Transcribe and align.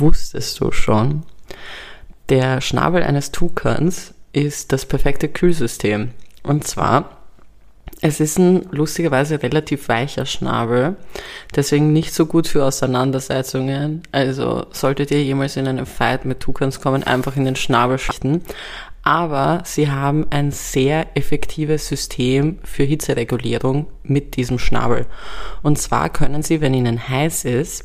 wusstest 0.00 0.60
du 0.60 0.72
schon, 0.72 1.22
der 2.28 2.60
Schnabel 2.60 3.02
eines 3.02 3.32
Tukans 3.32 4.14
ist 4.32 4.72
das 4.72 4.86
perfekte 4.86 5.28
Kühlsystem. 5.28 6.10
Und 6.42 6.66
zwar, 6.66 7.18
es 8.00 8.20
ist 8.20 8.38
ein 8.38 8.66
lustigerweise 8.70 9.42
relativ 9.42 9.88
weicher 9.88 10.26
Schnabel, 10.26 10.96
deswegen 11.54 11.92
nicht 11.92 12.12
so 12.12 12.26
gut 12.26 12.48
für 12.48 12.64
Auseinandersetzungen. 12.64 14.02
Also 14.12 14.66
solltet 14.72 15.10
ihr 15.10 15.22
jemals 15.22 15.56
in 15.56 15.68
einen 15.68 15.86
Fight 15.86 16.24
mit 16.24 16.40
Tukans 16.40 16.80
kommen, 16.80 17.02
einfach 17.02 17.36
in 17.36 17.44
den 17.44 17.56
Schnabel 17.56 17.98
schichten. 17.98 18.42
Aber 19.02 19.62
sie 19.64 19.90
haben 19.90 20.26
ein 20.30 20.50
sehr 20.50 21.14
effektives 21.14 21.88
System 21.88 22.58
für 22.64 22.84
Hitzeregulierung 22.84 23.86
mit 24.02 24.36
diesem 24.36 24.58
Schnabel. 24.58 25.06
Und 25.62 25.78
zwar 25.78 26.08
können 26.08 26.42
sie, 26.42 26.62
wenn 26.62 26.72
ihnen 26.72 27.08
heiß 27.08 27.44
ist, 27.44 27.84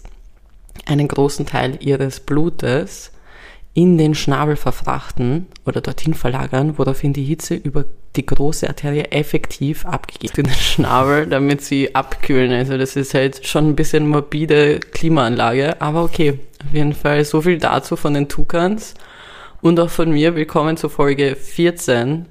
einen 0.87 1.07
großen 1.07 1.45
Teil 1.45 1.77
ihres 1.81 2.19
Blutes 2.19 3.11
in 3.73 3.97
den 3.97 4.15
Schnabel 4.15 4.55
verfrachten 4.55 5.47
oder 5.65 5.79
dorthin 5.81 6.13
verlagern, 6.13 6.77
woraufhin 6.77 7.13
die 7.13 7.23
Hitze 7.23 7.55
über 7.55 7.85
die 8.15 8.25
große 8.25 8.67
Arterie 8.67 9.05
effektiv 9.11 9.85
abgegeben 9.85 10.33
in 10.37 10.43
den 10.45 10.53
Schnabel, 10.53 11.27
damit 11.27 11.61
sie 11.61 11.95
abkühlen. 11.95 12.51
Also 12.51 12.77
das 12.77 12.95
ist 12.95 13.13
halt 13.13 13.45
schon 13.45 13.69
ein 13.69 13.75
bisschen 13.75 14.07
morbide 14.07 14.79
Klimaanlage, 14.79 15.81
aber 15.81 16.03
okay. 16.03 16.39
Auf 16.65 16.73
jeden 16.73 16.93
Fall 16.93 17.23
so 17.23 17.41
viel 17.41 17.57
dazu 17.57 17.95
von 17.95 18.13
den 18.13 18.27
Tukans 18.27 18.95
und 19.61 19.79
auch 19.79 19.89
von 19.89 20.11
mir. 20.11 20.35
Willkommen 20.35 20.75
zur 20.75 20.89
Folge 20.89 21.37
14 21.37 22.25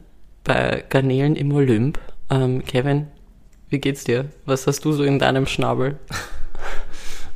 bei 0.45 0.85
Garnelen 0.91 1.35
im 1.35 1.53
Olymp. 1.53 1.99
Ähm, 2.29 2.63
Kevin, 2.65 3.07
wie 3.71 3.79
geht's 3.79 4.05
dir? 4.05 4.27
Was 4.45 4.67
hast 4.67 4.85
du 4.85 4.93
so 4.93 5.03
in 5.03 5.19
deinem 5.19 5.47
Schnabel? 5.47 5.99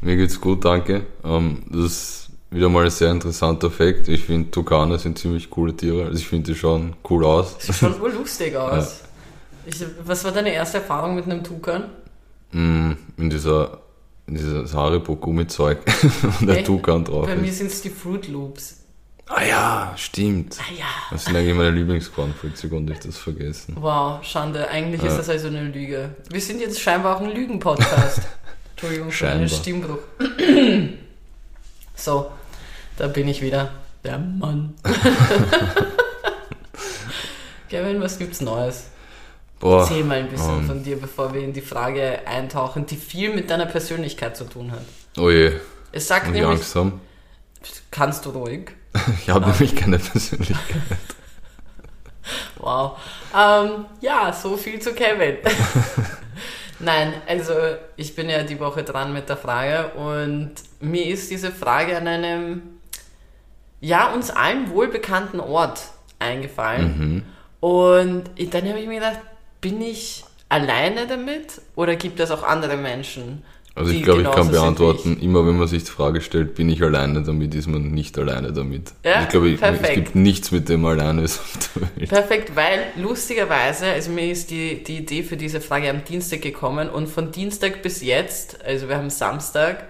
Mir 0.03 0.17
geht's 0.17 0.41
gut, 0.41 0.65
danke. 0.65 1.07
Ähm, 1.25 1.63
das 1.71 2.29
wieder 2.51 2.69
mal 2.69 2.85
ein 2.85 2.91
sehr 2.91 3.11
interessanter 3.11 3.71
Fakt. 3.71 4.09
Ich 4.09 4.25
finde, 4.25 4.51
Tukane 4.51 4.99
sind 4.99 5.17
ziemlich 5.17 5.49
coole 5.49 5.75
Tiere. 5.75 6.07
Also 6.07 6.19
ich 6.19 6.27
finde, 6.27 6.53
die 6.53 6.59
schauen 6.59 6.95
cool 7.09 7.25
aus. 7.25 7.57
Sieht 7.61 7.77
schon 7.77 8.01
wohl 8.01 8.13
lustig 8.13 8.57
aus. 8.57 9.01
Ja. 9.01 9.09
Ich, 9.65 9.87
was 10.05 10.25
war 10.25 10.33
deine 10.33 10.53
erste 10.53 10.79
Erfahrung 10.79 11.15
mit 11.15 11.25
einem 11.25 11.45
Tukan? 11.45 11.85
Mm, 12.51 12.93
in 13.17 13.31
dieser, 13.31 13.79
dieses 14.27 14.75
Haribo-Gummizeug, 14.75 15.79
wo 16.41 16.47
der 16.47 16.65
Tukan 16.65 17.05
drauf 17.05 17.27
Bei 17.27 17.35
ist. 17.35 17.41
mir 17.41 17.53
sind 17.53 17.69
es 17.69 17.81
die 17.81 17.91
Fruit 17.91 18.27
Loops. 18.27 18.81
Ah 19.29 19.45
ja, 19.45 19.95
stimmt. 19.97 20.59
Ah 20.59 20.75
ja. 20.77 20.85
Das 21.13 21.25
sind 21.25 21.37
eigentlich 21.37 21.57
meine 21.57 21.71
Lieblingscornflakes, 21.71 22.69
konnte 22.69 22.93
ich 22.93 22.99
das 22.99 23.17
vergessen. 23.17 23.77
Wow, 23.81 24.23
Schande. 24.25 24.69
Eigentlich 24.69 25.01
ja. 25.01 25.09
ist 25.09 25.17
das 25.17 25.29
also 25.29 25.47
eine 25.47 25.63
Lüge. 25.63 26.17
Wir 26.29 26.41
sind 26.41 26.61
jetzt 26.61 26.81
scheinbar 26.81 27.17
auch 27.17 27.21
ein 27.21 27.31
Lügen-Podcast. 27.31 28.23
Entschuldigung 28.83 29.13
für 29.13 29.27
den 29.27 29.49
Stimmbruch. 29.49 29.99
so, 31.95 32.33
da 32.97 33.07
bin 33.07 33.29
ich 33.29 33.41
wieder. 33.41 33.71
Der 34.03 34.19
Mann. 34.19 34.75
Kevin, 37.69 38.01
was 38.01 38.19
gibt's 38.19 38.41
Neues? 38.41 38.87
Boah, 39.61 39.83
Erzähl 39.83 40.03
mal 40.03 40.19
ein 40.19 40.29
bisschen 40.29 40.57
um, 40.57 40.67
von 40.67 40.83
dir, 40.83 41.01
bevor 41.01 41.33
wir 41.33 41.43
in 41.43 41.53
die 41.53 41.61
Frage 41.61 42.27
eintauchen, 42.27 42.87
die 42.87 42.97
viel 42.97 43.33
mit 43.33 43.49
deiner 43.49 43.67
Persönlichkeit 43.67 44.37
zu 44.37 44.45
tun 44.45 44.73
hat. 44.73 44.83
Oh 45.17 45.31
je. 45.31 45.53
Es 45.93 46.09
sagt 46.09 46.27
nämlich, 46.27 46.45
Angst 46.45 46.75
haben? 46.75 47.01
Kannst 47.93 48.27
du 48.27 48.31
ruhig. 48.31 48.73
ich 49.23 49.31
habe 49.31 49.49
nämlich 49.49 49.77
keine 49.77 50.01
Persönlichkeit. 50.01 50.83
wow. 52.57 52.99
Ähm, 53.33 53.85
ja, 54.01 54.33
so 54.33 54.57
viel 54.57 54.81
zu 54.81 54.93
Kevin. 54.93 55.37
Nein, 56.83 57.15
also 57.29 57.53
ich 57.97 58.15
bin 58.15 58.29
ja 58.29 58.43
die 58.43 58.59
Woche 58.59 58.83
dran 58.83 59.13
mit 59.13 59.29
der 59.29 59.37
Frage 59.37 59.91
und 59.95 60.53
mir 60.81 61.07
ist 61.07 61.31
diese 61.31 61.53
Frage 61.53 61.97
an 61.97 62.09
einem 62.09 62.63
ja, 63.81 64.13
uns 64.13 64.31
allen 64.31 64.71
wohlbekannten 64.71 65.41
Ort 65.41 65.81
eingefallen. 66.19 66.99
Mhm. 66.99 67.23
Und 67.61 68.25
dann 68.53 68.69
habe 68.69 68.79
ich 68.81 68.87
mir 68.87 69.01
gedacht, 69.01 69.21
bin 69.61 69.81
ich 69.81 70.25
alleine 70.49 71.07
damit 71.07 71.61
oder 71.75 71.97
gibt 71.97 72.21
es 72.21 72.31
auch 72.31 72.43
andere 72.43 72.77
Menschen? 72.77 73.45
Also 73.75 73.91
ich 73.91 74.03
glaube, 74.03 74.23
ich 74.23 74.31
kann 74.31 74.51
beantworten, 74.51 75.17
ich. 75.19 75.25
immer 75.25 75.47
wenn 75.47 75.57
man 75.57 75.67
sich 75.67 75.85
die 75.85 75.91
Frage 75.91 76.21
stellt, 76.21 76.55
bin 76.55 76.69
ich 76.69 76.83
alleine 76.83 77.23
damit, 77.23 77.55
ist 77.55 77.69
man 77.69 77.91
nicht 77.91 78.19
alleine 78.19 78.53
damit. 78.53 78.93
Ja, 79.03 79.23
ich 79.23 79.29
glaube, 79.31 79.51
es 79.51 79.91
gibt 79.95 80.15
nichts, 80.15 80.51
mit 80.51 80.69
dem 80.69 80.83
man 80.83 81.01
alleine 81.01 81.23
ist 81.23 81.41
auf 81.41 81.71
der 81.75 81.83
Welt. 81.83 82.11
Perfekt, 82.11 82.55
weil 82.55 82.81
lustigerweise, 82.97 83.87
also 83.87 84.11
mir 84.11 84.31
ist 84.31 84.51
die, 84.51 84.83
die 84.83 84.99
Idee 84.99 85.23
für 85.23 85.39
diese 85.39 85.63
Frage 85.63 85.89
am 85.89 86.05
Dienstag 86.05 86.43
gekommen 86.43 86.91
und 86.91 87.09
von 87.09 87.33
Dienstag 87.33 87.83
bis 87.83 88.03
jetzt, 88.03 88.63
also 88.63 88.89
wir 88.91 88.99
haben 88.99 89.09
Samstag, 89.09 89.89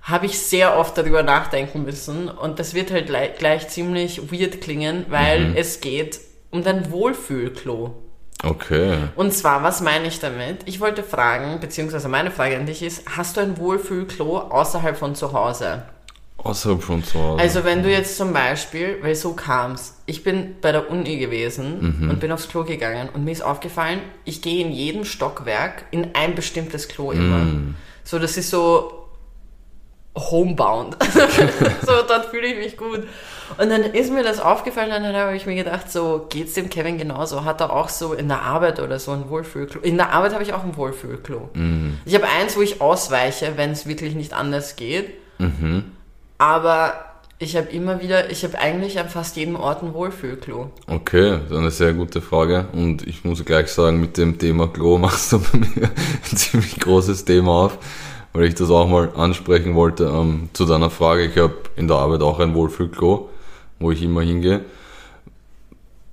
habe 0.00 0.24
ich 0.24 0.38
sehr 0.38 0.78
oft 0.78 0.96
darüber 0.96 1.22
nachdenken 1.22 1.84
müssen 1.84 2.28
und 2.28 2.58
das 2.58 2.72
wird 2.72 2.90
halt 2.90 3.08
gleich, 3.08 3.36
gleich 3.36 3.68
ziemlich 3.68 4.32
weird 4.32 4.62
klingen, 4.62 5.04
weil 5.10 5.50
mhm. 5.50 5.56
es 5.56 5.82
geht 5.82 6.18
um 6.50 6.64
dein 6.64 6.90
Wohlfühlklo. 6.90 7.94
Okay. 8.44 8.96
Und 9.16 9.32
zwar, 9.32 9.62
was 9.62 9.80
meine 9.80 10.06
ich 10.06 10.20
damit? 10.20 10.60
Ich 10.66 10.80
wollte 10.80 11.02
fragen, 11.02 11.58
beziehungsweise 11.60 12.08
meine 12.08 12.30
Frage 12.30 12.56
an 12.56 12.66
dich 12.66 12.82
ist, 12.82 13.02
hast 13.16 13.36
du 13.36 13.40
ein 13.40 13.58
Wohlfühlklo 13.58 14.38
außerhalb 14.38 14.96
von 14.96 15.14
zu 15.14 15.32
Hause? 15.32 15.82
Außerhalb 16.36 16.80
von 16.80 17.02
zu 17.02 17.18
Hause. 17.18 17.42
Also 17.42 17.64
wenn 17.64 17.82
du 17.82 17.90
jetzt 17.90 18.16
zum 18.16 18.32
Beispiel, 18.32 18.98
weil 19.02 19.16
so 19.16 19.32
kam's, 19.32 19.96
ich 20.06 20.22
bin 20.22 20.54
bei 20.60 20.70
der 20.70 20.88
Uni 20.88 21.18
gewesen 21.18 21.98
mhm. 22.00 22.10
und 22.10 22.20
bin 22.20 22.30
aufs 22.30 22.48
Klo 22.48 22.62
gegangen 22.62 23.08
und 23.12 23.24
mir 23.24 23.32
ist 23.32 23.42
aufgefallen, 23.42 24.00
ich 24.24 24.40
gehe 24.40 24.64
in 24.64 24.70
jedem 24.70 25.04
Stockwerk 25.04 25.86
in 25.90 26.14
ein 26.14 26.36
bestimmtes 26.36 26.86
Klo 26.86 27.10
immer. 27.10 27.38
Mhm. 27.38 27.74
So, 28.04 28.20
das 28.20 28.36
ist 28.36 28.50
so 28.50 29.08
homebound. 30.16 30.96
so, 31.86 31.92
dort 32.06 32.26
fühle 32.26 32.46
ich 32.46 32.56
mich 32.56 32.76
gut. 32.76 33.06
Und 33.56 33.70
dann 33.70 33.82
ist 33.82 34.12
mir 34.12 34.22
das 34.22 34.40
aufgefallen 34.40 34.92
und 34.92 35.02
dann 35.02 35.16
habe 35.16 35.36
ich 35.36 35.46
mir 35.46 35.54
gedacht, 35.54 35.90
so 35.90 36.26
geht's 36.28 36.54
dem 36.54 36.68
Kevin 36.68 36.98
genauso? 36.98 37.44
Hat 37.44 37.60
er 37.60 37.72
auch 37.72 37.88
so 37.88 38.12
in 38.12 38.28
der 38.28 38.42
Arbeit 38.42 38.80
oder 38.80 38.98
so 38.98 39.12
ein 39.12 39.28
Wohlfühlklo? 39.28 39.80
In 39.80 39.96
der 39.96 40.12
Arbeit 40.12 40.34
habe 40.34 40.42
ich 40.42 40.52
auch 40.52 40.64
ein 40.64 40.76
Wohlfühlklo. 40.76 41.50
Mhm. 41.54 41.98
Ich 42.04 42.14
habe 42.14 42.26
eins, 42.26 42.56
wo 42.56 42.62
ich 42.62 42.80
ausweiche, 42.80 43.54
wenn 43.56 43.70
es 43.70 43.86
wirklich 43.86 44.14
nicht 44.14 44.32
anders 44.32 44.76
geht. 44.76 45.08
Mhm. 45.38 45.84
Aber 46.36 46.94
ich 47.38 47.56
habe 47.56 47.68
immer 47.68 48.02
wieder, 48.02 48.30
ich 48.30 48.44
habe 48.44 48.58
eigentlich 48.58 48.98
an 48.98 49.08
fast 49.08 49.36
jedem 49.36 49.56
Ort 49.56 49.82
ein 49.82 49.94
Wohlfühlklo. 49.94 50.70
Okay, 50.86 51.30
das 51.30 51.50
ist 51.50 51.56
eine 51.56 51.70
sehr 51.70 51.92
gute 51.94 52.20
Frage. 52.20 52.66
Und 52.72 53.06
ich 53.06 53.24
muss 53.24 53.44
gleich 53.44 53.68
sagen, 53.68 54.00
mit 54.00 54.18
dem 54.18 54.38
Thema 54.38 54.68
Klo 54.68 54.98
machst 54.98 55.32
du 55.32 55.38
bei 55.38 55.58
mir 55.58 55.90
ein 56.30 56.36
ziemlich 56.36 56.78
großes 56.78 57.24
Thema 57.24 57.64
auf 57.64 57.78
weil 58.32 58.44
ich 58.44 58.54
das 58.54 58.70
auch 58.70 58.88
mal 58.88 59.10
ansprechen 59.16 59.74
wollte 59.74 60.04
ähm, 60.04 60.48
zu 60.52 60.64
deiner 60.64 60.90
Frage. 60.90 61.24
Ich 61.24 61.36
habe 61.36 61.54
in 61.76 61.88
der 61.88 61.96
Arbeit 61.96 62.22
auch 62.22 62.38
ein 62.38 62.54
Wohlfühlklo, 62.54 63.28
wo 63.78 63.90
ich 63.90 64.02
immer 64.02 64.22
hingehe. 64.22 64.64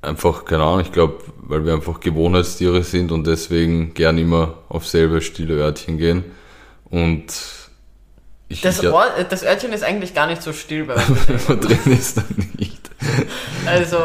Einfach, 0.01 0.45
keine 0.45 0.63
Ahnung, 0.63 0.81
ich 0.81 0.91
glaube, 0.91 1.19
weil 1.37 1.65
wir 1.65 1.73
einfach 1.73 1.99
Gewohnheitstiere 1.99 2.83
sind 2.83 3.11
und 3.11 3.25
deswegen 3.25 3.93
gern 3.93 4.17
immer 4.17 4.59
auf 4.69 4.87
selbe 4.87 5.21
stille 5.21 5.55
Örtchen 5.55 5.97
gehen. 5.97 6.23
Und 6.89 7.25
ich, 8.47 8.61
das, 8.61 8.81
ja, 8.81 8.91
Ort, 8.91 9.13
das 9.29 9.43
Örtchen 9.43 9.73
ist 9.73 9.83
eigentlich 9.83 10.13
gar 10.13 10.27
nicht 10.27 10.43
so 10.43 10.53
still 10.53 10.85
bei 10.85 10.95
uns. 10.95 11.07
wenn 11.27 11.39
man 11.47 11.59
drin 11.59 11.91
ist, 11.91 12.17
dann 12.17 12.51
nicht. 12.57 12.91
Also, 13.65 13.97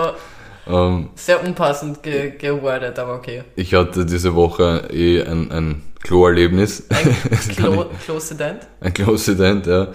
ähm, 0.67 1.11
sehr 1.15 1.45
unpassend 1.45 2.03
ge 2.03 2.31
gewordet, 2.37 2.99
aber 2.99 3.15
okay. 3.15 3.43
Ich 3.57 3.75
hatte 3.75 4.07
diese 4.07 4.35
Woche 4.35 4.89
eh 4.91 5.23
ein, 5.23 5.51
ein 5.53 5.83
Klo-Erlebnis. 6.03 6.85
Ein 6.89 7.17
Klo-Sedent? 8.05 8.67
Ein 8.81 8.95
Klo-Sedent, 8.95 9.67
ja. 9.67 9.89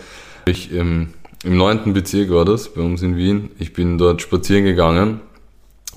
Ich, 0.46 0.72
ähm, 0.72 1.14
Im 1.46 1.58
neunten 1.58 1.94
Bezirk 1.94 2.32
war 2.32 2.44
das, 2.44 2.74
bei 2.74 2.82
uns 2.82 3.04
in 3.04 3.18
Wien. 3.18 3.52
Ich 3.60 3.72
bin 3.72 4.00
dort 4.00 4.20
spazieren 4.20 4.64
gegangen 4.64 5.22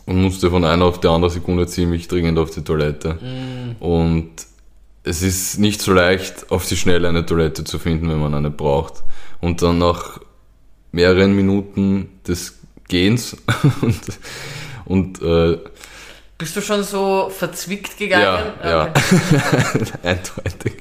und 0.04 0.20
musste 0.20 0.50
von 0.50 0.62
einer 0.62 0.84
auf 0.84 1.00
die 1.00 1.08
andere 1.08 1.30
Sekunde 1.30 1.66
ziemlich 1.66 2.06
dringend 2.06 2.38
auf 2.38 2.50
die 2.50 2.62
Toilette. 2.62 3.14
Mm. 3.14 3.82
Und 3.82 4.30
es 5.04 5.22
ist 5.22 5.58
nicht 5.58 5.80
so 5.80 5.94
leicht, 5.94 6.50
auf 6.50 6.66
die 6.66 6.76
Schnelle 6.76 7.08
eine 7.08 7.24
Toilette 7.24 7.64
zu 7.64 7.78
finden, 7.78 8.10
wenn 8.10 8.20
man 8.20 8.34
eine 8.34 8.50
braucht. 8.50 9.02
Und 9.40 9.62
dann 9.62 9.78
nach 9.78 10.20
mehreren 10.92 11.34
Minuten 11.34 12.10
des 12.26 12.58
Gehens 12.88 13.34
und, 13.80 14.00
und 14.84 15.22
äh, 15.22 15.58
bist 16.38 16.54
du 16.56 16.60
schon 16.60 16.84
so 16.84 17.32
verzwickt 17.36 17.98
gegangen? 17.98 18.52
Ja, 18.62 18.92
okay. 18.92 18.92
ja. 19.32 20.08
eindeutig. 20.10 20.74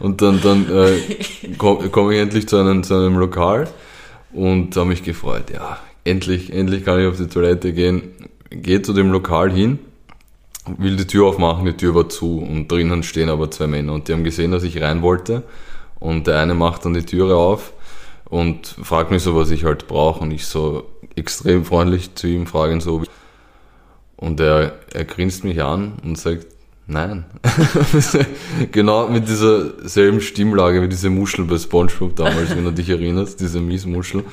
Und 0.00 0.22
dann, 0.22 0.40
dann 0.40 0.66
äh, 0.70 1.54
komme 1.58 1.88
komm 1.88 2.10
ich 2.10 2.18
endlich 2.18 2.48
zu 2.48 2.56
einem, 2.56 2.82
zu 2.82 2.94
einem 2.94 3.16
Lokal 3.16 3.68
und 4.32 4.76
habe 4.76 4.88
mich 4.88 5.02
gefreut, 5.02 5.50
ja, 5.52 5.78
endlich, 6.04 6.52
endlich 6.52 6.84
kann 6.84 7.00
ich 7.00 7.06
auf 7.06 7.16
die 7.16 7.26
Toilette 7.26 7.72
gehen. 7.72 8.02
Gehe 8.50 8.82
zu 8.82 8.92
dem 8.92 9.10
Lokal 9.10 9.50
hin, 9.50 9.78
will 10.78 10.96
die 10.96 11.06
Tür 11.06 11.26
aufmachen, 11.26 11.64
die 11.64 11.76
Tür 11.76 11.94
war 11.94 12.08
zu 12.08 12.38
und 12.38 12.70
drinnen 12.70 13.02
stehen 13.02 13.28
aber 13.28 13.50
zwei 13.50 13.66
Männer 13.66 13.94
und 13.94 14.08
die 14.08 14.12
haben 14.12 14.24
gesehen, 14.24 14.52
dass 14.52 14.62
ich 14.62 14.80
rein 14.80 15.02
wollte 15.02 15.42
und 15.98 16.26
der 16.26 16.38
eine 16.38 16.54
macht 16.54 16.84
dann 16.84 16.94
die 16.94 17.04
Türe 17.04 17.36
auf 17.36 17.72
und 18.24 18.66
fragt 18.66 19.10
mich 19.10 19.22
so, 19.22 19.34
was 19.36 19.50
ich 19.50 19.64
halt 19.64 19.88
brauche 19.88 20.20
und 20.20 20.30
ich 20.30 20.46
so 20.46 20.84
extrem 21.16 21.64
freundlich 21.64 22.14
zu 22.14 22.26
ihm 22.26 22.46
fragen 22.46 22.80
so, 22.80 23.02
und 24.16 24.38
er, 24.38 24.74
er 24.92 25.04
grinst 25.04 25.42
mich 25.42 25.62
an 25.62 25.94
und 26.04 26.16
sagt, 26.16 26.46
Nein. 26.86 27.24
genau 28.72 29.08
mit 29.08 29.28
dieser 29.28 29.88
selben 29.88 30.20
Stimmlage 30.20 30.82
wie 30.82 30.88
diese 30.88 31.10
Muschel 31.10 31.44
bei 31.44 31.56
Spongebob 31.58 32.16
damals, 32.16 32.50
wenn 32.50 32.64
du 32.64 32.72
dich 32.72 32.88
erinnerst, 32.88 33.40
diese 33.40 33.60
Miesmuschel. 33.60 34.24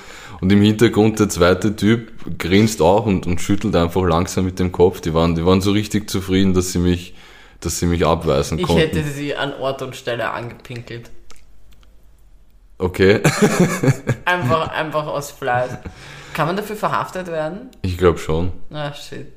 Und 0.42 0.52
im 0.52 0.62
Hintergrund 0.62 1.20
der 1.20 1.30
zweite 1.30 1.76
Typ 1.76 2.12
grinst 2.40 2.82
auch 2.82 3.06
und, 3.06 3.28
und 3.28 3.40
schüttelt 3.40 3.76
einfach 3.76 4.04
langsam 4.04 4.46
mit 4.46 4.58
dem 4.60 4.72
Kopf. 4.72 5.00
Die 5.02 5.14
waren, 5.14 5.36
die 5.36 5.46
waren 5.46 5.62
so 5.62 5.72
richtig 5.72 6.10
zufrieden, 6.10 6.54
dass 6.54 6.72
sie 6.72 6.80
mich, 6.80 7.14
dass 7.60 7.78
sie 7.80 7.86
mich 7.86 8.06
abweisen 8.06 8.58
Ich 8.58 8.66
konnten. 8.66 8.82
hätte 8.82 9.04
sie 9.04 9.36
an 9.36 9.54
Ort 9.54 9.82
und 9.82 9.96
Stelle 9.96 10.32
angepinkelt. 10.32 11.12
Okay, 12.78 13.22
Einfach, 14.26 14.70
einfach 14.70 15.06
aus 15.08 15.32
Fleiß. 15.32 15.72
Kann 16.34 16.48
man 16.48 16.56
dafür 16.56 16.78
verhaftet 16.78 17.28
werden? 17.28 17.70
ich 17.82 17.98
glaube 17.98 18.18
schon. 18.20 18.54
Na, 18.70 18.94
shit. 18.94 19.28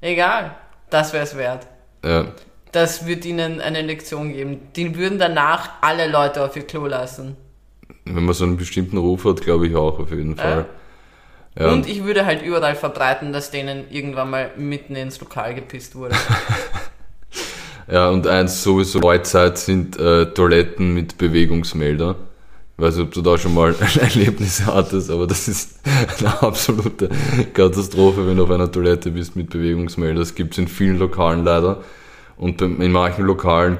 Egal. 0.00 0.56
Das 0.90 1.12
wäre 1.12 1.22
es 1.24 1.36
wert. 1.36 1.66
Ja. 2.04 2.26
Das 2.72 3.06
wird 3.06 3.24
ihnen 3.24 3.60
eine 3.60 3.82
Lektion 3.82 4.32
geben. 4.32 4.60
Die 4.76 4.96
würden 4.96 5.18
danach 5.18 5.70
alle 5.80 6.10
Leute 6.10 6.44
auf 6.44 6.56
ihr 6.56 6.66
Klo 6.66 6.86
lassen. 6.86 7.36
Wenn 8.04 8.24
man 8.24 8.34
so 8.34 8.44
einen 8.44 8.56
bestimmten 8.56 8.98
Ruf 8.98 9.24
hat, 9.24 9.40
glaube 9.42 9.66
ich 9.66 9.76
auch 9.76 9.98
auf 9.98 10.10
jeden 10.10 10.36
Fall. 10.36 10.66
Ja. 11.58 11.72
Und 11.72 11.88
ich 11.88 12.04
würde 12.04 12.24
halt 12.24 12.42
überall 12.42 12.74
verbreiten, 12.74 13.32
dass 13.32 13.50
denen 13.50 13.90
irgendwann 13.90 14.30
mal 14.30 14.50
mitten 14.56 14.96
ins 14.96 15.20
Lokal 15.20 15.54
gepisst 15.54 15.94
wurde. 15.94 16.14
Ja, 17.90 18.10
und 18.10 18.26
eins 18.26 18.62
sowieso 18.62 18.98
Neuzeit 18.98 19.56
sind 19.56 19.98
äh, 19.98 20.26
Toiletten 20.26 20.92
mit 20.92 21.16
Bewegungsmelder. 21.16 22.16
Ich 22.76 22.84
weiß 22.84 22.96
nicht, 22.96 23.06
ob 23.06 23.14
du 23.14 23.22
da 23.22 23.38
schon 23.38 23.54
mal 23.54 23.74
Erlebnisse 24.00 24.66
hattest, 24.66 25.10
aber 25.10 25.26
das 25.26 25.48
ist 25.48 25.80
eine 26.18 26.42
absolute 26.42 27.08
Katastrophe, 27.54 28.26
wenn 28.26 28.36
du 28.36 28.44
auf 28.44 28.50
einer 28.50 28.70
Toilette 28.70 29.10
bist 29.10 29.36
mit 29.36 29.48
Bewegungsmelder. 29.48 30.20
Das 30.20 30.34
gibt's 30.34 30.58
in 30.58 30.68
vielen 30.68 30.98
Lokalen 30.98 31.44
leider. 31.44 31.82
Und 32.38 32.62
in 32.62 32.92
manchen 32.92 33.24
Lokalen 33.24 33.78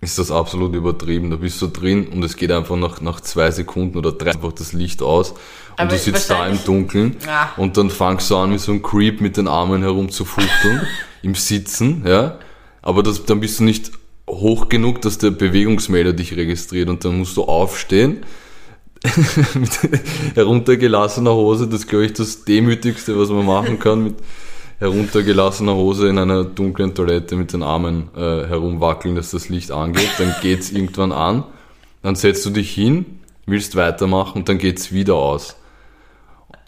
ist 0.00 0.18
das 0.18 0.30
absolut 0.30 0.74
übertrieben. 0.74 1.30
Da 1.30 1.36
bist 1.36 1.60
du 1.60 1.66
drin 1.66 2.06
und 2.08 2.22
es 2.22 2.36
geht 2.36 2.52
einfach 2.52 2.76
nach, 2.76 3.00
nach 3.00 3.20
zwei 3.20 3.50
Sekunden 3.50 3.98
oder 3.98 4.12
drei 4.12 4.30
einfach 4.32 4.52
das 4.52 4.72
Licht 4.72 5.02
aus. 5.02 5.32
Und 5.32 5.38
Aber 5.78 5.90
du 5.90 5.98
sitzt 5.98 6.30
da 6.30 6.46
im 6.46 6.58
Dunkeln 6.64 7.16
Ah. 7.26 7.48
und 7.56 7.76
dann 7.76 7.90
fangst 7.90 8.30
du 8.30 8.36
an, 8.36 8.52
wie 8.52 8.58
so 8.58 8.72
ein 8.72 8.82
Creep 8.82 9.20
mit 9.20 9.36
den 9.36 9.48
Armen 9.48 9.82
herumzufuchteln, 9.82 10.82
im 11.22 11.34
Sitzen, 11.34 12.04
ja. 12.06 12.38
Aber 12.82 13.02
das, 13.02 13.24
dann 13.24 13.40
bist 13.40 13.58
du 13.58 13.64
nicht 13.64 13.90
hoch 14.30 14.68
genug, 14.68 15.02
dass 15.02 15.18
der 15.18 15.32
Bewegungsmelder 15.32 16.12
dich 16.12 16.36
registriert 16.36 16.88
und 16.88 17.04
dann 17.04 17.18
musst 17.18 17.36
du 17.36 17.42
aufstehen 17.44 18.24
mit 19.54 19.70
heruntergelassener 20.34 21.32
Hose. 21.34 21.66
Das 21.66 21.80
ist, 21.80 21.88
glaube 21.88 22.06
ich, 22.06 22.12
das 22.12 22.44
Demütigste, 22.44 23.18
was 23.18 23.28
man 23.30 23.46
machen 23.46 23.78
kann, 23.78 24.04
mit 24.04 24.14
heruntergelassener 24.78 25.74
Hose 25.74 26.08
in 26.08 26.18
einer 26.18 26.44
dunklen 26.44 26.94
Toilette 26.94 27.36
mit 27.36 27.52
den 27.52 27.62
Armen 27.62 28.10
äh, 28.14 28.46
herumwackeln, 28.46 29.14
dass 29.14 29.30
das 29.30 29.48
Licht 29.48 29.70
angeht. 29.70 30.10
Dann 30.18 30.34
geht's 30.42 30.70
irgendwann 30.70 31.12
an. 31.12 31.44
Dann 32.02 32.14
setzt 32.14 32.44
du 32.44 32.50
dich 32.50 32.74
hin, 32.74 33.20
willst 33.46 33.74
weitermachen 33.74 34.40
und 34.40 34.48
dann 34.48 34.58
geht's 34.58 34.92
wieder 34.92 35.14
aus. 35.14 35.56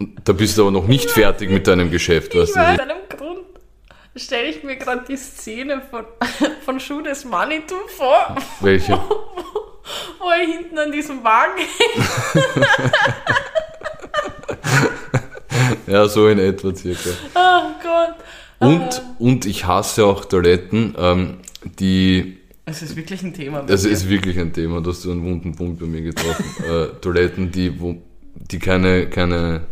Und 0.00 0.20
da 0.24 0.32
bist 0.32 0.56
du 0.56 0.62
aber 0.62 0.70
noch 0.70 0.86
nicht 0.86 1.10
fertig 1.10 1.50
mit 1.50 1.66
deinem 1.66 1.90
Geschäft, 1.90 2.34
weißt 2.34 2.56
du. 2.56 2.60
Aus 2.60 2.78
einem 2.78 2.96
Grund 3.08 3.40
stelle 4.16 4.48
ich 4.48 4.62
mir 4.62 4.76
gerade 4.76 5.04
die 5.08 5.16
Szene 5.16 5.82
von, 5.90 6.04
von 6.64 6.80
Schuh 6.80 7.02
des 7.02 7.24
Manitou 7.24 7.76
vor, 7.96 8.36
Welche? 8.60 8.98
wo 10.18 10.30
er 10.30 10.46
hinten 10.46 10.78
an 10.78 10.92
diesem 10.92 11.22
Wagen 11.24 11.58
hängt. 11.58 12.66
Ja, 15.88 16.08
so 16.08 16.28
in 16.28 16.38
etwa 16.38 16.74
circa. 16.74 17.10
Oh 17.34 17.60
Gott. 17.82 18.14
Und, 18.60 19.02
und 19.18 19.46
ich 19.46 19.66
hasse 19.66 20.04
auch 20.04 20.24
Toiletten, 20.24 20.94
ähm, 20.98 21.34
die, 21.78 22.38
Es 22.64 22.82
ist 22.82 22.96
wirklich 22.96 23.22
ein 23.22 23.32
Thema. 23.32 23.62
dir. 23.62 23.72
ist 23.74 24.08
wirklich 24.08 24.38
ein 24.38 24.52
Thema, 24.52 24.80
da 24.80 24.90
hast 24.90 25.04
du 25.04 25.12
einen 25.12 25.24
wunden 25.24 25.54
Punkt 25.54 25.78
bei 25.80 25.86
mir 25.86 26.02
getroffen. 26.02 26.44
äh, 26.68 26.86
Toiletten, 27.00 27.50
die, 27.52 27.80
wo, 27.80 27.96
die 28.34 28.58
keine, 28.58 29.08
keine, 29.08 29.62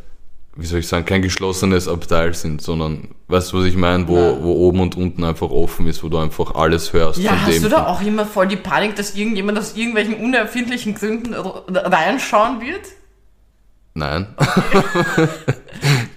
wie 0.55 0.67
soll 0.67 0.79
ich 0.79 0.89
sagen, 0.89 1.05
kein 1.05 1.21
geschlossenes 1.21 1.89
Abteil 1.89 2.33
sind, 2.35 2.63
sondern, 2.63 3.09
weißt 3.29 3.53
du, 3.53 3.59
was 3.59 3.65
ich 3.67 3.77
meine, 3.77 4.07
wo, 4.07 4.17
Ja. 4.17 4.43
wo 4.43 4.53
oben 4.53 4.81
und 4.81 4.97
unten 4.97 5.25
einfach 5.25 5.51
offen 5.51 5.87
ist, 5.89 6.03
wo 6.05 6.09
du 6.09 6.19
einfach 6.19 6.55
alles 6.55 6.93
hörst 6.93 7.19
ja, 7.19 7.33
hast 7.45 7.65
du 7.65 7.69
da 7.69 7.87
auch 7.89 8.01
immer 8.01 8.25
voll 8.25 8.47
die 8.47 8.57
Panik, 8.57 8.95
dass 8.95 9.17
irgendjemand 9.17 9.59
aus 9.59 9.77
irgendwelchen 9.77 10.15
unerfindlichen 10.15 10.95
Gründen 10.95 11.35
reinschauen 11.35 12.61
wird? 12.61 12.83
Nein. 13.95 14.27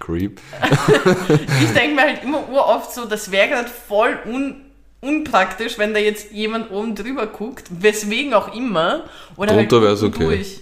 Creep. 0.10 0.42
Ich 1.64 1.74
denke 1.74 1.96
mir 1.96 2.02
halt 2.02 2.24
immer 2.24 2.50
uroft 2.50 2.94
so, 2.94 3.06
das 3.06 3.32
wäre 3.32 3.50
gerade 3.50 3.70
voll 3.70 4.18
un 4.26 4.66
unpraktisch, 5.02 5.78
wenn 5.78 5.94
da 5.94 6.00
jetzt 6.00 6.32
jemand 6.32 6.72
oben 6.72 6.94
drüber 6.94 7.28
guckt, 7.28 7.68
weswegen 7.70 8.34
auch 8.34 8.54
immer. 8.54 9.04
Oder 9.38 9.54
Drunter 9.54 9.78
halt 9.78 9.86
wär's 9.86 10.02
unten 10.02 10.16
okay. 10.18 10.26
durch. 10.26 10.60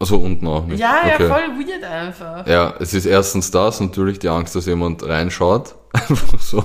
Also 0.00 0.16
unten 0.16 0.46
auch 0.46 0.66
nicht. 0.66 0.80
Ja, 0.80 1.00
okay. 1.04 1.22
ja, 1.22 1.28
voll 1.28 1.48
weird 1.58 1.84
einfach. 1.84 2.46
Ja, 2.46 2.74
es 2.78 2.94
ist 2.94 3.06
erstens 3.06 3.50
das, 3.50 3.80
natürlich 3.80 4.18
die 4.18 4.28
Angst, 4.28 4.54
dass 4.54 4.66
jemand 4.66 5.02
reinschaut. 5.02 5.74
Einfach 5.92 6.40
so. 6.40 6.64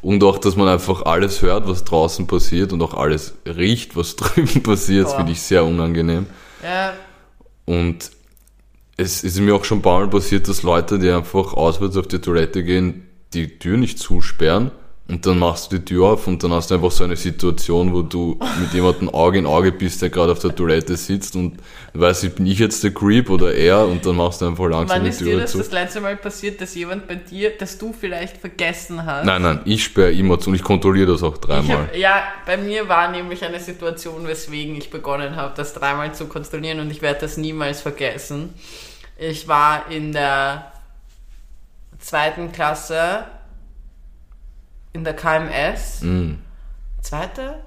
Und 0.00 0.22
auch, 0.22 0.38
dass 0.38 0.54
man 0.54 0.68
einfach 0.68 1.02
alles 1.06 1.40
hört, 1.42 1.66
was 1.66 1.82
draußen 1.82 2.26
passiert 2.26 2.72
und 2.72 2.82
auch 2.82 2.94
alles 2.94 3.34
riecht, 3.46 3.96
was 3.96 4.16
drüben 4.16 4.62
passiert. 4.62 5.10
Finde 5.10 5.32
ich 5.32 5.40
sehr 5.40 5.64
unangenehm. 5.64 6.26
Ja, 6.62 6.92
Und 7.64 8.10
es 8.96 9.24
ist 9.24 9.40
mir 9.40 9.54
auch 9.54 9.64
schon 9.64 9.78
ein 9.78 9.82
paar 9.82 10.00
Mal 10.00 10.08
passiert, 10.08 10.48
dass 10.48 10.62
Leute, 10.62 10.98
die 10.98 11.10
einfach 11.10 11.54
auswärts 11.54 11.96
auf 11.96 12.06
die 12.06 12.20
Toilette 12.20 12.62
gehen, 12.62 13.08
die 13.32 13.58
Tür 13.58 13.76
nicht 13.76 13.98
zusperren 13.98 14.70
und 15.06 15.26
dann 15.26 15.38
machst 15.38 15.70
du 15.70 15.76
die 15.76 15.84
Tür 15.84 16.06
auf 16.12 16.26
und 16.26 16.42
dann 16.42 16.52
hast 16.54 16.70
du 16.70 16.76
einfach 16.76 16.90
so 16.90 17.04
eine 17.04 17.14
Situation, 17.16 17.92
wo 17.92 18.00
du 18.00 18.38
mit 18.58 18.72
jemandem 18.72 19.10
Auge 19.10 19.38
in 19.38 19.44
Auge 19.44 19.70
bist, 19.70 20.00
der 20.00 20.08
gerade 20.08 20.32
auf 20.32 20.38
der 20.38 20.54
Toilette 20.54 20.96
sitzt 20.96 21.36
und 21.36 21.58
weiß 21.92 22.22
nicht, 22.22 22.36
bin 22.36 22.46
ich 22.46 22.58
jetzt 22.58 22.82
der 22.82 22.94
Creep 22.94 23.28
oder 23.28 23.52
er 23.54 23.86
und 23.86 24.06
dann 24.06 24.16
machst 24.16 24.40
du 24.40 24.46
einfach 24.46 24.66
langsam 24.66 24.96
wann 24.96 25.04
die 25.04 25.10
ist 25.10 25.20
dir 25.20 25.26
Tür 25.26 25.40
das 25.42 25.52
zu. 25.52 25.58
das 25.58 25.70
letzte 25.72 26.00
Mal 26.00 26.16
passiert, 26.16 26.58
dass 26.62 26.74
jemand 26.74 27.06
bei 27.06 27.16
dir, 27.16 27.50
dass 27.58 27.76
du 27.76 27.92
vielleicht 27.92 28.38
vergessen 28.38 29.04
hast? 29.04 29.26
Nein, 29.26 29.42
nein, 29.42 29.60
ich 29.66 29.84
sperre 29.84 30.10
immer 30.12 30.40
zu 30.40 30.48
und 30.48 30.56
ich 30.56 30.62
kontrolliere 30.62 31.12
das 31.12 31.22
auch 31.22 31.34
Ich 31.34 31.40
dreimal. 31.40 31.76
hab, 31.76 31.96
ja, 31.96 32.22
bei 32.46 32.56
mir 32.56 32.88
war 32.88 33.10
nämlich 33.10 33.44
eine 33.44 33.60
Situation, 33.60 34.26
weswegen 34.26 34.74
ich 34.74 34.88
begonnen 34.88 35.36
habe, 35.36 35.52
das 35.54 35.74
dreimal 35.74 36.14
zu 36.14 36.28
kontrollieren 36.28 36.80
und 36.80 36.90
ich 36.90 37.02
werde 37.02 37.20
das 37.20 37.36
niemals 37.36 37.82
vergessen. 37.82 38.54
Ich 39.18 39.46
war 39.48 39.90
in 39.90 40.12
der 40.12 40.72
zweiten 41.98 42.52
Klasse 42.52 43.24
in 44.94 45.04
der 45.04 45.14
KMS. 45.14 46.00
Mm. 46.00 46.34
Zweite? 47.02 47.58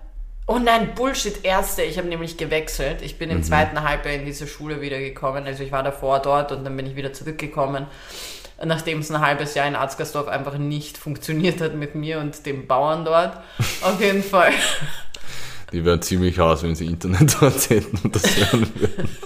Oh 0.47 0.59
nein, 0.59 0.95
Bullshit, 0.95 1.43
erste. 1.43 1.83
Ich 1.83 1.97
habe 1.97 2.07
nämlich 2.07 2.37
gewechselt. 2.37 3.01
Ich 3.01 3.19
bin 3.19 3.29
im 3.29 3.43
zweiten 3.43 3.83
Halbjahr 3.83 4.15
in 4.15 4.25
diese 4.25 4.47
Schule 4.47 4.81
wiedergekommen. 4.81 5.45
Also 5.45 5.61
ich 5.61 5.73
war 5.73 5.83
davor 5.83 6.19
dort 6.19 6.53
und 6.53 6.63
dann 6.63 6.75
bin 6.77 6.87
ich 6.87 6.95
wieder 6.95 7.11
zurückgekommen. 7.11 7.85
Nachdem 8.63 8.99
es 8.99 9.11
ein 9.11 9.19
halbes 9.19 9.55
Jahr 9.55 9.67
in 9.67 9.75
Arzgersdorf 9.75 10.29
einfach 10.29 10.57
nicht 10.57 10.97
funktioniert 10.97 11.59
hat 11.59 11.75
mit 11.75 11.95
mir 11.95 12.19
und 12.19 12.45
dem 12.45 12.65
Bauern 12.65 13.03
dort. 13.03 13.37
Auf 13.81 13.99
jeden 13.99 14.23
Fall. 14.23 14.53
Die 15.73 15.83
wären 15.83 16.01
ziemlich 16.01 16.39
haß, 16.39 16.63
wenn 16.63 16.75
sie 16.75 16.85
Internet 16.85 17.41
dort 17.41 17.69
hätten 17.69 17.99
und 18.03 18.15
das 18.15 18.23
hören 18.37 18.71
würden. 18.75 19.09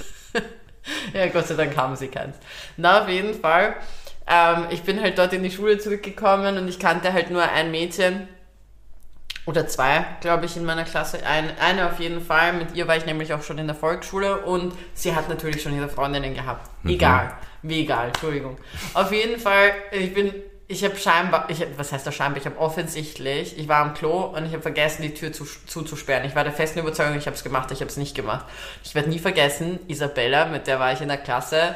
Ja, 1.13 1.27
Gott 1.27 1.47
sei 1.47 1.55
Dank 1.55 1.77
haben 1.77 1.95
sie 1.95 2.07
keins. 2.07 2.37
Na, 2.77 3.03
auf 3.03 3.09
jeden 3.09 3.33
Fall. 3.39 3.75
Ähm, 4.31 4.67
ich 4.69 4.83
bin 4.83 5.01
halt 5.01 5.17
dort 5.17 5.33
in 5.33 5.43
die 5.43 5.51
Schule 5.51 5.77
zurückgekommen 5.77 6.57
und 6.57 6.67
ich 6.69 6.79
kannte 6.79 7.11
halt 7.11 7.29
nur 7.31 7.43
ein 7.43 7.69
Mädchen 7.69 8.29
oder 9.45 9.67
zwei, 9.67 10.05
glaube 10.21 10.45
ich, 10.45 10.55
in 10.55 10.63
meiner 10.63 10.85
Klasse. 10.85 11.25
Ein, 11.25 11.49
eine 11.59 11.87
auf 11.87 11.99
jeden 11.99 12.21
Fall. 12.21 12.53
Mit 12.53 12.75
ihr 12.75 12.87
war 12.87 12.95
ich 12.95 13.05
nämlich 13.05 13.33
auch 13.33 13.43
schon 13.43 13.57
in 13.57 13.67
der 13.67 13.75
Volksschule 13.75 14.37
und 14.37 14.73
sie 14.93 15.15
hat 15.15 15.27
natürlich 15.27 15.61
schon 15.61 15.75
ihre 15.75 15.89
Freundinnen 15.89 16.33
gehabt. 16.33 16.69
Egal. 16.85 17.33
Wie 17.61 17.81
egal, 17.81 18.07
Entschuldigung. 18.07 18.57
Auf 18.93 19.11
jeden 19.11 19.39
Fall, 19.39 19.73
ich 19.91 20.13
bin, 20.13 20.33
ich 20.67 20.83
habe 20.83 20.95
scheinbar, 20.95 21.49
ich 21.49 21.61
hab, 21.61 21.77
was 21.77 21.91
heißt 21.91 22.07
das 22.07 22.15
scheinbar? 22.15 22.39
Ich 22.39 22.45
habe 22.45 22.57
offensichtlich, 22.57 23.57
ich 23.57 23.67
war 23.67 23.79
am 23.79 23.93
Klo 23.93 24.25
und 24.25 24.45
ich 24.45 24.53
habe 24.53 24.61
vergessen, 24.61 25.01
die 25.01 25.13
Tür 25.13 25.33
zu, 25.33 25.43
zuzusperren. 25.43 26.25
Ich 26.25 26.35
war 26.35 26.43
der 26.43 26.53
festen 26.53 26.79
Überzeugung, 26.79 27.17
ich 27.17 27.25
habe 27.25 27.35
es 27.35 27.43
gemacht, 27.43 27.71
ich 27.71 27.81
habe 27.81 27.89
es 27.89 27.97
nicht 27.97 28.15
gemacht. 28.15 28.45
Ich 28.83 28.95
werde 28.95 29.09
nie 29.09 29.19
vergessen, 29.19 29.79
Isabella, 29.87 30.45
mit 30.45 30.67
der 30.67 30.79
war 30.79 30.93
ich 30.93 31.01
in 31.01 31.09
der 31.09 31.17
Klasse, 31.17 31.75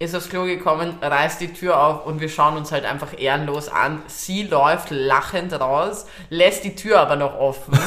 ist 0.00 0.14
aufs 0.14 0.30
Klo 0.30 0.44
gekommen, 0.44 0.94
reißt 1.02 1.42
die 1.42 1.52
Tür 1.52 1.78
auf 1.78 2.06
und 2.06 2.20
wir 2.20 2.30
schauen 2.30 2.56
uns 2.56 2.72
halt 2.72 2.86
einfach 2.86 3.18
ehrenlos 3.18 3.68
an. 3.68 4.02
Sie 4.06 4.44
läuft 4.44 4.90
lachend 4.90 5.52
raus, 5.52 6.06
lässt 6.30 6.64
die 6.64 6.74
Tür 6.74 7.00
aber 7.00 7.16
noch 7.16 7.38
offen. 7.38 7.74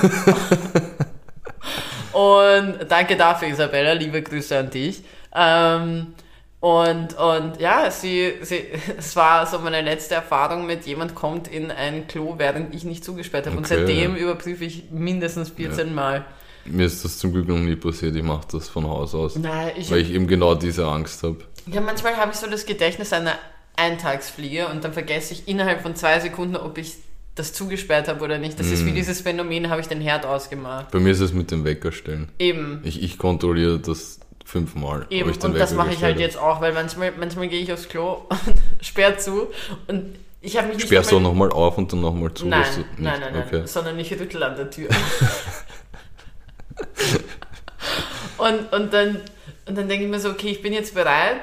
und 2.13 2.77
danke 2.87 3.17
dafür, 3.17 3.47
Isabella, 3.47 3.93
liebe 3.93 4.21
Grüße 4.21 4.55
an 4.55 4.69
dich. 4.69 5.03
Ähm, 5.35 6.13
und, 6.59 7.17
und 7.17 7.59
ja, 7.59 7.89
sie, 7.89 8.33
sie, 8.41 8.63
es 8.97 9.15
war 9.15 9.47
so 9.47 9.57
meine 9.57 9.81
letzte 9.81 10.13
Erfahrung 10.13 10.67
mit 10.67 10.85
jemand 10.85 11.15
kommt 11.15 11.47
in 11.47 11.71
ein 11.71 12.07
Klo, 12.07 12.35
während 12.37 12.75
ich 12.75 12.83
nicht 12.83 13.03
zugesperrt 13.03 13.47
habe. 13.47 13.57
Und 13.57 13.65
Okay, 13.65 13.77
seitdem 13.79 14.15
ja. 14.15 14.21
überprüfe 14.21 14.63
ich 14.65 14.91
mindestens 14.91 15.49
14 15.49 15.95
Mal. 15.95 16.23
Mir 16.65 16.85
ist 16.85 17.03
das 17.03 17.17
zum 17.17 17.33
Glück 17.33 17.47
noch 17.47 17.57
nie 17.57 17.75
passiert, 17.75 18.15
ich 18.15 18.23
mache 18.23 18.47
das 18.51 18.69
von 18.69 18.87
Haus 18.87 19.15
aus. 19.15 19.35
Nein, 19.35 19.71
ich, 19.75 19.89
Weil 19.89 19.97
ich 19.97 20.11
eben 20.11 20.27
genau 20.27 20.53
diese 20.53 20.87
Angst 20.87 21.23
habe. 21.23 21.39
Ja, 21.67 21.81
manchmal 21.81 22.17
habe 22.17 22.31
ich 22.31 22.37
so 22.37 22.47
das 22.47 22.65
Gedächtnis 22.65 23.13
einer 23.13 23.37
Eintagsfliege 23.75 24.67
und 24.67 24.83
dann 24.83 24.93
vergesse 24.93 25.33
ich 25.33 25.47
innerhalb 25.47 25.81
von 25.81 25.95
zwei 25.95 26.19
Sekunden, 26.19 26.55
ob 26.55 26.77
ich 26.77 26.95
das 27.35 27.53
zugesperrt 27.53 28.07
habe 28.07 28.23
oder 28.23 28.37
nicht. 28.37 28.59
Das 28.59 28.67
ist 28.67 28.85
wie 28.85 28.91
dieses 28.91 29.21
Phänomen, 29.21 29.69
habe 29.69 29.81
ich 29.81 29.87
den 29.87 30.01
Herd 30.01 30.25
ausgemacht. 30.25 30.91
Bei 30.91 30.99
mir 30.99 31.11
ist 31.11 31.19
es 31.19 31.33
mit 31.33 31.49
dem 31.49 31.63
Wecker 31.63 31.91
stellen. 31.91 32.29
Eben. 32.37 32.81
Ich, 32.83 33.01
ich 33.01 33.17
kontrolliere 33.17 33.79
das 33.79 34.19
fünfmal. 34.45 35.07
Eben, 35.09 35.31
ich 35.31 35.39
den 35.39 35.51
und 35.51 35.59
das 35.59 35.71
Wecker 35.71 35.83
mache 35.83 35.95
ich 35.95 36.03
halt 36.03 36.19
jetzt 36.19 36.37
auch, 36.37 36.61
weil 36.61 36.73
manchmal, 36.73 37.11
manchmal 37.17 37.47
gehe 37.47 37.61
ich 37.61 37.73
aufs 37.73 37.89
Klo 37.89 38.25
und 38.29 38.39
sperre 38.81 39.17
zu 39.17 39.47
und 39.87 40.15
ich 40.41 40.57
habe 40.57 40.67
mich 40.67 40.77
nicht 40.77 40.87
Sperrst 40.87 41.11
du 41.11 41.19
nochmal 41.19 41.51
auf 41.51 41.77
und 41.77 41.91
dann 41.91 42.01
nochmal 42.01 42.33
zu? 42.33 42.45
Nein, 42.45 42.65
nein, 42.97 43.19
nein, 43.19 43.33
nein, 43.33 43.43
Okay. 43.47 43.61
sondern 43.65 43.97
ich 43.97 44.11
rüttel 44.11 44.43
an 44.43 44.57
der 44.57 44.69
Tür. 44.69 44.89
und, 48.37 48.73
und 48.73 48.93
dann, 48.93 49.21
und 49.65 49.77
dann 49.77 49.87
denke 49.87 50.03
ich 50.03 50.11
mir 50.11 50.19
so, 50.19 50.29
okay, 50.29 50.49
ich 50.49 50.61
bin 50.61 50.73
jetzt 50.73 50.93
bereit. 50.93 51.41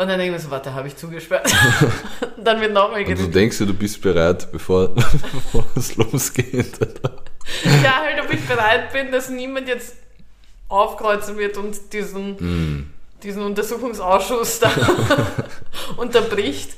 Und 0.00 0.08
dann 0.08 0.18
denke 0.18 0.24
ich 0.24 0.32
mir 0.32 0.38
so, 0.38 0.50
warte, 0.50 0.72
habe 0.72 0.88
ich 0.88 0.96
zugesperrt? 0.96 1.52
dann 2.42 2.58
wird 2.62 2.72
nochmal 2.72 3.04
Und 3.04 3.18
du 3.18 3.28
denkst 3.28 3.58
dir, 3.58 3.66
du 3.66 3.74
bist 3.74 4.00
bereit, 4.00 4.50
bevor, 4.50 4.94
bevor 4.94 5.66
es 5.76 5.94
losgeht. 5.96 6.78
Ja, 7.82 7.96
halt, 8.00 8.24
ob 8.24 8.32
ich 8.32 8.40
bereit 8.46 8.94
bin, 8.94 9.12
dass 9.12 9.28
niemand 9.28 9.68
jetzt 9.68 9.96
aufkreuzen 10.68 11.36
wird 11.36 11.58
und 11.58 11.92
diesen, 11.92 12.38
Hm. 12.38 12.90
diesen 13.22 13.42
Untersuchungsausschuss 13.42 14.60
da 14.60 14.70
unterbricht. 15.98 16.70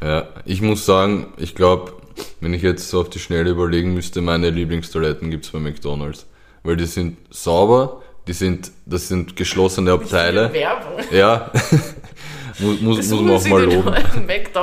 Ja, 0.00 0.28
ich 0.46 0.62
muss 0.62 0.86
sagen, 0.86 1.34
ich 1.36 1.54
glaube, 1.54 1.92
wenn 2.40 2.54
ich 2.54 2.62
jetzt 2.62 2.88
so 2.88 3.02
auf 3.02 3.10
die 3.10 3.18
Schnelle 3.18 3.50
überlegen 3.50 3.92
müsste, 3.92 4.22
meine 4.22 4.48
Lieblingstoiletten 4.48 5.30
gibt's 5.30 5.50
bei 5.50 5.58
McDonalds. 5.58 6.24
Weil 6.62 6.78
die 6.78 6.86
sind 6.86 7.18
sauber, 7.28 8.00
die 8.26 8.32
sind, 8.32 8.70
das 8.86 9.08
sind 9.08 9.36
geschlossene 9.36 9.92
Abteile. 9.92 10.50
Werbung. 10.54 11.00
Ja, 11.10 11.50
muss, 12.62 12.80
muss, 12.80 13.10
muss 13.10 13.20
man 13.20 13.30
auch 13.30 13.44
mal 13.46 13.64
loben. 13.64 13.94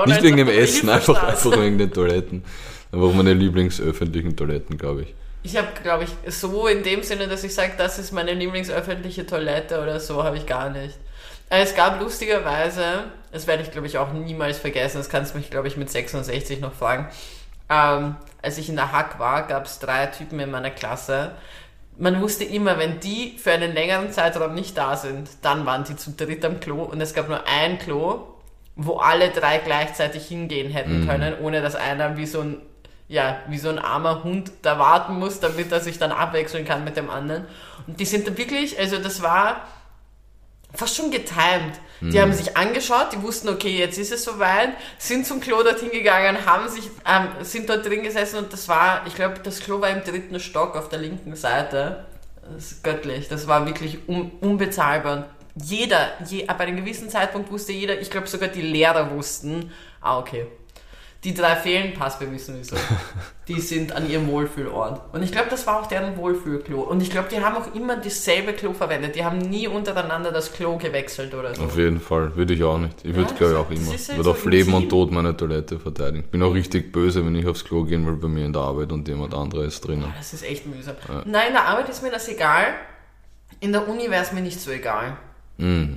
Nicht 0.07 0.23
wegen 0.23 0.37
dem 0.37 0.49
Essen, 0.49 0.89
einfach, 0.89 1.21
einfach 1.23 1.51
wegen 1.59 1.77
den 1.77 1.91
Toiletten. 1.91 2.43
Einfach 2.91 3.13
meine 3.13 3.33
Lieblingsöffentlichen 3.33 4.35
Toiletten, 4.35 4.77
glaube 4.77 5.03
ich. 5.03 5.13
Ich 5.43 5.55
habe, 5.55 5.67
glaube 5.83 6.05
ich, 6.05 6.33
so 6.33 6.67
in 6.67 6.83
dem 6.83 7.03
Sinne, 7.03 7.27
dass 7.27 7.43
ich 7.43 7.53
sage, 7.53 7.73
das 7.77 7.97
ist 7.99 8.11
meine 8.11 8.33
Lieblingsöffentliche 8.33 9.25
Toilette 9.25 9.81
oder 9.81 9.99
so, 9.99 10.23
habe 10.23 10.37
ich 10.37 10.45
gar 10.45 10.69
nicht. 10.69 10.97
Äh, 11.49 11.61
Es 11.61 11.75
gab 11.75 11.99
lustigerweise, 12.01 13.05
das 13.31 13.47
werde 13.47 13.63
ich, 13.63 13.71
glaube 13.71 13.87
ich, 13.87 13.97
auch 13.97 14.11
niemals 14.11 14.57
vergessen, 14.57 14.97
das 14.97 15.09
kannst 15.09 15.33
du 15.33 15.37
mich, 15.37 15.49
glaube 15.49 15.67
ich, 15.67 15.77
mit 15.77 15.89
66 15.89 16.59
noch 16.59 16.73
fragen. 16.73 17.07
Ähm, 17.69 18.15
als 18.41 18.57
ich 18.57 18.69
in 18.69 18.75
der 18.75 18.91
Hack 18.91 19.19
war, 19.19 19.47
gab 19.47 19.65
es 19.65 19.79
drei 19.79 20.07
Typen 20.07 20.39
in 20.39 20.51
meiner 20.51 20.71
Klasse. 20.71 21.31
Man 21.99 22.21
wusste 22.21 22.45
immer, 22.45 22.79
wenn 22.79 22.99
die 23.01 23.37
für 23.37 23.51
einen 23.51 23.73
längeren 23.73 24.11
Zeitraum 24.11 24.55
nicht 24.55 24.77
da 24.77 24.95
sind, 24.95 25.29
dann 25.41 25.65
waren 25.65 25.83
die 25.83 25.97
zu 25.97 26.11
dritt 26.11 26.45
am 26.45 26.59
Klo 26.59 26.83
und 26.83 27.01
es 27.01 27.13
gab 27.13 27.27
nur 27.27 27.45
ein 27.45 27.77
Klo, 27.77 28.21
wo 28.75 28.97
alle 28.97 29.29
drei 29.29 29.57
gleichzeitig 29.57 30.25
hingehen 30.25 30.71
hätten 30.71 31.05
können, 31.05 31.35
ohne 31.41 31.61
dass 31.61 31.75
einer 31.75 32.15
wie 32.15 32.25
so 32.25 32.41
ein 32.41 32.61
ja, 33.09 33.39
wie 33.47 33.57
so 33.57 33.69
ein 33.69 33.79
armer 33.79 34.23
Hund 34.23 34.51
da 34.61 34.77
warten 34.77 35.17
muss, 35.17 35.39
damit 35.39 35.71
er 35.71 35.79
sich 35.79 35.97
dann 35.97 36.11
abwechseln 36.11 36.63
kann 36.63 36.83
mit 36.83 36.95
dem 36.95 37.09
anderen. 37.09 37.45
Und 37.87 37.99
die 37.99 38.05
sind 38.05 38.27
da 38.27 38.37
wirklich, 38.37 38.79
also 38.79 38.99
das 38.99 39.23
war 39.23 39.67
fast 40.73 40.95
schon 40.95 41.11
getimed. 41.11 41.79
Die 42.01 42.21
haben 42.21 42.31
sich 42.31 42.55
angeschaut, 42.55 43.11
die 43.11 43.21
wussten, 43.21 43.49
okay, 43.49 43.77
jetzt 43.77 43.97
ist 43.97 44.13
es 44.13 44.23
soweit, 44.23 44.69
sind 44.97 45.27
zum 45.27 45.41
Klo 45.41 45.63
dorthin 45.63 45.91
gegangen, 45.91 46.45
haben 46.45 46.69
sich, 46.69 46.89
ähm, 47.05 47.27
sind 47.41 47.69
dort 47.69 47.85
drin 47.85 48.03
gesessen 48.03 48.37
und 48.37 48.53
das 48.53 48.69
war, 48.69 49.05
ich 49.05 49.15
glaube, 49.15 49.39
das 49.43 49.59
Klo 49.59 49.81
war 49.81 49.89
im 49.89 50.01
dritten 50.03 50.39
Stock 50.39 50.77
auf 50.77 50.87
der 50.87 50.99
linken 50.99 51.35
Seite. 51.35 52.05
Das 52.53 52.71
ist 52.71 52.83
göttlich, 52.83 53.27
das 53.27 53.47
war 53.47 53.65
wirklich 53.65 54.07
un 54.07 54.31
unbezahlbar. 54.39 55.27
Und 55.55 55.65
jeder, 55.65 56.13
je, 56.25 56.47
ab 56.47 56.61
einem 56.61 56.77
gewissen 56.77 57.09
Zeitpunkt 57.09 57.51
wusste 57.51 57.73
jeder, 57.73 57.99
ich 57.99 58.09
glaube 58.09 58.27
sogar 58.27 58.47
die 58.47 58.61
Lehrer 58.61 59.11
wussten, 59.11 59.71
ah, 59.99 60.19
okay, 60.19 60.47
die 61.25 61.33
drei 61.33 61.57
fehlen, 61.57 61.93
passt, 61.93 62.21
wir 62.21 62.31
wissen 62.31 62.55
wieso. 62.57 62.77
Die 63.49 63.59
sind 63.59 63.91
an 63.93 64.09
ihrem 64.09 64.27
Wohlfühlort. 64.27 65.13
Und 65.13 65.23
ich 65.23 65.31
glaube, 65.31 65.49
das 65.49 65.65
war 65.67 65.81
auch 65.81 65.87
deren 65.87 66.15
Wohlfühlklo. 66.15 66.81
Und 66.81 67.01
ich 67.01 67.09
glaube, 67.09 67.29
die 67.31 67.43
haben 67.43 67.57
auch 67.57 67.73
immer 67.73 67.97
dasselbe 67.97 68.53
Klo 68.53 68.73
verwendet. 68.73 69.15
Die 69.15 69.25
haben 69.25 69.39
nie 69.39 69.67
untereinander 69.67 70.31
das 70.31 70.53
Klo 70.53 70.77
gewechselt 70.77 71.33
oder 71.33 71.55
so. 71.55 71.63
Auf 71.63 71.75
jeden 71.75 71.99
Fall, 71.99 72.35
würde 72.35 72.53
ich 72.53 72.63
auch 72.63 72.77
nicht. 72.77 73.03
Ich 73.03 73.15
würde, 73.15 73.31
Ja, 73.31 73.37
glaube 73.37 73.73
ich, 73.73 73.79
auch 73.79 73.83
immer. 73.85 73.95
ist 73.95 74.07
halt 74.07 74.19
würde 74.19 74.23
so 74.23 74.31
auf 74.31 74.45
Leben 74.45 74.73
und. 74.73 74.89
Tod 74.89 75.11
meine 75.11 75.35
Toilette 75.35 75.79
verteidigen. 75.79 76.23
Ich 76.25 76.31
bin 76.31 76.43
auch 76.43 76.53
richtig 76.53 76.91
böse, 76.91 77.25
wenn 77.25 77.35
ich 77.35 77.47
aufs 77.47 77.65
Klo 77.65 77.83
gehen 77.83 78.05
will 78.05 78.13
bei 78.13 78.27
mir 78.27 78.45
in 78.45 78.53
der 78.53 78.61
Arbeit 78.61 78.91
und 78.91 79.07
jemand 79.07 79.33
anderer 79.33 79.63
ist 79.63 79.81
drinnen. 79.81 80.13
Das 80.15 80.31
ist 80.31 80.43
echt 80.43 80.67
mühsam. 80.67 80.95
Nein, 81.25 81.47
in 81.47 81.53
der 81.53 81.65
Arbeit 81.65 81.89
ist 81.89 82.03
mir 82.03 82.11
das 82.11 82.29
egal. 82.29 82.67
In 83.59 83.71
der 83.71 83.89
Uni 83.89 84.11
wäre 84.11 84.21
es 84.21 84.31
mir 84.31 84.41
nicht 84.41 84.61
so 84.61 84.69
egal. 84.69 85.17
Mm. 85.57 85.95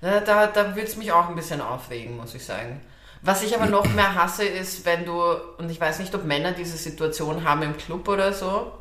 Da, 0.00 0.20
da, 0.20 0.46
da 0.48 0.74
würde 0.74 0.88
es 0.88 0.96
mich 0.96 1.12
auch 1.12 1.28
ein 1.28 1.36
bisschen 1.36 1.60
aufregen, 1.60 2.16
muss 2.16 2.34
ich 2.34 2.44
sagen. 2.44 2.80
Was 3.22 3.42
ich 3.42 3.54
aber 3.56 3.66
noch 3.66 3.84
mehr 3.94 4.14
hasse, 4.14 4.44
ist, 4.44 4.84
wenn 4.86 5.04
du, 5.04 5.20
und 5.58 5.70
ich 5.70 5.80
weiß 5.80 5.98
nicht, 5.98 6.14
ob 6.14 6.24
Männer 6.24 6.52
diese 6.52 6.76
Situation 6.76 7.44
haben 7.44 7.62
im 7.62 7.76
Club 7.76 8.08
oder 8.08 8.32
so, 8.32 8.72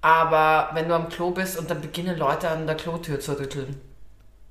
aber 0.00 0.70
wenn 0.74 0.88
du 0.88 0.94
am 0.94 1.08
Klo 1.08 1.30
bist 1.30 1.58
und 1.58 1.70
dann 1.70 1.80
beginnen 1.80 2.18
Leute 2.18 2.48
an 2.48 2.66
der 2.66 2.76
Klotür 2.76 3.20
zu 3.20 3.38
rütteln. 3.38 3.80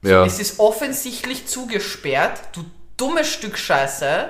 Ja, 0.03 0.25
Es 0.25 0.39
ist 0.39 0.59
offensichtlich 0.59 1.47
zugesperrt, 1.47 2.39
du 2.53 2.63
dummes 2.97 3.27
Stück 3.31 3.57
Scheiße. 3.57 4.29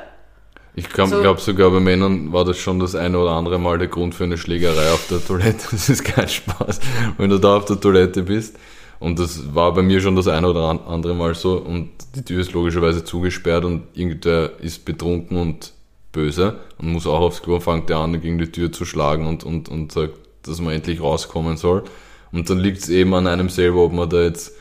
ich 0.76 0.90
glaube 0.90 1.12
so- 1.12 1.22
glaub 1.22 1.40
sogar 1.40 1.70
bei 1.70 1.80
Männern 1.80 2.34
war 2.34 2.44
das 2.44 2.58
schon 2.58 2.80
das 2.80 2.96
eine 2.96 3.18
oder 3.20 3.32
andere 3.32 3.60
Mal 3.60 3.78
der 3.78 3.88
Grund 3.88 4.16
für 4.16 4.24
eine 4.24 4.38
Schlägerei 4.38 4.92
auf 4.92 5.08
der 5.10 5.24
Toilette. 5.26 5.68
Das 5.72 5.90
ist 5.90 6.04
kein 6.04 6.28
Spaß, 6.28 6.80
wenn 7.18 7.30
du 7.30 7.38
da 7.38 7.58
auf 7.58 7.66
der 7.66 7.80
Toilette 7.80 8.24
bist. 8.24 8.56
Und 9.02 9.18
das 9.18 9.56
war 9.56 9.74
bei 9.74 9.82
mir 9.82 10.00
schon 10.00 10.16
das 10.16 10.28
eine 10.28 10.48
oder 10.48 10.70
an- 10.70 10.80
andere 10.88 11.16
Mal 11.16 11.34
so. 11.34 11.58
Und 11.58 11.90
die 12.16 12.22
Tür 12.24 12.40
ist 12.40 12.54
logischerweise 12.54 13.04
zugesperrt 13.04 13.66
und 13.66 13.82
irgendwer 13.94 14.60
ist 14.60 14.86
betrunken 14.86 15.38
und 15.38 15.74
böse 16.12 16.60
und 16.78 16.92
muss 16.92 17.08
auch 17.08 17.20
aufs 17.20 17.42
Klo, 17.42 17.60
fängt 17.60 17.90
er 17.90 17.98
an, 17.98 18.22
gegen 18.22 18.38
die 18.38 18.52
Tür 18.52 18.72
zu 18.72 18.86
schlagen 18.86 19.26
und, 19.28 19.44
und, 19.44 19.70
und 19.70 19.92
sagt, 19.92 20.14
dass 20.44 20.62
man 20.62 20.74
endlich 20.74 21.02
rauskommen 21.02 21.58
soll. 21.58 21.84
Und 22.32 22.50
dann 22.50 22.60
liegt 22.60 22.78
es 22.78 22.90
eben 22.90 23.14
an 23.16 23.26
einem 23.26 23.50
selber, 23.50 23.84
ob 23.84 23.92
man 23.92 24.08
da 24.08 24.22
jetzt 24.22 24.56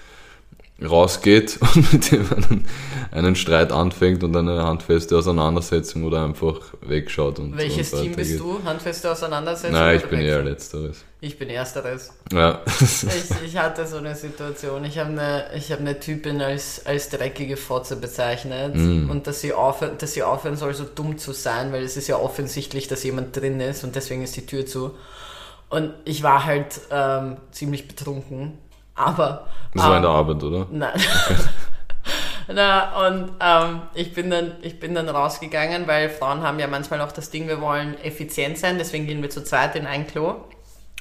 rausgeht 0.83 1.59
und 1.75 1.93
mit 1.93 2.11
dem 2.11 2.27
einen, 2.33 2.67
einen 3.13 3.37
Streit 3.37 3.73
anfängt 3.73 4.23
und 4.25 4.35
eine 4.37 4.63
handfeste 4.63 5.17
Auseinandersetzung 5.17 6.05
oder 6.05 6.25
einfach 6.25 6.61
wegschaut. 6.83 7.39
Und, 7.39 7.57
Welches 7.57 7.93
und 7.93 8.03
Team 8.03 8.13
bist 8.15 8.39
weitergeht. 8.41 8.63
du? 8.63 8.69
Handfeste 8.69 9.11
Auseinandersetzung? 9.11 9.73
Nein, 9.79 9.97
ich 9.97 10.07
bin 10.07 10.21
eher 10.21 10.43
letzteres. 10.43 11.05
Ich 11.23 11.39
bin 11.39 11.51
Ersteres. 11.51 12.13
Ja. 12.33 12.61
Ich, 12.81 13.05
ich 13.45 13.57
hatte 13.59 13.87
so 13.87 13.99
eine 13.99 14.15
Situation. 14.15 14.85
Ich 14.87 14.99
habe 14.99 15.11
eine, 15.11 15.45
ich 15.55 15.71
habe 15.71 15.83
eine 15.83 16.01
Typin 16.01 16.41
als, 16.41 16.87
als 16.87 17.11
dreckige 17.11 17.59
Fotze 17.59 17.97
bezeichnet 17.97 18.75
Mm. 18.75 19.11
und 19.11 19.27
dass 19.27 19.43
sie, 19.43 19.53
aufhören, 19.53 19.99
dass 19.99 20.15
sie 20.15 20.23
aufhören 20.23 20.57
soll, 20.57 20.73
so 20.73 20.85
dumm 20.85 21.19
zu 21.19 21.33
sein, 21.33 21.73
weil 21.73 21.83
es 21.83 21.97
ist 21.99 22.09
ja 22.09 22.17
offensichtlich, 22.17 22.89
dass 22.89 23.03
jemand 23.03 23.37
drin 23.37 23.61
ist 23.61 23.85
und 23.85 23.97
deswegen 23.97 24.23
ist 24.23 24.35
die 24.37 24.47
Tür 24.47 24.65
zu. 24.65 24.93
Und 25.69 25.93
ich 26.05 26.23
war 26.23 26.47
halt 26.47 26.81
ähm, 26.91 27.37
ziemlich 27.53 27.87
betrunken, 27.87 28.59
aber 29.07 29.47
Das 29.75 29.83
war 29.85 29.91
in 29.93 29.97
ähm, 29.97 30.03
der 30.03 30.11
Arbeit, 30.11 30.43
oder? 30.43 30.67
Nein. 30.71 31.01
Na, 32.53 33.07
und 33.07 33.31
ähm, 33.41 33.83
ich, 33.95 34.13
bin 34.13 34.29
dann, 34.31 34.53
ich 34.63 34.81
bin 34.81 34.95
dann 34.95 35.09
rausgegangen, 35.09 35.87
weil 35.87 36.09
Frauen 36.11 36.43
haben 36.43 36.59
ja 36.59 36.67
manchmal 36.67 37.01
auch 37.01 37.13
das 37.13 37.31
Ding, 37.31 37.47
wir 37.47 37.61
wollen 37.61 37.97
effizient 38.03 38.59
sein, 38.59 38.77
deswegen 38.79 39.07
gehen 39.07 39.23
wir 39.23 39.31
zu 39.31 39.45
zweit 39.45 39.77
in 39.77 39.87
ein 39.87 40.07
Klo 40.07 40.35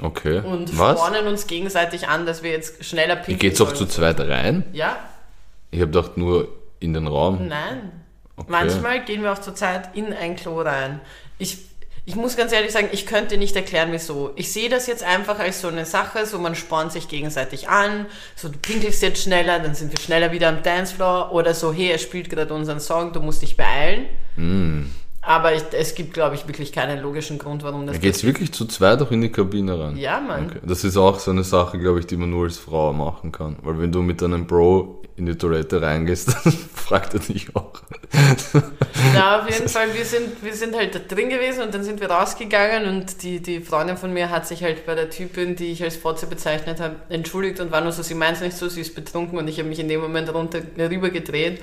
Okay. 0.01 0.39
und 0.39 0.77
Was? 0.77 0.99
spornen 0.99 1.27
uns 1.27 1.47
gegenseitig 1.47 2.07
an, 2.07 2.25
dass 2.25 2.43
wir 2.43 2.51
jetzt 2.51 2.85
schneller 2.85 3.15
pinkeln 3.15 3.39
geht's 3.39 3.59
auch 3.61 3.73
zu 3.73 3.85
zweit 3.87 4.19
rein? 4.19 4.63
Ja, 4.73 4.95
Ich 5.71 5.81
habe 5.81 5.91
gedacht, 5.91 6.17
nur 6.17 6.47
in 6.79 6.93
den 6.93 7.07
Raum. 7.07 7.47
nein. 7.47 7.91
Okay. 8.37 8.47
Manchmal 8.51 9.03
gehen 9.03 9.21
wir 9.23 9.33
auch 9.33 9.39
zur 9.41 9.53
Zeit 9.55 9.89
in 9.97 10.13
ein 10.13 10.37
Klo 10.37 10.61
rein. 10.61 11.01
Ich, 11.39 11.57
ich 12.09 12.15
muss 12.15 12.35
ganz 12.35 12.51
ehrlich 12.51 12.71
sagen, 12.71 12.89
ich 12.91 13.05
könnte 13.05 13.37
nicht 13.37 13.55
erklären, 13.55 13.89
wieso. 13.91 14.31
Ich 14.35 14.51
sehe 14.51 14.67
das 14.67 14.87
jetzt 14.87 15.03
einfach 15.03 15.37
als 15.37 15.61
so 15.61 15.67
eine 15.67 15.85
Sache, 15.85 16.25
so 16.25 16.39
man 16.39 16.55
spornt 16.55 16.91
sich 16.91 17.07
gegenseitig 17.07 17.69
an, 17.69 18.07
so 18.35 18.49
du 18.49 18.57
pinkelst 18.57 19.03
jetzt 19.03 19.21
schneller, 19.21 19.59
dann 19.59 19.75
sind 19.75 19.91
wir 19.91 19.99
schneller 19.99 20.31
wieder 20.31 20.49
am 20.49 20.63
Dancefloor 20.63 21.31
oder 21.31 21.53
so, 21.53 21.71
hey, 21.71 21.91
er 21.91 21.99
spielt 21.99 22.31
gerade 22.31 22.51
unseren 22.51 22.79
Song, 22.79 23.13
du 23.13 23.19
musst 23.19 23.43
dich 23.43 23.55
beeilen. 23.55 24.07
Mm. 24.37 24.85
Aber 25.21 25.53
ich, 25.53 25.63
es 25.73 25.95
gibt, 25.95 26.13
glaube 26.13 26.35
ich, 26.35 26.47
wirklich 26.47 26.71
keinen 26.71 27.01
logischen 27.01 27.37
Grund, 27.37 27.63
warum 27.63 27.85
das 27.85 27.95
Da 27.95 28.01
geht's 28.01 28.23
wirklich 28.23 28.53
zu 28.53 28.65
zweit 28.65 29.01
auch 29.01 29.11
in 29.11 29.21
die 29.21 29.31
Kabine 29.31 29.77
rein? 29.77 29.97
Ja, 29.97 30.19
Mann. 30.21 30.45
Okay. 30.45 30.59
Das 30.63 30.83
ist 30.83 30.95
auch 30.95 31.19
so 31.19 31.31
eine 31.31 31.43
Sache, 31.43 31.77
glaube 31.77 31.99
ich, 31.99 32.07
die 32.07 32.15
man 32.15 32.29
nur 32.29 32.45
als 32.45 32.57
Frau 32.57 32.93
machen 32.93 33.31
kann. 33.31 33.57
Weil 33.61 33.79
wenn 33.79 33.91
du 33.91 34.01
mit 34.01 34.23
einem 34.23 34.47
Bro 34.47 35.01
in 35.17 35.25
die 35.25 35.35
Toilette 35.35 35.81
reingehst, 35.81 36.29
dann 36.45 36.53
fragt 36.73 37.13
er 37.13 37.19
dich 37.19 37.53
auch. 37.53 37.73
Na, 39.13 39.41
auf 39.41 39.49
jeden 39.49 39.67
Fall, 39.67 39.93
wir 39.93 40.05
sind, 40.05 40.41
wir 40.41 40.53
sind 40.53 40.75
halt 40.75 40.95
da 40.95 40.99
drin 40.99 41.29
gewesen 41.29 41.63
und 41.63 41.73
dann 41.73 41.83
sind 41.83 41.99
wir 41.99 42.09
rausgegangen 42.09 42.87
und 42.87 43.21
die, 43.21 43.41
die 43.41 43.59
Freundin 43.59 43.97
von 43.97 44.13
mir 44.13 44.29
hat 44.29 44.47
sich 44.47 44.63
halt 44.63 44.85
bei 44.85 44.95
der 44.95 45.09
Typin, 45.09 45.57
die 45.57 45.73
ich 45.73 45.83
als 45.83 45.97
Fotze 45.97 46.27
bezeichnet 46.27 46.79
habe, 46.79 46.95
entschuldigt 47.09 47.59
und 47.59 47.71
war 47.71 47.81
nur 47.81 47.91
so, 47.91 48.01
sie 48.03 48.15
meint 48.15 48.39
nicht 48.41 48.55
so, 48.55 48.69
sie 48.69 48.81
ist 48.81 48.95
betrunken 48.95 49.37
und 49.37 49.49
ich 49.49 49.59
habe 49.59 49.67
mich 49.67 49.79
in 49.79 49.89
dem 49.89 49.99
Moment 49.99 50.33
runter, 50.33 50.59
rüber 50.77 51.09
gedreht 51.09 51.61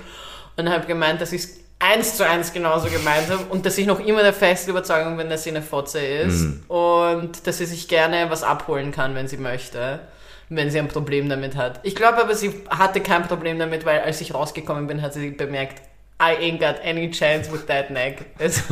und 0.57 0.69
habe 0.69 0.87
gemeint, 0.87 1.23
dass 1.23 1.33
ich 1.33 1.43
es 1.43 1.66
eins 1.79 2.17
zu 2.17 2.27
eins 2.27 2.53
genauso 2.53 2.89
gemeint 2.89 3.29
habe 3.31 3.45
und 3.51 3.67
dass 3.67 3.77
ich 3.79 3.87
noch 3.87 4.01
immer 4.01 4.23
der 4.23 4.33
festen 4.33 4.71
Überzeugung 4.71 5.17
bin, 5.17 5.29
dass 5.29 5.45
sie 5.45 5.51
eine 5.51 5.63
Fotze 5.63 6.01
ist 6.01 6.47
und 6.69 7.47
dass 7.47 7.59
sie 7.59 7.67
sich 7.67 7.87
gerne 7.89 8.27
was 8.31 8.43
abholen 8.43 8.93
kann, 8.93 9.15
wenn 9.15 9.29
sie 9.29 9.37
möchte. 9.37 10.01
Wenn 10.49 10.71
sie 10.71 10.79
ein 10.79 10.87
Problem 10.87 11.29
damit 11.29 11.57
hat. 11.57 11.81
Ich 11.83 11.97
glaube 11.97 12.19
aber, 12.19 12.35
sie 12.37 12.55
hatte 12.71 13.01
kein 13.01 13.25
Problem 13.25 13.59
damit, 13.59 13.85
weil 13.85 14.01
als 14.03 14.21
ich 14.21 14.33
rausgekommen 14.33 14.87
bin, 14.87 15.03
hat 15.03 15.13
sie 15.13 15.31
bemerkt, 15.31 15.83
I 16.23 16.37
ain't 16.41 16.59
got 16.61 16.81
any 16.87 17.11
chance 17.11 17.53
with 17.53 17.67
that 17.67 17.91
neck. 17.91 18.27
Also, 18.39 18.63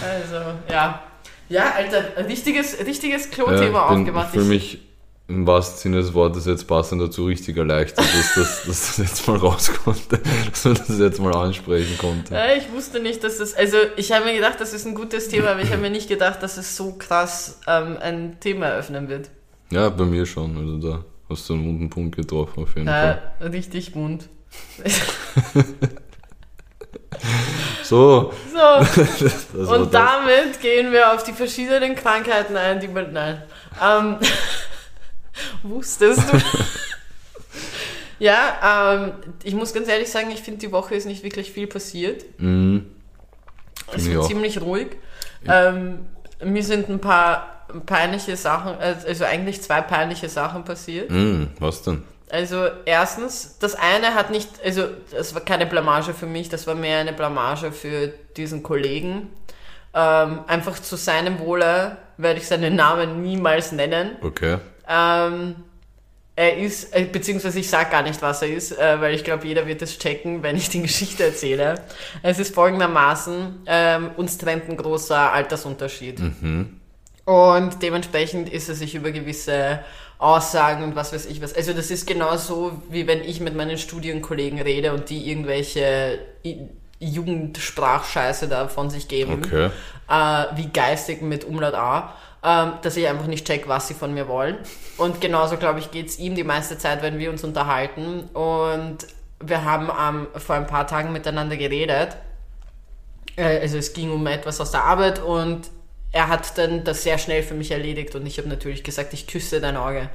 Also, 0.00 0.54
ja. 0.70 1.02
Ja, 1.48 1.72
Alter, 1.76 2.04
ein 2.16 2.24
richtiges, 2.26 2.78
richtiges 2.86 3.30
Klo-Thema 3.30 3.88
bin- 3.88 3.98
aufgemacht. 3.98 4.28
Ich 4.34 4.40
fühle 4.40 4.54
Ich- 4.54 4.72
mich 4.74 4.82
im 5.26 5.46
wahrsten 5.46 5.78
Sinne 5.78 5.96
des 6.02 6.12
Wortes 6.12 6.44
jetzt 6.44 6.66
passend 6.68 7.00
dazu 7.00 7.24
richtig 7.26 7.56
erleichtert, 7.56 8.04
dass 8.04 8.34
das, 8.34 8.64
dass 8.66 8.86
das 8.86 8.96
jetzt 8.98 9.26
mal 9.26 9.38
raus 9.38 9.72
konnte, 9.84 10.20
dass 10.50 10.64
man 10.66 10.74
das 10.74 10.98
jetzt 10.98 11.18
mal 11.20 11.34
ansprechen 11.34 11.96
konnte. 11.96 12.34
Ja, 12.34 12.54
ich 12.54 12.70
wusste 12.72 13.00
nicht, 13.00 13.24
dass 13.24 13.38
das. 13.38 13.54
Also, 13.54 13.78
ich 13.96 14.12
habe 14.12 14.26
mir 14.26 14.34
gedacht, 14.34 14.60
das 14.60 14.74
ist 14.74 14.86
ein 14.86 14.94
gutes 14.94 15.28
Thema, 15.28 15.52
aber 15.52 15.60
ich 15.62 15.70
habe 15.72 15.80
mir 15.80 15.90
nicht 15.90 16.08
gedacht, 16.08 16.42
dass 16.42 16.58
es 16.58 16.76
so 16.76 16.92
krass 16.98 17.60
ähm, 17.66 17.96
ein 18.00 18.38
Thema 18.40 18.66
eröffnen 18.66 19.08
wird. 19.08 19.30
Ja, 19.70 19.88
bei 19.88 20.04
mir 20.04 20.26
schon. 20.26 20.58
Also 20.58 20.76
da 20.90 21.04
hast 21.30 21.48
du 21.48 21.54
einen 21.54 21.64
wunden 21.66 21.88
Punkt 21.90 22.16
getroffen 22.16 22.62
auf 22.64 22.76
jeden 22.76 22.86
Äh, 22.86 23.16
Fall. 23.38 23.48
richtig 23.50 23.92
bunt. 23.92 24.28
So, 27.82 28.32
So, 28.52 29.58
und 29.74 29.92
damit 29.94 30.60
gehen 30.60 30.90
wir 30.92 31.12
auf 31.14 31.22
die 31.22 31.32
verschiedenen 31.32 31.94
Krankheiten 31.94 32.56
ein, 32.56 32.80
die 32.80 32.88
man. 32.88 33.12
Nein. 33.12 33.42
Ähm, 33.82 34.16
wusstest 35.62 36.22
du? 36.32 36.38
ja, 38.18 38.94
ähm, 38.94 39.12
ich 39.42 39.54
muss 39.54 39.72
ganz 39.72 39.88
ehrlich 39.88 40.10
sagen, 40.10 40.30
ich 40.30 40.40
finde, 40.40 40.60
die 40.60 40.72
Woche 40.72 40.94
ist 40.94 41.06
nicht 41.06 41.22
wirklich 41.22 41.52
viel 41.52 41.66
passiert. 41.66 42.24
Mhm. 42.38 42.86
Es 43.94 44.12
war 44.14 44.26
ziemlich 44.26 44.60
ruhig. 44.60 44.96
Ähm, 45.46 46.06
mir 46.42 46.62
sind 46.62 46.88
ein 46.88 47.00
paar 47.00 47.66
peinliche 47.86 48.36
Sachen, 48.36 48.76
also 48.78 49.24
eigentlich 49.24 49.62
zwei 49.62 49.80
peinliche 49.80 50.28
Sachen 50.28 50.64
passiert. 50.64 51.10
Mhm, 51.10 51.50
was 51.58 51.82
denn? 51.82 52.02
Also 52.30 52.66
erstens, 52.84 53.58
das 53.58 53.74
eine 53.74 54.14
hat 54.14 54.30
nicht, 54.30 54.48
also 54.64 54.88
das 55.10 55.34
war 55.34 55.42
keine 55.42 55.66
Blamage 55.66 56.14
für 56.14 56.26
mich, 56.26 56.48
das 56.48 56.66
war 56.66 56.74
mehr 56.74 56.98
eine 56.98 57.12
Blamage 57.12 57.70
für 57.70 58.08
diesen 58.36 58.62
Kollegen. 58.62 59.30
Ähm, 59.94 60.40
einfach 60.46 60.78
zu 60.80 60.96
seinem 60.96 61.38
Wohle 61.38 61.96
werde 62.16 62.40
ich 62.40 62.48
seinen 62.48 62.74
Namen 62.74 63.22
niemals 63.22 63.72
nennen. 63.72 64.16
Okay. 64.22 64.58
Ähm, 64.88 65.56
er 66.36 66.56
ist, 66.58 66.94
äh, 66.94 67.04
beziehungsweise 67.04 67.60
ich 67.60 67.70
sag 67.70 67.90
gar 67.92 68.02
nicht, 68.02 68.20
was 68.20 68.42
er 68.42 68.48
ist, 68.48 68.76
äh, 68.76 69.00
weil 69.00 69.14
ich 69.14 69.22
glaube, 69.22 69.46
jeder 69.46 69.66
wird 69.66 69.82
es 69.82 69.98
checken, 69.98 70.42
wenn 70.42 70.56
ich 70.56 70.68
die 70.68 70.82
Geschichte 70.82 71.24
erzähle. 71.24 71.76
Es 72.22 72.38
ist 72.38 72.54
folgendermaßen, 72.54 73.62
ähm, 73.66 74.10
uns 74.16 74.36
trennt 74.38 74.68
ein 74.68 74.76
großer 74.76 75.32
Altersunterschied. 75.32 76.20
Und 77.24 77.82
dementsprechend 77.82 78.52
ist 78.52 78.68
er 78.68 78.74
sich 78.74 78.94
über 78.94 79.10
gewisse 79.10 79.80
Aussagen 80.18 80.82
und 80.84 80.94
was 80.96 81.12
weiß 81.12 81.26
ich 81.26 81.40
was. 81.42 81.54
Also 81.54 81.72
das 81.72 81.90
ist 81.90 82.06
genauso, 82.06 82.82
wie 82.90 83.06
wenn 83.06 83.22
ich 83.22 83.40
mit 83.40 83.54
meinen 83.56 83.78
Studienkollegen 83.78 84.60
rede 84.60 84.92
und 84.92 85.08
die 85.10 85.30
irgendwelche 85.30 86.18
Jugendsprachscheiße 87.00 88.48
da 88.48 88.68
von 88.68 88.90
sich 88.90 89.08
geben 89.08 89.42
Okay. 89.44 89.70
äh, 90.08 90.56
wie 90.56 90.68
geistig 90.68 91.22
mit 91.22 91.44
Umlaut 91.44 91.74
A, 91.74 92.14
ähm, 92.44 92.72
dass 92.82 92.96
ich 92.96 93.08
einfach 93.08 93.26
nicht 93.26 93.46
check, 93.46 93.68
was 93.68 93.88
sie 93.88 93.94
von 93.94 94.12
mir 94.12 94.28
wollen. 94.28 94.58
Und 94.98 95.20
genauso, 95.20 95.56
glaube 95.56 95.80
ich, 95.80 95.90
geht's 95.90 96.18
ihm 96.18 96.34
die 96.34 96.44
meiste 96.44 96.76
Zeit, 96.78 97.02
wenn 97.02 97.18
wir 97.18 97.30
uns 97.30 97.42
unterhalten. 97.42 98.24
Und 98.34 98.98
wir 99.40 99.64
haben 99.64 99.90
ähm, 99.98 100.26
vor 100.38 100.56
ein 100.56 100.66
paar 100.66 100.86
Tagen 100.86 101.12
miteinander 101.12 101.56
geredet. 101.56 102.16
Äh, 103.36 103.60
also 103.60 103.78
es 103.78 103.92
ging 103.92 104.12
um 104.12 104.26
etwas 104.26 104.60
aus 104.60 104.70
der 104.70 104.84
Arbeit 104.84 105.22
und 105.22 105.70
er 106.12 106.28
hat 106.28 106.56
dann 106.58 106.84
das 106.84 107.02
sehr 107.02 107.18
schnell 107.18 107.42
für 107.42 107.54
mich 107.54 107.72
erledigt 107.72 108.14
und 108.14 108.24
ich 108.24 108.38
habe 108.38 108.48
natürlich 108.48 108.84
gesagt, 108.84 109.12
ich 109.14 109.26
küsse 109.26 109.60
dein 109.60 109.76
Auge. 109.76 110.10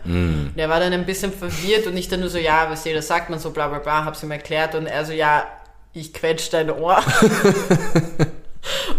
Und 0.54 0.54
er 0.56 0.70
war 0.70 0.80
dann 0.80 0.94
ein 0.94 1.06
bisschen 1.06 1.34
verwirrt 1.34 1.88
und 1.88 1.98
ich 1.98 2.08
dann 2.08 2.22
nur 2.22 2.30
so, 2.30 2.38
ja, 2.38 2.70
was 2.70 2.84
das 2.84 3.08
sagt 3.08 3.30
man 3.30 3.38
so, 3.38 3.52
bla 3.52 3.68
bla 3.68 3.80
bla, 3.80 4.06
hab's 4.06 4.24
ihm 4.24 4.32
erklärt 4.32 4.76
und 4.76 4.86
er 4.86 5.04
so, 5.04 5.12
ja, 5.12 5.46
ich 5.92 6.14
quetsch 6.14 6.54
dein 6.54 6.70
Ohr. 6.70 7.04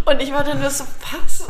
Und 0.04 0.20
ich 0.20 0.32
war 0.32 0.42
dann 0.42 0.60
nur 0.60 0.70
so, 0.70 0.84
was? 1.12 1.46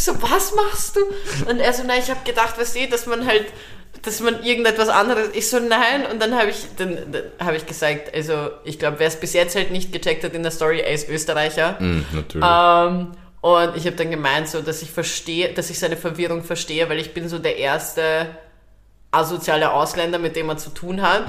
Ich 0.00 0.06
so, 0.06 0.14
was 0.22 0.54
machst 0.54 0.96
du? 0.96 1.00
Und 1.46 1.60
er 1.60 1.74
so, 1.74 1.82
nein, 1.82 2.00
ich 2.02 2.08
habe 2.08 2.20
gedacht, 2.24 2.54
was 2.56 2.72
du, 2.72 2.86
dass 2.88 3.04
man 3.04 3.26
halt, 3.26 3.44
dass 4.00 4.20
man 4.20 4.42
irgendetwas 4.42 4.88
anderes. 4.88 5.28
Ich 5.34 5.50
so, 5.50 5.58
nein. 5.58 6.06
Und 6.10 6.22
dann 6.22 6.34
habe 6.38 6.48
ich, 6.48 6.56
dann, 6.78 7.12
dann 7.12 7.24
habe 7.38 7.58
ich 7.58 7.66
gesagt, 7.66 8.14
also 8.14 8.48
ich 8.64 8.78
glaube, 8.78 8.98
wer 8.98 9.08
es 9.08 9.16
bis 9.16 9.34
jetzt 9.34 9.56
halt 9.56 9.70
nicht 9.70 9.92
gecheckt 9.92 10.24
hat 10.24 10.32
in 10.32 10.42
der 10.42 10.52
Story, 10.52 10.80
er 10.80 10.94
ist 10.94 11.10
Österreicher. 11.10 11.76
Mhm, 11.78 12.06
natürlich. 12.14 12.48
Ähm, 12.48 13.12
und 13.42 13.76
ich 13.76 13.84
habe 13.84 13.96
dann 13.96 14.10
gemeint, 14.10 14.48
so, 14.48 14.62
dass 14.62 14.80
ich 14.80 14.90
verstehe, 14.90 15.52
dass 15.52 15.68
ich 15.68 15.78
seine 15.78 15.98
Verwirrung 15.98 16.44
verstehe, 16.44 16.88
weil 16.88 16.98
ich 16.98 17.12
bin 17.12 17.28
so 17.28 17.38
der 17.38 17.58
erste 17.58 18.26
asoziale 19.10 19.70
Ausländer, 19.70 20.18
mit 20.18 20.34
dem 20.34 20.48
er 20.48 20.56
zu 20.56 20.70
tun 20.70 21.02
hat, 21.02 21.26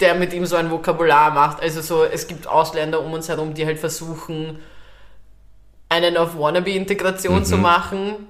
der 0.00 0.14
mit 0.14 0.32
ihm 0.32 0.46
so 0.46 0.56
ein 0.56 0.70
Vokabular 0.70 1.32
macht. 1.32 1.60
Also 1.60 1.82
so, 1.82 2.02
es 2.02 2.28
gibt 2.28 2.46
Ausländer 2.46 3.02
um 3.02 3.12
uns 3.12 3.28
herum, 3.28 3.52
die 3.52 3.66
halt 3.66 3.78
versuchen, 3.78 4.58
einen 5.88 6.16
auf 6.16 6.38
Wannabe-Integration 6.38 7.44
zu 7.44 7.56
machen, 7.56 8.26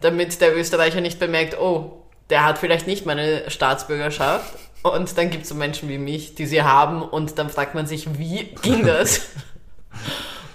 damit 0.00 0.40
der 0.40 0.56
Österreicher 0.56 1.00
nicht 1.00 1.18
bemerkt, 1.18 1.58
oh, 1.60 2.02
der 2.30 2.44
hat 2.44 2.58
vielleicht 2.58 2.86
nicht 2.86 3.06
meine 3.06 3.50
Staatsbürgerschaft. 3.50 4.54
Und 4.82 5.16
dann 5.16 5.30
gibt 5.30 5.44
es 5.44 5.48
so 5.48 5.54
Menschen 5.54 5.88
wie 5.88 5.98
mich, 5.98 6.34
die 6.34 6.46
sie 6.46 6.62
haben 6.62 7.02
und 7.02 7.38
dann 7.38 7.50
fragt 7.50 7.74
man 7.74 7.86
sich, 7.86 8.18
wie 8.18 8.54
ging 8.62 8.84
das? 8.86 9.20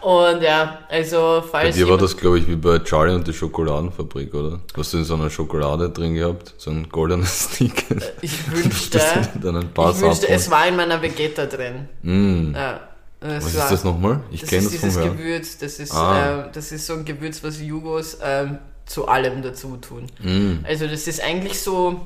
Und 0.01 0.41
ja, 0.41 0.79
also 0.89 1.41
Bei 1.51 1.63
falls 1.63 1.75
dir 1.75 1.89
war 1.89 1.97
das, 1.97 2.15
glaube 2.15 2.39
ich, 2.39 2.47
wie 2.47 2.55
bei 2.55 2.79
Charlie 2.79 3.13
und 3.13 3.27
die 3.27 3.33
Schokoladenfabrik, 3.33 4.33
oder? 4.33 4.59
Hast 4.75 4.93
du 4.93 4.97
in 4.97 5.03
so 5.03 5.15
einer 5.15 5.29
Schokolade 5.29 5.89
drin 5.89 6.15
gehabt? 6.15 6.53
So 6.57 6.71
ein 6.71 6.87
goldenes 6.89 7.39
Sneaker? 7.55 7.95
ich 8.21 8.51
wünschte, 8.51 8.99
ich 8.99 10.01
wünschte, 10.01 10.29
es 10.29 10.51
war 10.51 10.67
in 10.67 10.75
meiner 10.75 11.01
Vegeta 11.01 11.45
drin. 11.45 11.89
Mm. 12.03 12.53
Ja, 12.55 12.79
es 13.19 13.45
Was 13.45 13.55
war- 13.57 13.63
ist 13.65 13.71
das 13.71 13.83
nochmal? 13.83 14.21
Ich 14.31 14.41
Das 14.41 14.49
kenne 14.49 14.63
ist 14.63 14.73
das 14.73 14.79
vom 14.81 14.89
dieses 14.89 15.03
Hören. 15.03 15.17
Gewürz, 15.17 15.57
das 15.57 15.79
ist, 15.79 15.93
Ah. 15.93 16.43
ähm, 16.45 16.49
das 16.53 16.71
ist 16.71 16.85
so 16.85 16.93
ein 16.93 17.05
Gewürz, 17.05 17.43
was 17.43 17.59
Jugos 17.61 18.17
ähm, 18.23 18.59
zu 18.85 19.07
allem 19.07 19.41
dazu 19.41 19.77
tun. 19.77 20.07
Mm. 20.19 20.65
Also 20.65 20.87
das 20.87 21.07
ist 21.07 21.21
eigentlich 21.21 21.59
so, 21.59 22.05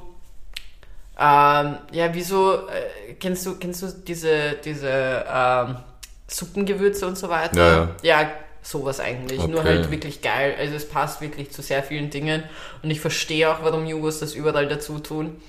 ähm, 1.19 1.77
ja, 1.91 2.13
wie 2.13 2.21
so, 2.23 2.53
äh, 2.67 3.13
kennst 3.19 3.45
du, 3.45 3.55
kennst 3.57 3.81
du 3.83 3.87
diese, 4.07 4.53
diese 4.63 5.25
ähm, 5.31 5.75
Suppengewürze 6.27 7.05
und 7.07 7.17
so 7.17 7.29
weiter? 7.29 7.57
Ja, 7.57 7.73
ja. 8.03 8.21
Ja, 8.21 8.31
sowas 8.63 8.99
eigentlich. 8.99 9.45
Nur 9.47 9.59
Okay. 9.59 9.69
halt 9.69 9.91
wirklich 9.91 10.21
geil. 10.21 10.55
Also 10.57 10.75
es 10.75 10.87
passt 10.87 11.19
wirklich 11.21 11.51
zu 11.51 11.61
sehr 11.61 11.83
vielen 11.83 12.09
Dingen. 12.09 12.43
Und 12.83 12.89
ich 12.91 13.01
verstehe 13.01 13.49
auch, 13.51 13.63
warum 13.63 13.85
Jugos 13.85 14.19
das 14.19 14.33
überall 14.33 14.67
dazu 14.67 14.99
tun. 14.99 15.41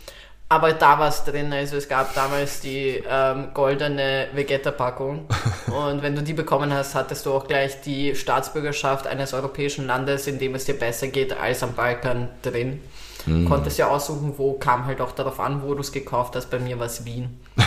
Aber 0.52 0.74
da 0.74 0.98
war 0.98 1.08
es 1.08 1.24
drin, 1.24 1.50
also 1.50 1.78
es 1.78 1.88
gab 1.88 2.14
damals 2.14 2.60
die 2.60 3.02
ähm, 3.08 3.48
goldene 3.54 4.26
Vegeta-Packung 4.34 5.24
und 5.68 6.02
wenn 6.02 6.14
du 6.14 6.22
die 6.22 6.34
bekommen 6.34 6.74
hast, 6.74 6.94
hattest 6.94 7.24
du 7.24 7.32
auch 7.32 7.46
gleich 7.46 7.80
die 7.80 8.14
Staatsbürgerschaft 8.14 9.06
eines 9.06 9.32
europäischen 9.32 9.86
Landes, 9.86 10.26
in 10.26 10.38
dem 10.38 10.54
es 10.54 10.66
dir 10.66 10.78
besser 10.78 11.06
geht 11.06 11.32
als 11.32 11.62
am 11.62 11.72
Balkan 11.72 12.28
drin. 12.42 12.82
Konntest 13.48 13.78
ja 13.78 13.88
aussuchen, 13.88 14.34
wo, 14.36 14.52
kam 14.54 14.84
halt 14.84 15.00
auch 15.00 15.12
darauf 15.12 15.40
an, 15.40 15.62
wo 15.62 15.72
du 15.72 15.80
es 15.80 15.90
gekauft 15.90 16.36
hast. 16.36 16.50
Bei 16.50 16.58
mir 16.58 16.78
war 16.78 16.86
es 16.86 17.06
Wien. 17.06 17.40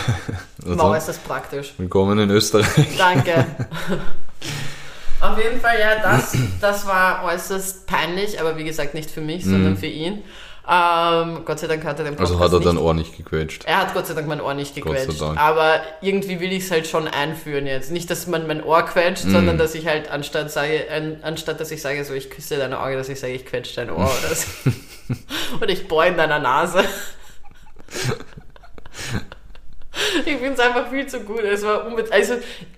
Also, 0.64 0.78
Wow, 0.78 0.96
ist 0.96 1.08
das 1.08 1.18
praktisch. 1.18 1.74
willkommen 1.78 2.18
in 2.18 2.30
Österreich. 2.30 2.66
Danke. 2.98 3.46
Auf 5.20 5.38
jeden 5.38 5.60
Fall, 5.60 5.78
ja, 5.78 6.00
das, 6.02 6.36
das 6.60 6.86
war 6.86 7.24
äußerst 7.24 7.86
peinlich, 7.86 8.40
aber 8.40 8.56
wie 8.56 8.64
gesagt 8.64 8.94
nicht 8.94 9.10
für 9.10 9.20
mich, 9.20 9.44
sondern 9.44 9.76
für 9.76 9.86
ihn. 9.86 10.22
Ähm, 10.68 11.42
Gott 11.44 11.60
sei 11.60 11.68
Dank 11.68 11.84
hat 11.84 11.98
er 12.00 12.04
den 12.06 12.16
Podcast 12.16 12.32
Also 12.32 12.44
hat 12.44 12.52
er 12.52 12.58
dein 12.60 12.76
Ohr 12.76 12.92
nicht 12.92 13.16
gequetscht. 13.16 13.64
er 13.66 13.78
hat 13.78 13.94
Gott 13.94 14.06
sei 14.08 14.14
Dank 14.14 14.26
mein 14.26 14.40
Ohr 14.40 14.52
nicht 14.54 14.74
gequetscht. 14.74 15.22
Aber 15.22 15.80
irgendwie 16.00 16.40
will 16.40 16.52
ich 16.52 16.64
es 16.64 16.70
halt 16.72 16.86
schon 16.88 17.06
einführen 17.06 17.66
jetzt. 17.66 17.92
Nicht, 17.92 18.10
dass 18.10 18.26
man 18.26 18.46
mein 18.48 18.62
Ohr 18.64 18.82
quetscht, 18.82 19.26
Mhm. 19.26 19.30
sondern 19.32 19.58
dass 19.58 19.74
ich 19.76 19.86
halt 19.86 20.10
anstatt 20.10 20.50
sage, 20.50 20.86
an, 20.90 21.18
anstatt 21.22 21.60
dass 21.60 21.70
ich 21.70 21.80
sage, 21.82 22.04
so 22.04 22.14
ich 22.14 22.30
küsse 22.30 22.56
deine 22.58 22.80
Auge, 22.80 22.96
dass 22.96 23.08
ich 23.08 23.20
sage, 23.20 23.34
ich 23.34 23.46
quetsche 23.46 23.76
dein 23.76 23.90
Ohr 23.90 24.10
oder 24.24 24.34
so. 24.34 24.46
oder 25.60 25.68
ich 25.68 25.86
bohr 25.86 26.04
in 26.06 26.16
deiner 26.16 26.40
Nase. 26.40 26.82
Ich 30.24 30.36
finde 30.36 30.52
es 30.52 30.60
einfach 30.60 30.88
viel 30.90 31.06
zu 31.06 31.20
gut. 31.20 31.40
Es 31.40 31.62
war 31.62 31.86
also 32.10 32.34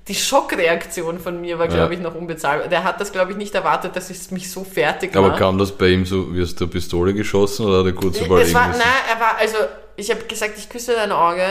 die 0.06 0.14
Schockreaktion 0.14 1.18
von 1.18 1.40
mir 1.40 1.58
war, 1.58 1.68
glaube 1.68 1.92
Ja. 1.94 1.98
ich, 1.98 2.04
noch 2.04 2.14
unbezahlbar. 2.14 2.68
Der 2.68 2.84
hat 2.84 3.00
das, 3.00 3.12
glaube 3.12 3.32
ich, 3.32 3.36
nicht 3.36 3.54
erwartet, 3.54 3.94
dass 3.96 4.10
es 4.10 4.30
mich 4.30 4.50
so 4.50 4.64
fertig 4.64 5.14
Aber 5.16 5.28
macht. 5.28 5.38
kam 5.38 5.58
das 5.58 5.72
bei 5.72 5.88
ihm 5.88 6.04
so, 6.04 6.34
wie 6.34 6.42
aus 6.42 6.54
der 6.54 6.66
Pistole 6.66 7.14
geschossen 7.14 7.66
oder 7.66 7.80
hat 7.80 7.86
er 7.86 7.92
kurz 7.92 8.20
war, 8.28 8.38
müssen? 8.38 8.52
nein, 8.54 8.80
er 9.12 9.20
war, 9.20 9.36
also, 9.38 9.56
ich 9.96 10.10
habe 10.10 10.22
gesagt, 10.24 10.54
ich 10.58 10.68
küsse 10.68 10.94
dein 10.94 11.12
Auge. 11.12 11.44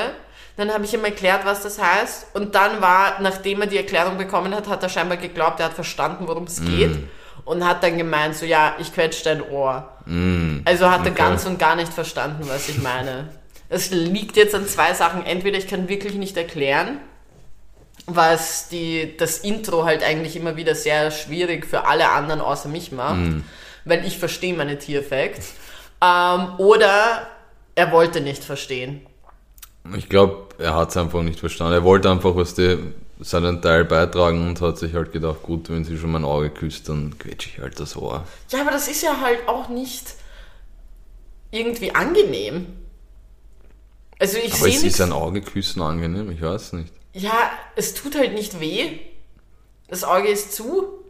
Dann 0.55 0.73
habe 0.73 0.85
ich 0.85 0.93
ihm 0.93 1.05
erklärt, 1.05 1.45
was 1.45 1.61
das 1.61 1.79
heißt. 1.79 2.35
Und 2.35 2.55
dann 2.55 2.81
war, 2.81 3.21
nachdem 3.21 3.61
er 3.61 3.67
die 3.67 3.77
Erklärung 3.77 4.17
bekommen 4.17 4.55
hat, 4.55 4.67
hat 4.67 4.81
er 4.81 4.89
scheinbar 4.89 5.17
geglaubt, 5.17 5.59
er 5.59 5.67
hat 5.67 5.73
verstanden, 5.73 6.27
worum 6.27 6.45
es 6.45 6.63
geht. 6.65 6.97
Und 7.45 7.65
hat 7.65 7.83
dann 7.83 7.97
gemeint, 7.97 8.35
so, 8.35 8.45
ja, 8.45 8.73
ich 8.79 8.91
quetsche 8.93 9.23
dein 9.23 9.41
Ohr. 9.43 9.87
Also 10.65 10.89
hat 10.89 11.01
er 11.05 11.11
okay. 11.11 11.15
ganz 11.15 11.45
und 11.45 11.59
gar 11.59 11.75
nicht 11.75 11.93
verstanden, 11.93 12.43
was 12.49 12.67
ich 12.69 12.81
meine. 12.81 13.29
Es 13.69 13.91
liegt 13.91 14.37
jetzt 14.37 14.55
an 14.55 14.67
zwei 14.67 14.93
Sachen. 14.93 15.25
Entweder 15.25 15.57
ich 15.57 15.67
kann 15.67 15.89
wirklich 15.89 16.15
nicht 16.15 16.37
erklären, 16.37 16.99
was 18.05 18.69
die, 18.69 19.15
das 19.17 19.39
Intro 19.39 19.83
halt 19.83 20.03
eigentlich 20.03 20.35
immer 20.35 20.55
wieder 20.55 20.75
sehr 20.75 21.11
schwierig 21.11 21.65
für 21.65 21.85
alle 21.85 22.09
anderen 22.09 22.39
außer 22.39 22.69
mich 22.69 22.91
macht, 22.91 23.19
weil 23.85 24.05
ich 24.05 24.17
verstehe 24.17 24.53
meine 24.53 24.79
Tierfacts. 24.79 25.53
Ähm, 26.01 26.51
oder 26.57 27.27
er 27.75 27.91
wollte 27.91 28.21
nicht 28.21 28.43
verstehen. 28.43 29.05
Ich 29.95 30.09
glaube, 30.09 30.49
er 30.57 30.75
hat 30.75 30.89
es 30.89 30.97
einfach 30.97 31.21
nicht 31.21 31.39
verstanden. 31.39 31.73
Er 31.73 31.83
wollte 31.83 32.09
einfach, 32.09 32.35
was 32.35 32.53
der 32.53 32.77
seinen 33.19 33.61
Teil 33.61 33.83
beitragen 33.85 34.47
und 34.47 34.61
hat 34.61 34.77
sich 34.77 34.93
halt 34.93 35.11
gedacht, 35.11 35.41
gut, 35.43 35.69
wenn 35.69 35.83
sie 35.83 35.97
schon 35.97 36.11
mein 36.11 36.23
Auge 36.23 36.49
küsst, 36.49 36.87
dann 36.87 37.17
quetsche 37.17 37.49
ich 37.49 37.59
halt 37.59 37.79
das 37.79 37.95
Ohr. 37.97 38.25
Ja, 38.51 38.61
aber 38.61 38.71
das 38.71 38.87
ist 38.87 39.01
ja 39.01 39.19
halt 39.21 39.47
auch 39.47 39.69
nicht 39.69 40.13
irgendwie 41.51 41.95
angenehm. 41.95 42.67
Also 44.19 44.37
ich 44.37 44.53
Aber 44.53 44.63
sehe 44.63 44.75
es 44.75 44.83
ist 44.83 45.01
ein 45.01 45.11
Auge 45.11 45.41
küssen 45.41 45.81
angenehm, 45.81 46.31
ich 46.31 46.41
weiß 46.41 46.73
nicht. 46.73 46.91
Ja, 47.13 47.51
es 47.75 47.93
tut 47.93 48.15
halt 48.15 48.33
nicht 48.33 48.59
weh. 48.59 48.99
Das 49.87 50.03
Auge 50.03 50.27
ist 50.27 50.53
zu. 50.53 51.03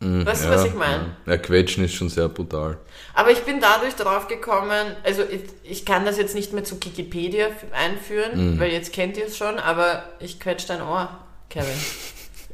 Mhm, 0.00 0.24
Weißt 0.24 0.44
du, 0.44 0.48
ja, 0.48 0.54
was 0.54 0.64
ich 0.64 0.74
meine? 0.74 1.16
Ja. 1.26 1.32
ja, 1.32 1.38
quetschen 1.38 1.84
ist 1.84 1.94
schon 1.94 2.08
sehr 2.08 2.28
brutal. 2.28 2.78
Aber 3.14 3.30
ich 3.30 3.40
bin 3.40 3.60
dadurch 3.60 3.94
drauf 3.96 4.28
gekommen, 4.28 4.96
also 5.04 5.22
ich, 5.22 5.42
ich 5.62 5.84
kann 5.84 6.04
das 6.06 6.16
jetzt 6.16 6.34
nicht 6.34 6.52
mehr 6.52 6.64
zu 6.64 6.76
Wikipedia 6.76 7.48
einführen, 7.72 8.58
weil 8.58 8.72
jetzt 8.72 8.92
kennt 8.94 9.16
ihr 9.18 9.26
es 9.26 9.36
schon, 9.36 9.58
aber 9.58 10.04
ich 10.18 10.40
quetsch 10.40 10.64
dein 10.68 10.80
Ohr, 10.80 11.18
Kevin. 11.50 11.68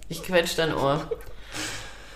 Ich 0.08 0.22
quetsch 0.22 0.56
dein 0.56 0.74
Ohr. 0.74 1.08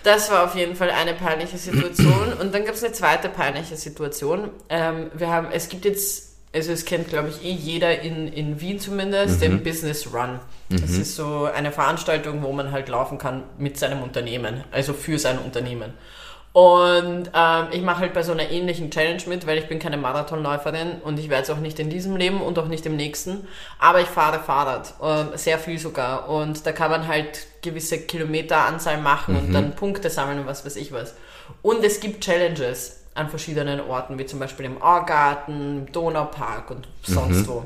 Das 0.03 0.31
war 0.31 0.45
auf 0.45 0.55
jeden 0.55 0.75
Fall 0.75 0.89
eine 0.89 1.13
peinliche 1.13 1.57
Situation. 1.57 2.33
Und 2.39 2.53
dann 2.53 2.65
gab 2.65 2.73
es 2.75 2.83
eine 2.83 2.93
zweite 2.93 3.29
peinliche 3.29 3.75
Situation. 3.77 4.49
Ähm, 4.69 5.11
wir 5.13 5.29
haben, 5.29 5.47
es 5.51 5.69
gibt 5.69 5.85
jetzt, 5.85 6.30
also 6.53 6.71
es 6.71 6.85
kennt 6.85 7.09
glaube 7.09 7.29
ich 7.29 7.45
eh 7.45 7.51
jeder 7.51 8.01
in, 8.01 8.27
in 8.27 8.59
Wien 8.59 8.79
zumindest, 8.79 9.41
den 9.41 9.63
Business 9.63 10.13
Run. 10.13 10.39
Das 10.69 10.91
ist 10.91 11.15
so 11.15 11.45
eine 11.45 11.71
Veranstaltung, 11.71 12.43
wo 12.43 12.51
man 12.51 12.71
halt 12.71 12.89
laufen 12.89 13.17
kann 13.17 13.43
mit 13.57 13.77
seinem 13.77 14.01
Unternehmen, 14.01 14.63
also 14.71 14.93
für 14.93 15.19
sein 15.19 15.37
Unternehmen. 15.39 15.93
Und 16.53 17.31
ähm, 17.33 17.67
ich 17.71 17.81
mache 17.81 18.01
halt 18.01 18.13
bei 18.13 18.23
so 18.23 18.33
einer 18.33 18.49
ähnlichen 18.49 18.91
Challenge 18.91 19.21
mit, 19.27 19.47
weil 19.47 19.57
ich 19.57 19.67
bin 19.67 19.79
keine 19.79 19.95
Marathonläuferin 19.95 20.99
und 21.01 21.17
ich 21.17 21.29
werde 21.29 21.43
es 21.43 21.49
auch 21.49 21.59
nicht 21.59 21.79
in 21.79 21.89
diesem 21.89 22.17
Leben 22.17 22.41
und 22.41 22.59
auch 22.59 22.67
nicht 22.67 22.85
im 22.85 22.97
nächsten. 22.97 23.47
Aber 23.79 24.01
ich 24.01 24.07
fahre 24.07 24.39
Fahrrad, 24.39 24.93
ähm, 25.01 25.29
sehr 25.35 25.59
viel 25.59 25.79
sogar. 25.79 26.27
Und 26.27 26.65
da 26.65 26.73
kann 26.73 26.91
man 26.91 27.07
halt 27.07 27.47
gewisse 27.61 27.99
Kilometeranzahl 27.99 28.99
machen 28.99 29.37
und 29.37 29.53
dann 29.53 29.75
Punkte 29.75 30.09
sammeln 30.09 30.39
und 30.39 30.45
was 30.45 30.65
weiß 30.65 30.75
ich 30.75 30.91
was. 30.91 31.15
Und 31.61 31.85
es 31.85 32.01
gibt 32.01 32.23
Challenges 32.23 33.00
an 33.13 33.29
verschiedenen 33.29 33.81
Orten, 33.81 34.17
wie 34.17 34.25
zum 34.25 34.39
Beispiel 34.39 34.65
im 34.65 34.81
Augarten, 34.81 35.79
im 35.79 35.91
Donaupark 35.91 36.71
und 36.71 36.87
sonst 37.03 37.47
wo. 37.47 37.65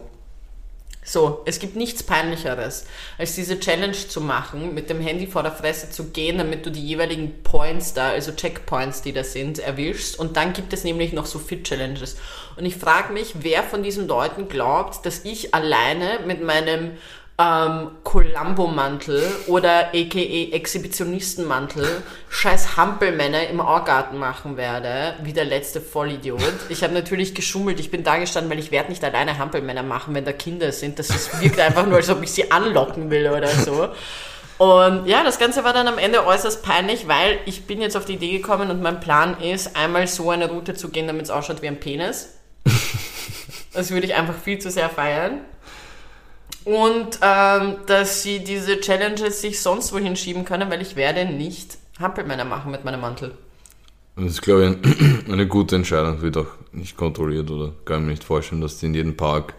So, 1.07 1.43
es 1.45 1.59
gibt 1.59 1.75
nichts 1.75 2.01
Peinlicheres, 2.01 2.87
als 3.19 3.35
diese 3.35 3.59
Challenge 3.59 3.93
zu 3.93 4.21
machen, 4.21 4.73
mit 4.73 4.89
dem 4.89 4.99
Handy 4.99 5.27
vor 5.27 5.43
der 5.43 5.51
Fresse 5.51 5.91
zu 5.91 6.05
gehen, 6.05 6.39
damit 6.39 6.65
du 6.65 6.71
die 6.71 6.83
jeweiligen 6.83 7.43
Points 7.43 7.93
da, 7.93 8.09
also 8.09 8.31
Checkpoints, 8.31 9.03
die 9.03 9.13
da 9.13 9.23
sind, 9.23 9.59
erwischst. 9.59 10.17
Und 10.17 10.35
dann 10.35 10.53
gibt 10.53 10.73
es 10.73 10.83
nämlich 10.83 11.13
noch 11.13 11.27
so 11.27 11.37
Fit-Challenges. 11.37 12.17
Und 12.57 12.65
ich 12.65 12.75
frage 12.75 13.13
mich, 13.13 13.35
wer 13.41 13.61
von 13.61 13.83
diesen 13.83 14.07
Leuten 14.07 14.47
glaubt, 14.47 15.05
dass 15.05 15.23
ich 15.25 15.53
alleine 15.53 16.21
mit 16.25 16.41
meinem 16.41 16.93
ähm, 17.37 17.91
Columbo-Mantel 18.03 19.21
oder 19.47 19.89
aka 19.93 20.19
Exhibitionistenmantel 20.53 22.03
scheiß 22.29 22.77
Hampelmänner 22.77 23.47
im 23.49 23.59
Augarten 23.59 24.17
machen 24.17 24.55
werde, 24.55 25.15
wie 25.21 25.33
der 25.33 25.43
letzte 25.43 25.81
Vollidiot. 25.81 26.41
Ich 26.69 26.83
habe 26.83 26.93
natürlich 26.93 27.35
geschummelt, 27.35 27.79
ich 27.81 27.91
bin 27.91 28.03
da 28.03 28.17
gestanden, 28.17 28.49
weil 28.51 28.59
ich 28.59 28.71
werde 28.71 28.89
nicht 28.89 29.03
alleine 29.03 29.37
Hampelmänner 29.37 29.83
machen, 29.83 30.15
wenn 30.15 30.23
da 30.23 30.31
Kinder 30.31 30.71
sind. 30.71 30.97
Das 30.97 31.09
ist, 31.09 31.41
wirkt 31.41 31.59
einfach 31.59 31.85
nur, 31.85 31.97
als 31.97 32.09
ob 32.09 32.23
ich 32.23 32.31
sie 32.31 32.51
anlocken 32.51 33.09
will 33.09 33.27
oder 33.27 33.49
so. 33.49 33.89
Und 34.57 35.05
ja, 35.05 35.21
das 35.23 35.37
Ganze 35.37 35.65
war 35.65 35.73
dann 35.73 35.89
am 35.89 35.97
Ende 35.97 36.25
äußerst 36.25 36.63
peinlich, 36.63 37.09
weil 37.09 37.39
ich 37.45 37.67
bin 37.67 37.81
jetzt 37.81 37.97
auf 37.97 38.05
die 38.05 38.13
Idee 38.13 38.37
gekommen 38.37 38.71
und 38.71 38.81
mein 38.81 39.01
Plan 39.01 39.41
ist, 39.41 39.75
einmal 39.75 40.07
so 40.07 40.29
eine 40.29 40.49
Route 40.49 40.75
zu 40.75 40.87
gehen, 40.87 41.07
damit 41.07 41.25
es 41.25 41.29
ausschaut 41.29 41.61
wie 41.61 41.67
ein 41.67 41.79
Penis. 41.79 42.29
Das 43.73 43.91
würde 43.91 44.07
ich 44.07 44.15
einfach 44.15 44.35
viel 44.41 44.57
zu 44.57 44.71
sehr 44.71 44.89
feiern. 44.89 45.41
Und 46.65 47.19
ähm, 47.21 47.75
dass 47.85 48.23
sie 48.23 48.43
diese 48.43 48.79
Challenges 48.79 49.41
sich 49.41 49.61
sonst 49.61 49.93
wohin 49.93 50.15
schieben 50.15 50.45
können, 50.45 50.69
weil 50.69 50.81
ich 50.81 50.95
werde 50.95 51.25
nicht 51.25 51.77
Hampelmänner 51.99 52.43
machen 52.43 52.71
mit 52.71 52.83
meinem 52.83 53.01
Mantel. 53.01 53.31
Das 54.15 54.25
ist, 54.25 54.41
glaube 54.41 54.63
ich, 54.63 54.67
ein, 54.69 55.25
eine 55.31 55.47
gute 55.47 55.75
Entscheidung, 55.75 56.21
wird 56.21 56.37
auch 56.37 56.47
nicht 56.71 56.97
kontrolliert 56.97 57.51
oder 57.51 57.73
kann 57.85 58.03
mir 58.05 58.11
nicht 58.11 58.23
vorstellen, 58.23 58.61
dass 58.61 58.79
die 58.79 58.87
in 58.87 58.93
jedem 58.95 59.15
Park 59.15 59.53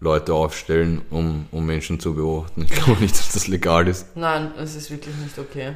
Leute 0.00 0.34
aufstellen, 0.34 1.02
um, 1.10 1.46
um 1.52 1.64
Menschen 1.64 2.00
zu 2.00 2.14
beobachten. 2.14 2.62
Ich 2.62 2.70
glaube 2.70 3.00
nicht, 3.00 3.14
dass 3.16 3.32
das 3.32 3.46
legal 3.46 3.86
ist. 3.86 4.16
Nein, 4.16 4.52
es 4.58 4.74
ist 4.74 4.90
wirklich 4.90 5.14
nicht 5.16 5.38
okay. 5.38 5.74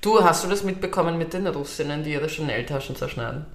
Du, 0.00 0.22
hast 0.22 0.44
du 0.44 0.48
das 0.48 0.62
mitbekommen 0.62 1.18
mit 1.18 1.32
den 1.32 1.46
Russinnen, 1.46 2.04
die 2.04 2.12
ihre 2.12 2.28
Chanel-Taschen 2.28 2.96
zerschneiden? 2.96 3.46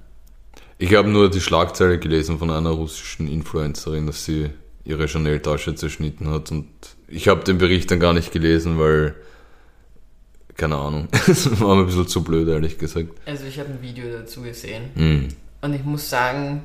Ich 0.77 0.93
habe 0.95 1.07
nur 1.07 1.29
die 1.29 1.39
Schlagzeile 1.39 1.97
gelesen 1.97 2.39
von 2.39 2.49
einer 2.51 2.71
russischen 2.71 3.27
Influencerin, 3.27 4.05
dass 4.05 4.25
sie 4.25 4.49
ihre 4.85 5.07
Chanel-Tasche 5.07 5.75
zerschnitten 5.75 6.29
hat 6.29 6.51
und 6.51 6.67
ich 7.07 7.27
habe 7.27 7.43
den 7.43 7.57
Bericht 7.57 7.91
dann 7.91 7.99
gar 7.99 8.13
nicht 8.13 8.31
gelesen, 8.31 8.79
weil 8.79 9.15
keine 10.57 10.77
Ahnung, 10.77 11.07
das 11.27 11.59
war 11.59 11.75
mir 11.75 11.81
ein 11.81 11.85
bisschen 11.87 12.07
zu 12.07 12.23
blöd, 12.23 12.47
ehrlich 12.47 12.77
gesagt. 12.77 13.09
Also 13.25 13.43
ich 13.45 13.59
habe 13.59 13.69
ein 13.69 13.81
Video 13.81 14.05
dazu 14.11 14.41
gesehen 14.41 14.83
Hm. 14.95 15.27
und 15.61 15.73
ich 15.73 15.83
muss 15.83 16.09
sagen, 16.09 16.63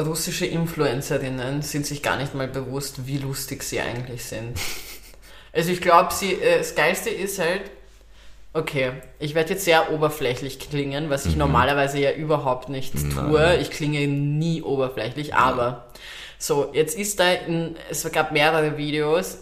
russische 0.00 0.46
Influencerinnen 0.46 1.60
sind 1.62 1.84
sich 1.86 2.02
gar 2.02 2.16
nicht 2.16 2.34
mal 2.34 2.48
bewusst, 2.48 3.06
wie 3.06 3.18
lustig 3.18 3.62
sie 3.62 3.80
eigentlich 3.80 4.24
sind. 4.24 4.56
Also 5.50 5.72
ich 5.72 5.80
glaube, 5.80 6.12
sie 6.12 6.34
äh, 6.34 6.58
das 6.58 6.74
Geilste 6.74 7.08
ist 7.08 7.38
halt, 7.38 7.62
okay, 8.52 8.92
ich 9.18 9.34
werde 9.34 9.54
jetzt 9.54 9.64
sehr 9.64 9.90
oberflächlich 9.90 10.58
klingen, 10.60 11.08
was 11.08 11.24
ich 11.24 11.36
normalerweise 11.36 11.98
ja 11.98 12.12
überhaupt 12.12 12.68
nicht 12.68 12.92
tue. 12.92 13.40
Nein. 13.40 13.60
Ich 13.60 13.70
klinge 13.70 14.06
nie 14.06 14.62
oberflächlich, 14.62 15.34
aber 15.34 15.86
so, 16.38 16.70
jetzt 16.72 16.96
ist 16.96 17.18
da, 17.20 17.32
in, 17.32 17.76
es 17.90 18.10
gab 18.12 18.32
mehrere 18.32 18.76
Videos 18.78 19.38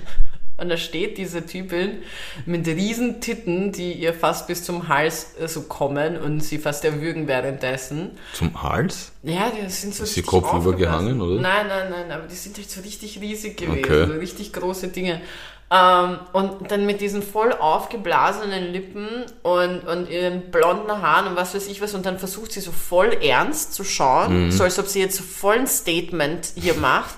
und 0.58 0.68
da 0.68 0.76
steht 0.76 1.18
diese 1.18 1.44
Typin 1.44 1.98
mit 2.46 2.66
riesen 2.66 3.20
Titten, 3.20 3.72
die 3.72 3.92
ihr 3.92 4.14
fast 4.14 4.46
bis 4.46 4.64
zum 4.64 4.88
Hals 4.88 5.34
äh, 5.40 5.48
so 5.48 5.62
kommen 5.62 6.16
und 6.16 6.40
sie 6.40 6.58
fast 6.58 6.84
erwürgen 6.84 7.26
währenddessen. 7.28 8.12
Zum 8.32 8.62
Hals? 8.62 9.12
Ja, 9.22 9.50
die 9.50 9.68
sind 9.68 9.94
so 9.94 10.04
Ist 10.04 10.14
sie 10.14 10.20
richtig 10.20 10.26
kopfüber 10.26 10.70
aufgeblasen. 10.70 11.06
gehangen, 11.06 11.20
oder? 11.20 11.40
Nein, 11.40 11.66
nein, 11.68 11.90
nein, 11.90 12.10
aber 12.12 12.26
die 12.26 12.34
sind 12.36 12.56
halt 12.56 12.70
so 12.70 12.80
richtig 12.80 13.20
riesig 13.20 13.56
gewesen, 13.56 13.84
Okay. 13.84 14.06
so 14.06 14.12
richtig 14.14 14.52
große 14.52 14.88
Dinge. 14.88 15.20
Ähm, 15.68 16.20
und 16.32 16.70
dann 16.70 16.86
mit 16.86 17.00
diesen 17.00 17.22
voll 17.24 17.52
aufgeblasenen 17.52 18.72
Lippen 18.72 19.08
und, 19.42 19.80
und 19.80 20.08
ihren 20.08 20.50
blonden 20.52 21.02
Haaren 21.02 21.26
und 21.26 21.36
was 21.36 21.54
weiß 21.56 21.66
ich 21.66 21.80
was 21.80 21.92
und 21.94 22.06
dann 22.06 22.18
versucht 22.20 22.52
sie 22.52 22.60
so 22.60 22.70
voll 22.70 23.12
ernst 23.20 23.74
zu 23.74 23.82
schauen, 23.82 24.46
Mhm. 24.46 24.50
so 24.52 24.62
als 24.62 24.78
ob 24.78 24.86
sie 24.86 25.00
jetzt 25.00 25.16
so 25.16 25.24
voll 25.24 25.56
ein 25.56 25.66
Statement 25.66 26.52
hier 26.54 26.74
macht 26.90 27.16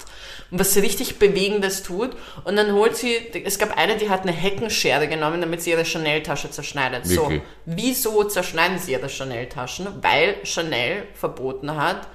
und 0.50 0.58
was 0.58 0.72
sie 0.72 0.80
richtig 0.80 1.18
Bewegendes 1.18 1.82
tut 1.82 2.16
und 2.44 2.56
dann 2.56 2.72
holt 2.72 2.96
sie, 2.96 3.16
es 3.44 3.58
gab 3.58 3.76
eine, 3.76 3.98
die 3.98 4.08
hat 4.08 4.22
eine 4.22 4.32
Heckenschere 4.32 5.08
genommen, 5.08 5.42
damit 5.42 5.61
sie 5.61 5.72
ihre 5.72 5.84
Chanel-Tasche 5.84 6.50
zerschneidet. 6.50 7.06
So, 7.06 7.24
Wirklich? 7.24 7.42
wieso 7.66 8.24
zerschneiden 8.24 8.78
sie 8.78 8.92
ihre 8.92 9.11
Chanel-Taschen? 9.11 9.88
Weil 10.00 10.37
Chanel 10.44 11.02
verboten 11.12 11.76
hat, 11.76 12.08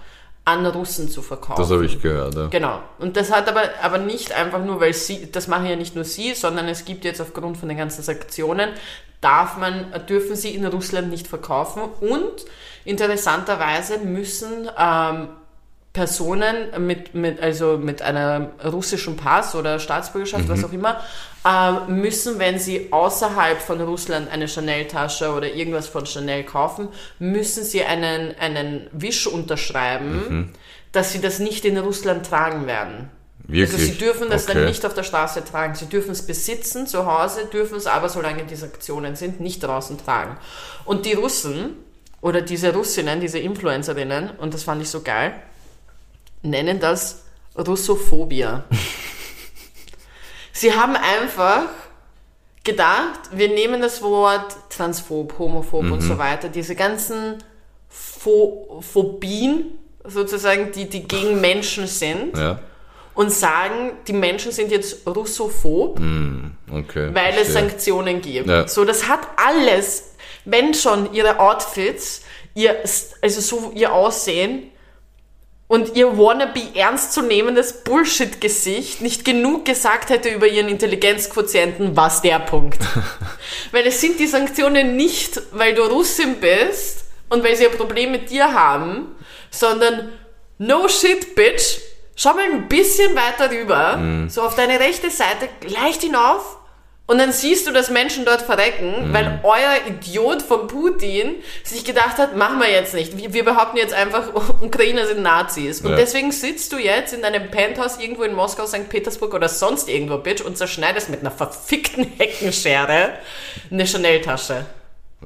an 0.45 0.65
Russen 0.65 1.09
zu 1.09 1.21
verkaufen. 1.21 1.61
Das 1.61 1.71
habe 1.71 1.85
ich 1.85 2.01
gehört, 2.01 2.35
ja. 2.35 2.47
Genau. 2.47 2.79
Und 2.99 3.15
das 3.15 3.31
hat 3.31 3.47
aber, 3.47 3.61
aber 3.81 3.97
nicht 3.97 4.33
einfach 4.33 4.63
nur, 4.63 4.81
weil 4.81 4.93
sie, 4.93 5.31
das 5.31 5.47
machen 5.47 5.65
ja 5.65 5.75
nicht 5.75 5.95
nur 5.95 6.03
sie, 6.03 6.33
sondern 6.33 6.67
es 6.67 6.83
gibt 6.83 7.05
jetzt 7.05 7.21
aufgrund 7.21 7.57
von 7.57 7.69
den 7.69 7.77
ganzen 7.77 8.03
Sanktionen, 8.03 8.71
darf 9.21 9.57
man, 9.57 9.85
dürfen 10.09 10.35
sie 10.35 10.53
in 10.53 10.65
Russland 10.65 11.09
nicht 11.09 11.27
verkaufen 11.27 11.83
und 12.01 12.45
interessanterweise 12.83 13.99
müssen 13.99 14.69
ähm, 14.77 15.29
Personen 15.93 16.85
mit, 16.85 17.13
mit, 17.13 17.39
also 17.39 17.77
mit 17.77 18.01
einem 18.01 18.47
russischen 18.65 19.15
Pass 19.15 19.55
oder 19.55 19.79
Staatsbürgerschaft, 19.79 20.49
was 20.49 20.63
auch 20.63 20.73
immer, 20.73 20.99
müssen, 21.87 22.39
wenn 22.39 22.57
sie 22.57 22.91
außerhalb 22.91 23.59
von 23.59 23.81
Russland 23.81 24.31
eine 24.31 24.47
Chanel-Tasche 24.47 25.33
oder 25.33 25.53
irgendwas 25.53 25.87
von 25.87 26.05
Chanel 26.05 26.43
kaufen, 26.43 26.87
müssen 27.19 27.63
sie 27.63 27.83
einen, 27.83 28.33
einen 28.39 28.87
Wisch 28.93 29.27
unterschreiben, 29.27 30.53
dass 30.93 31.11
sie 31.11 31.19
das 31.19 31.39
nicht 31.39 31.65
in 31.65 31.77
Russland 31.77 32.25
tragen 32.25 32.65
werden. 32.65 33.09
Wirklich? 33.45 33.73
Also 33.73 33.85
sie 33.85 33.97
dürfen 33.97 34.29
das 34.29 34.45
okay. 34.45 34.53
dann 34.53 34.65
nicht 34.65 34.85
auf 34.85 34.93
der 34.93 35.03
Straße 35.03 35.43
tragen. 35.43 35.75
Sie 35.75 35.87
dürfen 35.87 36.11
es 36.11 36.21
besitzen 36.21 36.87
zu 36.87 37.05
Hause, 37.05 37.45
dürfen 37.51 37.75
es 37.75 37.87
aber, 37.87 38.07
solange 38.07 38.45
die 38.45 38.55
Sanktionen 38.55 39.17
sind, 39.17 39.41
nicht 39.41 39.61
draußen 39.61 39.97
tragen. 39.97 40.37
Und 40.85 41.05
die 41.05 41.13
Russen 41.13 41.75
oder 42.21 42.41
diese 42.41 42.73
Russinnen, 42.73 43.19
diese 43.19 43.39
Influencerinnen, 43.39 44.29
und 44.37 44.53
das 44.53 44.63
fand 44.63 44.81
ich 44.81 44.89
so 44.89 45.01
geil, 45.01 45.33
nennen 46.41 46.79
das 46.79 47.23
Russophobia. 47.57 48.63
sie 50.53 50.73
haben 50.73 50.95
einfach 50.95 51.65
gedacht, 52.63 53.19
wir 53.31 53.49
nehmen 53.49 53.81
das 53.81 54.01
Wort 54.01 54.55
transphob, 54.69 55.37
homophob 55.37 55.91
und 55.91 55.99
so 55.99 56.17
weiter, 56.17 56.47
diese 56.47 56.75
ganzen 56.75 57.43
Pho 57.89 58.81
Phobien 58.81 59.65
sozusagen, 60.05 60.71
die, 60.71 60.87
die 60.89 61.05
gegen 61.05 61.41
Menschen 61.41 61.87
sind 61.87 62.37
Ja, 62.37 62.59
und 63.15 63.31
sagen, 63.31 63.91
die 64.07 64.13
Menschen 64.13 64.51
sind 64.51 64.71
jetzt 64.71 65.05
russophob, 65.07 65.99
okay. 66.71 67.09
weil 67.13 67.29
es 67.29 67.35
verstehe. 67.35 67.53
Sanktionen 67.53 68.21
gibt. 68.21 68.47
Ja. 68.47 68.67
So, 68.67 68.85
das 68.85 69.07
hat 69.07 69.19
alles, 69.35 70.15
wenn 70.45 70.73
schon 70.73 71.13
ihre 71.13 71.39
Outfits, 71.39 72.23
ihr, 72.55 72.75
also 73.21 73.41
so 73.41 73.71
ihr 73.75 73.93
Aussehen, 73.93 74.71
und 75.67 75.95
ihr 75.95 76.17
wannabe 76.17 76.61
ernstzunehmendes 76.75 77.83
Bullshit-Gesicht 77.83 79.01
nicht 79.01 79.25
genug 79.25 79.65
gesagt 79.65 80.09
hätte 80.09 80.29
über 80.29 80.47
ihren 80.47 80.67
Intelligenzquotienten, 80.67 81.95
was 81.95 82.21
der 82.21 82.39
Punkt. 82.39 82.79
weil 83.71 83.87
es 83.87 84.01
sind 84.01 84.19
die 84.19 84.27
Sanktionen 84.27 84.95
nicht, 84.95 85.41
weil 85.51 85.73
du 85.73 85.83
Russin 85.83 86.35
bist 86.39 87.05
und 87.29 87.43
weil 87.43 87.55
sie 87.55 87.67
ein 87.67 87.77
Problem 87.77 88.11
mit 88.11 88.29
dir 88.29 88.53
haben, 88.53 89.15
sondern 89.49 90.09
no 90.57 90.87
shit, 90.87 91.35
bitch. 91.35 91.79
Schau 92.15 92.35
mal 92.35 92.43
ein 92.43 92.67
bisschen 92.67 93.15
weiter 93.15 93.49
rüber, 93.49 94.27
so 94.29 94.43
auf 94.43 94.55
deine 94.55 94.79
rechte 94.79 95.09
Seite, 95.09 95.49
leicht 95.67 96.03
hinauf 96.03 96.57
und 97.05 97.17
dann 97.17 97.31
siehst 97.33 97.67
du, 97.67 97.71
dass 97.71 97.89
Menschen 97.89 98.23
dort 98.25 98.41
verrecken, 98.41 99.09
Mhm. 99.09 99.13
weil 99.13 99.39
euer 99.43 99.75
Idiot 99.87 100.41
von 100.41 100.67
Putin 100.67 101.35
sich 101.63 101.83
gedacht 101.83 102.17
hat, 102.17 102.35
machen 102.37 102.59
wir 102.59 102.69
jetzt 102.71 102.93
nicht. 102.93 103.17
Wir, 103.17 103.33
wir 103.33 103.43
behaupten 103.43 103.77
jetzt 103.77 103.93
einfach, 103.93 104.29
Ukrainer 104.61 105.05
sind 105.05 105.21
Nazis. 105.21 105.81
Und 105.81 105.91
Ja. 105.91 105.95
deswegen 105.97 106.31
sitzt 106.31 106.71
du 106.71 106.77
jetzt 106.77 107.13
in 107.13 107.21
deinem 107.21 107.51
Penthouse 107.51 107.97
irgendwo 107.99 108.23
in 108.23 108.33
Moskau, 108.33 108.65
St. 108.65 108.87
Petersburg 108.89 109.33
oder 109.33 109.49
sonst 109.49 109.89
irgendwo, 109.89 110.17
Bitch, 110.17 110.41
und 110.41 110.57
zerschneidest 110.57 111.09
mit 111.09 111.19
einer 111.19 111.31
verfickten 111.31 112.05
Heckenschere 112.17 113.13
eine 113.69 113.85
Chanel-Tasche. 113.85 114.65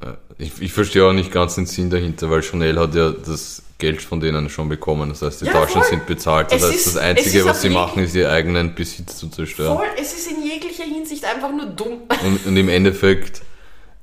Ja, 0.02 0.16
Ich, 0.38 0.52
ich 0.60 0.72
verstehe 0.72 1.04
auch 1.04 1.12
nicht 1.12 1.32
ganz 1.32 1.54
den 1.56 1.66
Sinn 1.66 1.90
dahinter, 1.90 2.30
weil 2.30 2.42
Chanel 2.42 2.78
hat 2.78 2.94
ja 2.94 3.10
das 3.10 3.62
Geld 3.78 4.02
von 4.02 4.20
denen 4.20 4.48
schon 4.50 4.68
bekommen. 4.68 5.08
Das 5.10 5.22
heißt, 5.22 5.40
die 5.42 5.46
Ja, 5.46 5.52
Taschen 5.52 5.80
voll. 5.82 5.90
sind 5.90 6.06
bezahlt. 6.06 6.50
Das 6.52 6.62
Es 6.62 6.68
heißt, 6.68 6.76
ist- 6.76 6.86
das 6.86 6.96
Einzige, 6.96 7.44
was 7.44 7.62
sie 7.62 7.70
machen, 7.70 8.02
ist 8.02 8.14
ihr 8.14 8.30
eigenen 8.30 8.74
Besitz 8.74 9.16
zu 9.18 9.28
zerstören. 9.28 9.76
Voll, 9.76 9.86
es 10.00 10.12
ist 10.12 10.30
in 10.30 10.42
jeglicher 10.44 10.84
Hinsicht 10.84 11.24
einfach 11.24 11.50
nur 11.50 11.66
dumm. 11.66 11.98
Und, 12.24 12.46
und 12.46 12.56
im 12.56 12.68
Endeffekt, 12.68 13.42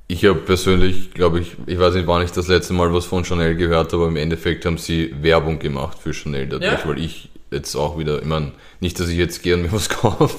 ich 0.08 0.24
habe 0.24 0.36
persönlich, 0.40 1.12
glaube 1.12 1.40
ich, 1.40 1.56
ich 1.66 1.78
weiß 1.78 1.94
nicht, 1.94 2.06
wann 2.06 2.22
ich 2.22 2.30
das 2.32 2.48
letzte 2.48 2.72
Mal 2.74 2.92
was 2.94 3.04
von 3.06 3.24
Chanel 3.24 3.54
gehört 3.56 3.92
habe, 3.92 4.02
aber 4.04 4.08
im 4.08 4.16
Endeffekt 4.16 4.64
haben 4.64 4.78
sie 4.78 5.14
Werbung 5.20 5.58
gemacht 5.58 5.98
für 6.02 6.12
Chanel 6.14 6.46
dadurch, 6.48 6.72
Ja. 6.72 6.88
weil 6.88 6.98
ich 6.98 7.28
jetzt 7.50 7.74
auch 7.76 7.98
wieder, 7.98 8.20
ich 8.20 8.26
meine, 8.26 8.52
nicht, 8.80 8.98
dass 9.00 9.08
ich 9.08 9.16
jetzt 9.18 9.42
gern 9.42 9.62
mir 9.62 9.72
was 9.72 9.88
kaufe. 9.90 10.36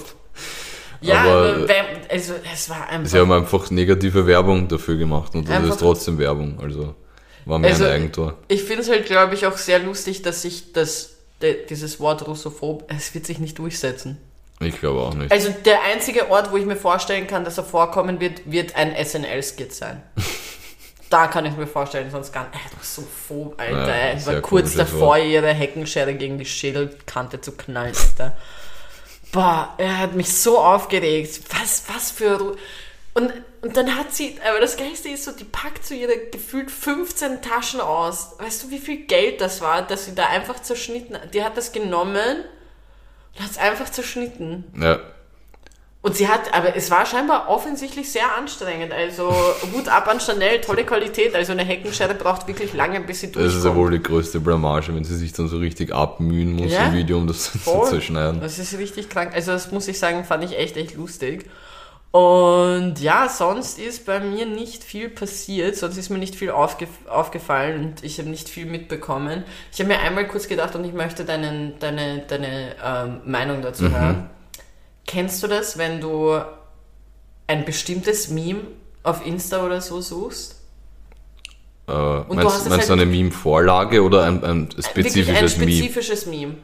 Ja, 1.01 1.21
Aber- 1.21 1.29
aber, 1.55 1.67
wer- 1.67 1.85
also 2.09 2.33
es 2.53 2.69
war 2.69 2.87
einfach... 2.89 3.09
Sie 3.11 3.19
haben 3.19 3.31
einfach 3.31 3.69
negative 3.71 4.25
Werbung 4.25 4.67
dafür 4.67 4.97
gemacht 4.97 5.35
und 5.35 5.47
das 5.49 5.63
ist 5.63 5.79
trotzdem 5.79 6.17
Werbung. 6.17 6.59
Also 6.61 6.95
war 7.45 7.59
mir 7.59 7.67
Also, 7.67 7.85
ein 7.85 7.91
Eigentor. 7.91 8.35
Ich 8.47 8.63
finde 8.63 8.81
es 8.81 8.89
halt, 8.89 9.05
glaube 9.05 9.33
ich, 9.35 9.45
auch 9.45 9.57
sehr 9.57 9.79
lustig, 9.79 10.21
dass 10.21 10.41
sich 10.41 10.73
das, 10.73 11.11
de, 11.41 11.65
dieses 11.67 11.99
Wort 11.99 12.27
Russophob, 12.27 12.91
es 12.95 13.13
wird 13.13 13.25
sich 13.25 13.39
nicht 13.39 13.57
durchsetzen. 13.59 14.17
Ich 14.59 14.79
glaube 14.79 15.01
auch 15.01 15.13
nicht. 15.13 15.31
Also 15.31 15.53
der 15.65 15.83
einzige 15.83 16.31
Ort, 16.31 16.51
wo 16.51 16.57
ich 16.57 16.65
mir 16.65 16.75
vorstellen 16.75 17.27
kann, 17.27 17.45
dass 17.45 17.57
er 17.59 17.63
vorkommen 17.63 18.19
wird, 18.19 18.41
wird 18.51 18.75
ein 18.75 18.93
SNL-Skit 18.95 19.71
sein. 19.73 20.01
da 21.09 21.27
kann 21.27 21.45
ich 21.45 21.55
mir 21.55 21.67
vorstellen, 21.67 22.09
sonst 22.11 22.33
gar 22.33 22.45
nicht. 22.49 22.55
Äh, 22.55 22.75
Russophob, 22.77 23.61
Alter. 23.61 24.13
Ja, 24.13 24.25
war 24.25 24.41
kurz 24.41 24.73
davor, 24.73 24.99
Wort. 25.17 25.25
ihre 25.25 25.53
Heckenschere 25.53 26.15
gegen 26.15 26.37
die 26.39 26.45
Schädelkante 26.45 27.39
zu 27.39 27.51
knallen, 27.53 27.93
Alter. 27.95 28.35
Boah, 29.31 29.73
er 29.77 29.99
hat 29.99 30.15
mich 30.15 30.33
so 30.33 30.57
aufgeregt. 30.59 31.41
Was, 31.49 31.83
was 31.93 32.11
für... 32.11 32.39
Ru 32.39 32.55
und, 33.17 33.33
und 33.63 33.75
dann 33.75 33.95
hat 33.95 34.13
sie, 34.13 34.37
aber 34.47 34.59
das 34.59 34.77
Geilste 34.77 35.09
ist 35.09 35.23
so, 35.23 35.31
die 35.31 35.43
packt 35.43 35.83
so 35.83 35.95
ihre 35.95 36.15
gefühlt 36.29 36.69
15 36.69 37.41
Taschen 37.41 37.81
aus. 37.81 38.35
Weißt 38.37 38.63
du, 38.63 38.69
wie 38.69 38.77
viel 38.77 39.07
Geld 39.07 39.41
das 39.41 39.59
war, 39.59 39.81
dass 39.81 40.05
sie 40.05 40.13
da 40.13 40.27
einfach 40.27 40.61
zerschnitten 40.61 41.15
hat? 41.15 41.33
Die 41.33 41.43
hat 41.43 41.57
das 41.57 41.71
genommen 41.71 42.43
und 43.33 43.43
hat 43.43 43.49
es 43.49 43.57
einfach 43.57 43.89
zerschnitten. 43.89 44.65
Ja, 44.79 44.99
Und 46.07 46.15
sie 46.15 46.27
hat, 46.29 46.53
aber 46.53 46.75
es 46.77 46.89
war 46.89 47.05
scheinbar 47.05 47.49
offensichtlich 47.49 48.09
sehr 48.09 48.37
anstrengend. 48.37 48.93
Also 48.93 49.29
Hut 49.75 49.89
ab 49.89 50.07
an 50.07 50.21
Chanel, 50.21 50.61
tolle 50.61 50.85
Qualität. 50.85 51.35
Also 51.35 51.51
eine 51.51 51.65
Heckenschere 51.65 52.13
braucht 52.13 52.47
wirklich 52.47 52.73
lange, 52.73 53.01
bis 53.01 53.19
sie 53.19 53.31
das 53.31 53.43
ist 53.43 53.47
ja 53.55 53.71
durchkommt. 53.71 53.75
wohl 53.75 53.91
die 53.91 54.03
größte 54.03 54.39
Blamage, 54.39 54.95
wenn 54.95 55.03
sie 55.03 55.17
sich 55.17 55.33
dann 55.33 55.49
so 55.49 55.57
richtig 55.57 55.93
abmühen 55.93 56.53
muss 56.53 56.71
Ja. 56.71 56.85
im 56.87 56.93
Video, 56.93 57.17
um 57.17 57.27
das 57.27 57.51
zu 57.51 57.57
Voll. 57.57 57.89
zerschneiden. 57.89 58.39
Das 58.39 58.57
ist 58.57 58.77
richtig 58.77 59.09
krank. 59.09 59.31
Also 59.33 59.51
das 59.51 59.71
muss 59.73 59.87
ich 59.89 59.99
sagen, 59.99 60.23
fand 60.23 60.45
ich 60.45 60.57
echt, 60.57 60.77
echt 60.77 60.95
lustig. 60.95 61.45
Und 62.11 62.95
ja, 63.01 63.27
sonst 63.27 63.77
ist 63.77 64.05
bei 64.05 64.21
mir 64.21 64.45
nicht 64.45 64.83
viel 64.83 65.09
passiert, 65.09 65.75
sonst 65.75 65.97
ist 65.97 66.09
mir 66.09 66.17
nicht 66.19 66.35
viel 66.35 66.51
aufge 66.51 66.87
aufgefallen 67.09 67.83
und 67.83 68.03
ich 68.03 68.17
habe 68.17 68.29
nicht 68.29 68.47
viel 68.47 68.65
mitbekommen. 68.65 69.43
Ich 69.73 69.79
habe 69.79 69.89
mir 69.89 69.99
einmal 69.99 70.25
kurz 70.25 70.47
gedacht 70.47 70.73
und 70.75 70.85
ich 70.85 70.93
möchte 70.93 71.25
deinen, 71.25 71.77
deine, 71.79 72.23
deine 72.27 72.75
ähm, 72.83 73.21
Meinung 73.25 73.61
dazu 73.61 73.83
Mhm. 73.83 73.93
hören. 73.99 74.29
Kennst 75.07 75.41
du 75.41 75.47
das, 75.47 75.77
wenn 75.77 75.99
du 76.01 76.39
ein 77.47 77.65
bestimmtes 77.65 78.29
Meme 78.29 78.61
auf 79.03 79.25
Insta 79.25 79.65
oder 79.65 79.81
so 79.81 80.01
suchst? 80.01 80.55
Äh, 81.87 81.91
du 81.93 82.25
hast 82.27 82.27
meinst 82.35 82.69
meinst 82.69 82.89
du 82.89 82.91
halt- 82.91 83.01
eine 83.01 83.05
Meme-Vorlage 83.05 84.03
oder 84.03 84.23
ein, 84.25 84.43
ein 84.43 84.69
ein 84.75 84.83
spezifisches 84.83 85.57
Meme? 85.57 85.71
spezifisches 85.71 86.25
Meme. 86.25 86.55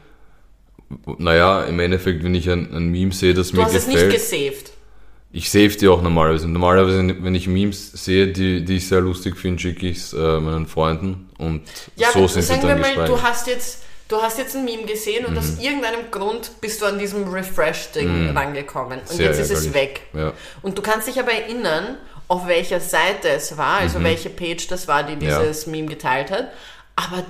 Naja, 1.18 1.62
im 1.64 1.80
Endeffekt, 1.80 2.22
wenn 2.22 2.34
ich 2.34 2.48
ein, 2.50 2.72
ein 2.74 2.88
Meme 2.88 3.12
sehe, 3.12 3.32
das 3.34 3.50
Du 3.50 3.56
mir 3.56 3.64
hast 3.64 3.74
es 3.74 3.86
nicht 3.86 3.94
gefällt, 3.94 4.12
gesaved. 4.12 4.70
ich 5.32 5.50
save 5.50 5.70
die 5.70 5.88
auch 5.88 6.02
normalerweise. 6.02 6.46
Normalerweise, 6.46 7.16
wenn 7.24 7.34
ich 7.34 7.48
Memes 7.48 7.92
sehe, 7.92 8.28
die, 8.28 8.62
die 8.64 8.76
ich 8.76 8.86
sehr 8.86 9.00
lustig 9.00 9.36
finde, 9.38 9.60
schicke 9.62 9.88
ich 9.88 9.96
es 9.96 10.12
äh, 10.12 10.40
meinen 10.40 10.66
Freunden 10.66 11.30
und 11.38 11.62
Ja, 11.96 12.08
so 12.12 12.28
sind 12.28 12.42
sie 12.42 12.48
sagen 12.48 12.62
wir 12.68 12.76
dann 12.76 12.80
mal, 12.96 13.06
du 13.06 13.22
hast 13.22 13.46
jetzt, 13.46 13.82
du 14.08 14.16
hast 14.22 14.38
jetzt 14.38 14.54
ein 14.56 14.64
Meme 14.64 14.84
gesehen 14.84 15.24
und 15.26 15.36
aus 15.38 15.58
irgendeinem 15.60 16.10
Grund 16.10 16.60
bist 16.60 16.80
du 16.82 16.86
an 16.86 16.98
diesem 16.98 17.28
Refresh-Ding 17.32 18.36
rangekommen 18.36 19.00
und 19.00 19.10
Mhm. 19.10 19.16
Sehr 19.16 19.26
jetzt 19.28 19.38
ist 19.40 19.50
es 19.50 19.74
weg. 19.74 20.02
Ja. 20.12 20.32
Und 20.62 20.76
du 20.78 20.82
kannst 20.82 21.08
dich 21.08 21.18
aber 21.18 21.32
erinnern, 21.32 21.96
auf 22.28 22.46
welcher 22.46 22.80
Seite 22.80 23.28
es 23.28 23.56
war, 23.56 23.78
also 23.78 24.02
welche 24.02 24.30
Page 24.30 24.66
das 24.68 24.88
war, 24.88 25.02
die 25.02 25.16
Mhm. 25.16 25.22
Ja. 25.22 25.40
dieses 25.40 25.66
Meme 25.66 25.88
geteilt 25.88 26.30
hat. 26.30 26.48
Aber 26.96 27.24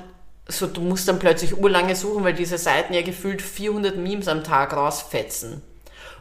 so, 0.47 0.67
du 0.67 0.83
musst 0.83 1.09
dann 1.09 1.19
plötzlich 1.19 1.57
urlange 1.57 1.97
suchen, 1.97 2.23
weil 2.23 2.35
diese 2.35 2.59
Seiten 2.59 2.93
ja 2.93 3.03
gefühlt 3.03 3.41
400 3.41 3.97
Memes 3.97 4.29
am 4.29 4.45
Tag 4.45 4.75
rausfetzen. 4.77 5.63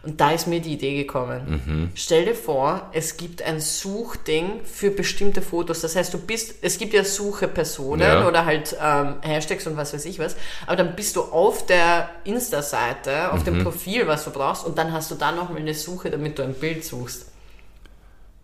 Und 0.03 0.19
da 0.19 0.31
ist 0.31 0.47
mir 0.47 0.59
die 0.59 0.73
Idee 0.73 0.95
gekommen. 0.97 1.61
Mhm. 1.65 1.91
Stell 1.95 2.25
dir 2.25 2.35
vor, 2.35 2.89
es 2.91 3.15
gibt 3.15 3.41
ein 3.41 3.61
Suchding 3.61 4.59
für 4.65 4.91
bestimmte 4.91 5.41
Fotos. 5.41 5.79
Das 5.79 5.95
heißt, 5.95 6.13
du 6.13 6.17
bist, 6.17 6.55
es 6.61 6.77
gibt 6.77 6.93
ja 6.93 7.05
Suche-Personen 7.05 8.01
Ja. 8.01 8.27
oder 8.27 8.43
halt 8.43 8.75
ähm, 8.81 9.15
Hashtags 9.21 9.65
und 9.65 9.77
was 9.77 9.93
weiß 9.93 10.03
ich 10.03 10.19
was. 10.19 10.35
Aber 10.67 10.75
dann 10.75 10.95
bist 10.97 11.15
du 11.15 11.21
auf 11.21 11.65
der 11.67 12.09
Insta-Seite, 12.25 13.31
auf 13.31 13.39
Mhm. 13.41 13.45
dem 13.45 13.63
Profil, 13.63 14.05
was 14.05 14.25
du 14.25 14.31
brauchst, 14.31 14.65
und 14.65 14.77
dann 14.77 14.91
hast 14.91 15.09
du 15.09 15.15
da 15.15 15.31
nochmal 15.31 15.59
eine 15.61 15.73
Suche, 15.73 16.09
damit 16.11 16.37
du 16.37 16.43
ein 16.43 16.53
Bild 16.53 16.83
suchst. 16.83 17.27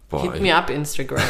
Boah, 0.10 0.22
Hit 0.24 0.36
ich, 0.36 0.42
me 0.42 0.56
up, 0.56 0.70
Instagram. 0.70 1.22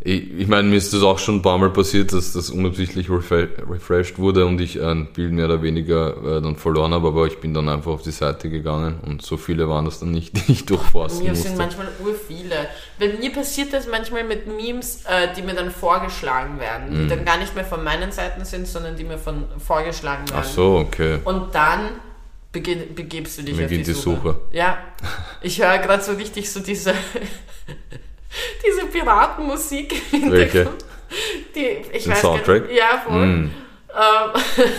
ich, 0.00 0.32
ich 0.40 0.46
meine, 0.46 0.68
mir 0.68 0.76
ist 0.76 0.92
das 0.94 1.02
auch 1.02 1.18
schon 1.18 1.36
ein 1.36 1.42
paar 1.42 1.58
Mal 1.58 1.70
passiert, 1.70 2.12
dass 2.12 2.32
das 2.32 2.50
unabsichtlich 2.50 3.10
refre 3.10 3.48
refreshed 3.68 4.18
wurde 4.18 4.46
und 4.46 4.60
ich 4.60 4.80
ein 4.80 5.12
Bild 5.12 5.32
mehr 5.32 5.46
oder 5.46 5.60
weniger 5.62 6.38
äh, 6.38 6.40
dann 6.42 6.56
verloren 6.56 6.92
habe, 6.94 7.08
aber 7.08 7.26
ich 7.26 7.38
bin 7.38 7.52
dann 7.52 7.68
einfach 7.68 7.90
auf 7.92 8.02
die 8.02 8.12
Seite 8.12 8.48
gegangen 8.48 9.00
und 9.04 9.22
so 9.22 9.36
viele 9.36 9.68
waren 9.68 9.84
das 9.86 9.98
dann 10.00 10.10
nicht, 10.12 10.36
die 10.48 10.52
ich 10.52 10.66
durchforsten 10.66 11.24
mir 11.24 11.30
musste. 11.30 11.48
sind 11.48 11.58
manchmal 11.58 11.88
ur 12.04 12.14
viele. 12.14 12.68
Bei 12.98 13.08
mir 13.18 13.32
passiert 13.32 13.72
das 13.72 13.88
manchmal 13.88 14.24
mit 14.24 14.46
Memes, 14.46 15.02
äh, 15.06 15.28
die 15.36 15.42
mir 15.42 15.54
dann 15.54 15.70
vorgeschlagen 15.70 16.60
werden, 16.60 16.90
Mhm. 16.96 17.02
die 17.02 17.08
dann 17.16 17.24
gar 17.24 17.38
nicht 17.38 17.54
mehr 17.54 17.64
von 17.64 17.82
meinen 17.82 18.12
Seiten 18.12 18.44
sind, 18.44 18.66
sondern 18.68 18.96
die 18.96 19.04
mir 19.04 19.18
von 19.18 19.44
vorgeschlagen 19.58 20.28
werden. 20.30 20.40
Ach 20.42 20.48
so, 20.48 20.76
okay. 20.86 21.18
Und 21.24 21.54
dann 21.54 21.90
beginn, 22.52 22.94
begebst 22.94 23.38
du 23.38 23.42
dich 23.42 23.56
Beginnt 23.56 23.70
auf 23.82 23.86
die 23.86 23.92
die 23.92 23.98
Suche. 23.98 24.16
Suche. 24.20 24.40
Ja, 24.52 24.78
ich 25.42 25.60
höre 25.62 25.78
gerade 25.78 26.02
so 26.02 26.12
richtig 26.12 26.50
so 26.50 26.60
diese, 26.60 26.94
diese 28.66 28.86
Piratenmusik. 28.86 30.12
im 30.12 30.30
Welche? 30.30 30.58
Hintergrund. 30.58 30.84
Die, 31.54 31.96
ich 31.96 32.04
Den 32.04 32.12
weiß 32.12 32.20
Soundtrack? 32.20 32.62
Gar 32.62 32.68
nicht, 32.68 32.78
ja, 32.78 33.02
voll. 33.06 33.26
Mm. 33.26 33.50
Ähm, 33.90 34.30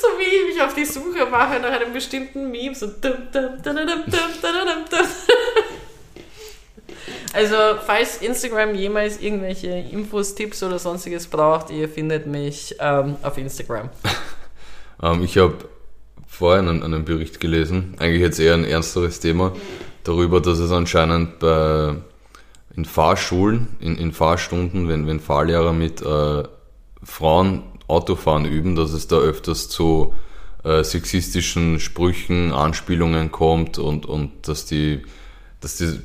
so 0.00 0.08
wie 0.18 0.22
ich 0.22 0.54
mich 0.54 0.62
auf 0.62 0.74
die 0.74 0.84
Suche 0.84 1.26
mache 1.26 1.58
nach 1.60 1.70
einem 1.70 1.92
bestimmten 1.92 2.50
Meme, 2.50 2.74
so 2.74 2.86
dum, 2.86 3.14
dum, 3.32 3.62
dum. 3.62 3.76
Also, 7.34 7.56
falls 7.86 8.18
Instagram 8.18 8.74
jemals 8.74 9.18
irgendwelche 9.20 9.68
Infos, 9.68 10.34
Tipps 10.34 10.62
oder 10.62 10.78
sonstiges 10.78 11.26
braucht, 11.26 11.70
ihr 11.70 11.88
findet 11.88 12.26
mich 12.26 12.76
ähm, 12.78 13.16
auf 13.22 13.38
Instagram. 13.38 13.88
Ähm, 15.02 15.24
ich 15.24 15.38
habe 15.38 15.56
vorhin 16.28 16.68
einen, 16.68 16.82
einen 16.82 17.04
Bericht 17.04 17.40
gelesen, 17.40 17.94
eigentlich 17.98 18.20
jetzt 18.20 18.38
eher 18.38 18.54
ein 18.54 18.64
ernsteres 18.64 19.18
Thema, 19.18 19.52
darüber, 20.04 20.40
dass 20.40 20.58
es 20.58 20.70
anscheinend 20.70 21.38
bei, 21.38 21.94
in 22.76 22.84
Fahrschulen, 22.84 23.68
in, 23.80 23.96
in 23.96 24.12
Fahrstunden, 24.12 24.88
wenn, 24.88 25.06
wenn 25.06 25.20
Fahrlehrer 25.20 25.72
mit 25.72 26.00
äh, 26.02 26.42
Frauen 27.02 27.62
Autofahren 27.88 28.44
üben, 28.46 28.74
dass 28.76 28.92
es 28.92 29.08
da 29.08 29.16
öfters 29.16 29.68
zu 29.68 30.14
äh, 30.64 30.82
sexistischen 30.82 31.80
Sprüchen, 31.80 32.52
Anspielungen 32.52 33.30
kommt 33.32 33.78
und, 33.78 34.06
und 34.06 34.48
dass 34.48 34.64
die, 34.64 35.02
dass 35.60 35.76
die 35.76 35.98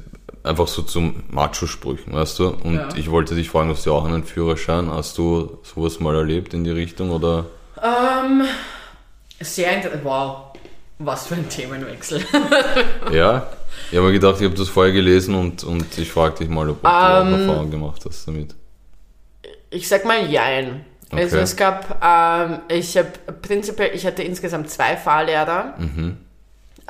einfach 0.43 0.67
so 0.67 0.81
zum 0.81 1.23
Macho-Sprüchen, 1.29 2.13
weißt 2.13 2.39
du? 2.39 2.47
Und 2.49 2.75
Ja. 2.77 2.89
ich 2.95 3.11
wollte 3.11 3.35
dich 3.35 3.49
fragen, 3.49 3.69
hast 3.69 3.85
du 3.85 3.93
auch 3.93 4.05
einen 4.05 4.23
Führerschein? 4.23 4.89
Hast 4.89 5.17
du 5.17 5.59
sowas 5.63 5.99
mal 5.99 6.15
erlebt 6.15 6.53
in 6.53 6.63
die 6.63 6.71
Richtung 6.71 7.11
oder? 7.11 7.45
Ähm, 7.81 8.43
sehr 9.39 9.75
interessant. 9.75 10.03
Wow, 10.03 10.37
was 10.99 11.27
für 11.27 11.35
ein 11.35 11.47
Themenwechsel. 11.47 12.25
Ja, 13.13 13.47
ich 13.91 13.97
habe 13.97 14.07
mir 14.07 14.13
gedacht, 14.13 14.35
ich 14.39 14.45
habe 14.45 14.55
das 14.55 14.69
vorher 14.69 14.93
gelesen 14.93 15.35
und, 15.35 15.63
und 15.63 15.97
ich 15.97 16.11
frage 16.11 16.39
dich 16.39 16.49
mal, 16.49 16.69
ob 16.69 16.81
du 16.81 16.87
auch 16.87 17.21
Ähm, 17.25 17.33
Erfahrung 17.33 17.71
gemacht 17.71 18.01
hast 18.07 18.27
damit. 18.27 18.55
Ich 19.69 19.87
sag 19.87 20.05
mal 20.05 20.29
Jein. 20.29 20.85
Okay. 21.09 21.23
Also 21.23 21.37
es 21.37 21.55
gab, 21.55 22.03
ähm, 22.03 22.59
ich 22.67 22.97
habe 22.97 23.11
prinzipiell, 23.41 23.91
ich 23.93 24.05
hatte 24.05 24.23
insgesamt 24.23 24.69
zwei 24.69 24.97
Fahrlehrer. 24.97 25.75
Mhm. 25.77 26.17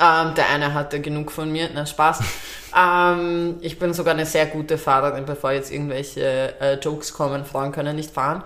Ähm, 0.00 0.34
der 0.36 0.48
eine 0.50 0.74
hatte 0.74 1.00
genug 1.00 1.32
von 1.32 1.50
mir, 1.50 1.70
na 1.74 1.86
Spaß. 1.86 2.20
ähm, 2.76 3.56
ich 3.60 3.78
bin 3.78 3.92
sogar 3.94 4.14
eine 4.14 4.26
sehr 4.26 4.46
gute 4.46 4.78
Fahrerin, 4.78 5.24
bevor 5.24 5.52
jetzt 5.52 5.72
irgendwelche 5.72 6.54
äh, 6.60 6.74
Jokes 6.74 7.12
kommen, 7.12 7.44
Frauen 7.44 7.72
können 7.72 7.96
nicht 7.96 8.12
fahren. 8.12 8.44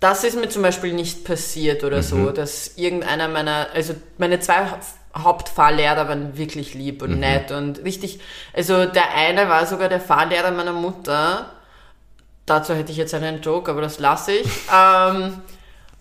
Das 0.00 0.24
ist 0.24 0.36
mir 0.36 0.48
zum 0.48 0.62
Beispiel 0.62 0.92
nicht 0.92 1.24
passiert 1.24 1.84
oder 1.84 2.02
so, 2.02 2.30
dass 2.30 2.76
irgendeiner 2.76 3.28
meiner, 3.28 3.68
also 3.72 3.94
meine 4.18 4.38
zwei 4.40 4.66
Hauptfahrlehrer 5.16 6.08
waren 6.08 6.36
wirklich 6.36 6.74
lieb 6.74 7.02
und 7.02 7.20
nett 7.20 7.50
und 7.50 7.84
richtig, 7.84 8.20
also 8.52 8.84
der 8.84 9.14
eine 9.14 9.48
war 9.48 9.66
sogar 9.66 9.88
der 9.88 10.00
Fahrlehrer 10.00 10.50
meiner 10.50 10.72
Mutter. 10.72 11.50
Dazu 12.46 12.74
hätte 12.74 12.92
ich 12.92 12.98
jetzt 12.98 13.14
einen 13.14 13.40
Joke, 13.40 13.70
aber 13.70 13.80
das 13.80 13.98
lasse 13.98 14.32
ich. 14.32 14.48
ähm, 14.74 15.40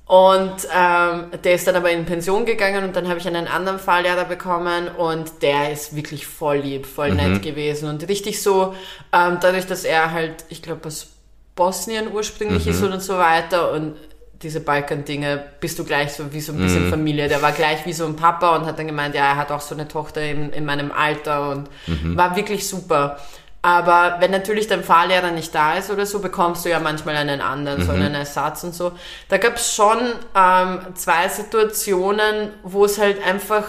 und 0.06 0.68
ähm, 0.76 1.32
der 1.44 1.54
ist 1.54 1.66
dann 1.66 1.76
aber 1.76 1.90
in 1.92 2.06
Pension 2.06 2.46
gegangen 2.46 2.84
und 2.84 2.96
dann 2.96 3.08
habe 3.08 3.20
ich 3.20 3.28
einen 3.28 3.48
anderen 3.48 3.80
Fahrlehrer 3.80 4.26
bekommen 4.26 4.90
und 4.90 5.42
der 5.42 5.72
ist 5.72 5.96
wirklich 5.96 6.28
voll 6.28 6.58
lieb, 6.58 6.86
voll 6.86 7.14
nett 7.14 7.42
gewesen 7.42 7.88
und 7.90 8.08
richtig 8.10 8.42
so, 8.42 8.76
ähm, 9.14 9.38
dadurch, 9.40 9.66
dass 9.66 9.86
er 9.86 10.12
halt, 10.12 10.44
ich 10.50 10.62
glaube, 10.62 10.88
aus 10.88 11.08
Bosnien 11.56 12.12
ursprünglich 12.12 12.68
ist 12.68 12.82
und 12.84 13.00
so 13.02 13.18
weiter 13.18 13.72
und 13.72 13.96
diese 14.44 14.60
Balkan-Dinge 14.60 15.44
bist 15.60 15.80
du 15.80 15.84
gleich 15.84 16.14
so 16.14 16.34
wie 16.34 16.42
so 16.42 16.52
ein 16.52 16.60
bisschen 16.60 16.90
Familie. 16.90 17.28
Der 17.28 17.42
war 17.42 17.52
gleich 17.52 17.86
wie 17.86 17.94
so 17.94 18.06
ein 18.06 18.16
Papa 18.16 18.56
und 18.56 18.66
hat 18.66 18.78
dann 18.78 18.88
gemeint, 18.88 19.16
ja, 19.16 19.30
er 19.30 19.38
hat 19.38 19.52
auch 19.52 19.62
so 19.62 19.74
eine 19.74 19.88
Tochter 19.88 20.22
in, 20.22 20.52
in 20.52 20.66
meinem 20.66 20.92
Alter 20.92 21.50
und 21.50 21.70
war 22.16 22.36
wirklich 22.36 22.68
super. 22.68 23.18
Aber 23.66 24.18
wenn 24.20 24.32
natürlich 24.32 24.68
dein 24.68 24.84
Fahrlehrer 24.84 25.32
nicht 25.32 25.56
da 25.56 25.76
ist 25.76 25.90
oder 25.90 26.06
so, 26.06 26.20
bekommst 26.20 26.66
du 26.66 26.70
ja 26.70 26.82
manchmal 26.82 27.16
einen 27.16 27.40
anderen, 27.40 27.86
so 27.86 27.94
einen 27.94 28.14
Ersatz 28.14 28.64
und 28.66 28.76
so. 28.76 28.92
Da 29.30 29.38
gab 29.38 29.56
es 29.56 29.74
schon 29.74 29.98
ähm, 30.36 30.80
zwei 30.96 31.30
Situationen, 31.30 32.50
wo 32.64 32.84
es 32.84 33.00
halt 33.00 33.26
einfach 33.26 33.64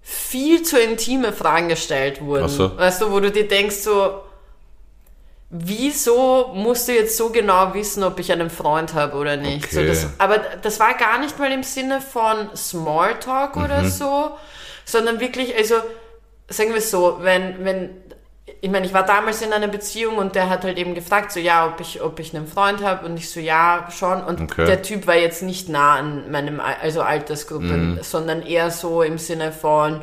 viel 0.00 0.62
zu 0.62 0.78
intime 0.78 1.32
Fragen 1.32 1.68
gestellt 1.68 2.22
wurden. 2.22 2.48
So. 2.48 2.78
Weißt 2.78 3.02
du, 3.02 3.10
wo 3.10 3.18
du 3.18 3.32
dir 3.32 3.48
denkst 3.48 3.76
so, 3.78 4.22
wieso 5.50 6.52
musst 6.54 6.86
du 6.88 6.92
jetzt 6.92 7.16
so 7.16 7.30
genau 7.30 7.74
wissen, 7.74 8.04
ob 8.04 8.18
ich 8.20 8.30
einen 8.32 8.50
Freund 8.50 8.94
habe 8.94 9.16
oder 9.16 9.36
nicht? 9.36 9.64
Okay. 9.64 9.74
So, 9.74 9.84
das, 9.84 10.06
aber 10.18 10.38
das 10.62 10.78
war 10.78 10.94
gar 10.94 11.18
nicht 11.18 11.38
mal 11.38 11.50
im 11.50 11.62
Sinne 11.64 12.00
von 12.00 12.54
Smalltalk 12.56 13.56
oder 13.56 13.82
Mhm. 13.82 13.88
so, 13.90 14.30
sondern 14.84 15.18
wirklich, 15.20 15.56
also 15.56 15.74
sagen 16.48 16.70
wir 16.70 16.76
es 16.78 16.90
so, 16.90 17.18
wenn, 17.20 17.64
wenn, 17.64 17.90
ich 18.60 18.70
meine, 18.70 18.86
ich 18.86 18.92
war 18.94 19.04
damals 19.04 19.42
in 19.42 19.52
einer 19.52 19.68
Beziehung 19.68 20.18
und 20.18 20.34
der 20.36 20.48
hat 20.50 20.62
halt 20.64 20.78
eben 20.78 20.94
gefragt, 20.94 21.32
so 21.32 21.40
ja, 21.40 21.66
ob 21.66 21.80
ich, 21.80 22.00
ob 22.00 22.20
ich 22.20 22.34
einen 22.34 22.46
Freund 22.46 22.82
habe 22.84 23.06
und 23.06 23.16
ich 23.16 23.28
so 23.30 23.40
ja, 23.40 23.88
schon. 23.90 24.22
Und 24.22 24.40
Okay. 24.42 24.66
der 24.66 24.82
Typ 24.82 25.06
war 25.06 25.16
jetzt 25.16 25.42
nicht 25.42 25.68
nah 25.68 25.94
an 25.96 26.30
meinem, 26.30 26.60
Al- 26.60 26.76
also 26.80 27.02
Altersgruppe, 27.02 27.64
Mhm. 27.64 27.98
sondern 28.02 28.42
eher 28.42 28.70
so 28.70 29.02
im 29.02 29.18
Sinne 29.18 29.50
von, 29.50 30.02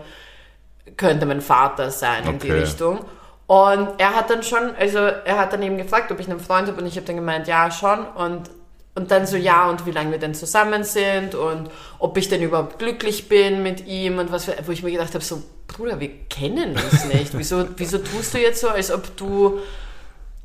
könnte 0.98 1.26
mein 1.26 1.42
Vater 1.42 1.92
sein 1.92 2.26
in 2.26 2.40
die 2.40 2.50
Okay. 2.50 2.60
Richtung. 2.62 3.06
Und 3.48 3.88
er 3.98 4.14
hat 4.16 4.30
dann 4.30 4.44
schon, 4.44 4.76
also 4.78 5.00
er 5.00 5.38
hat 5.38 5.54
dann 5.54 5.64
eben 5.64 5.78
gefragt, 5.78 6.12
ob 6.12 6.20
ich 6.20 6.30
einen 6.30 6.40
Freund 6.40 6.68
habe 6.68 6.82
und 6.82 6.86
ich 6.88 6.96
habe 6.98 7.06
dann 7.08 7.16
gemeint, 7.16 7.48
ja, 7.48 7.72
schon. 7.72 8.06
Und, 8.06 8.50
und 8.96 9.10
dann 9.12 9.26
so, 9.26 9.38
ja, 9.38 9.70
und 9.70 9.86
wie 9.86 9.92
lange 9.92 10.12
wir 10.12 10.18
denn 10.20 10.36
zusammen 10.36 10.84
sind 10.84 11.34
und 11.34 11.70
ob 12.00 12.18
ich 12.18 12.28
denn 12.28 12.42
überhaupt 12.42 12.78
glücklich 12.78 13.30
bin 13.30 13.64
mit 13.64 13.88
ihm 13.88 14.20
und 14.20 14.32
was, 14.34 14.50
wo 14.66 14.72
ich 14.72 14.84
mir 14.84 14.92
gedacht 14.92 15.14
habe, 15.14 15.24
so, 15.24 15.42
Bruder, 15.68 16.00
wir 16.00 16.10
kennen 16.30 16.72
uns 16.76 17.06
nicht. 17.06 17.38
Wieso, 17.38 17.66
wieso 17.78 18.00
tust 18.00 18.34
du 18.34 18.38
jetzt 18.40 18.60
so, 18.60 18.68
als 18.70 18.92
ob 18.92 19.16
du 19.16 19.60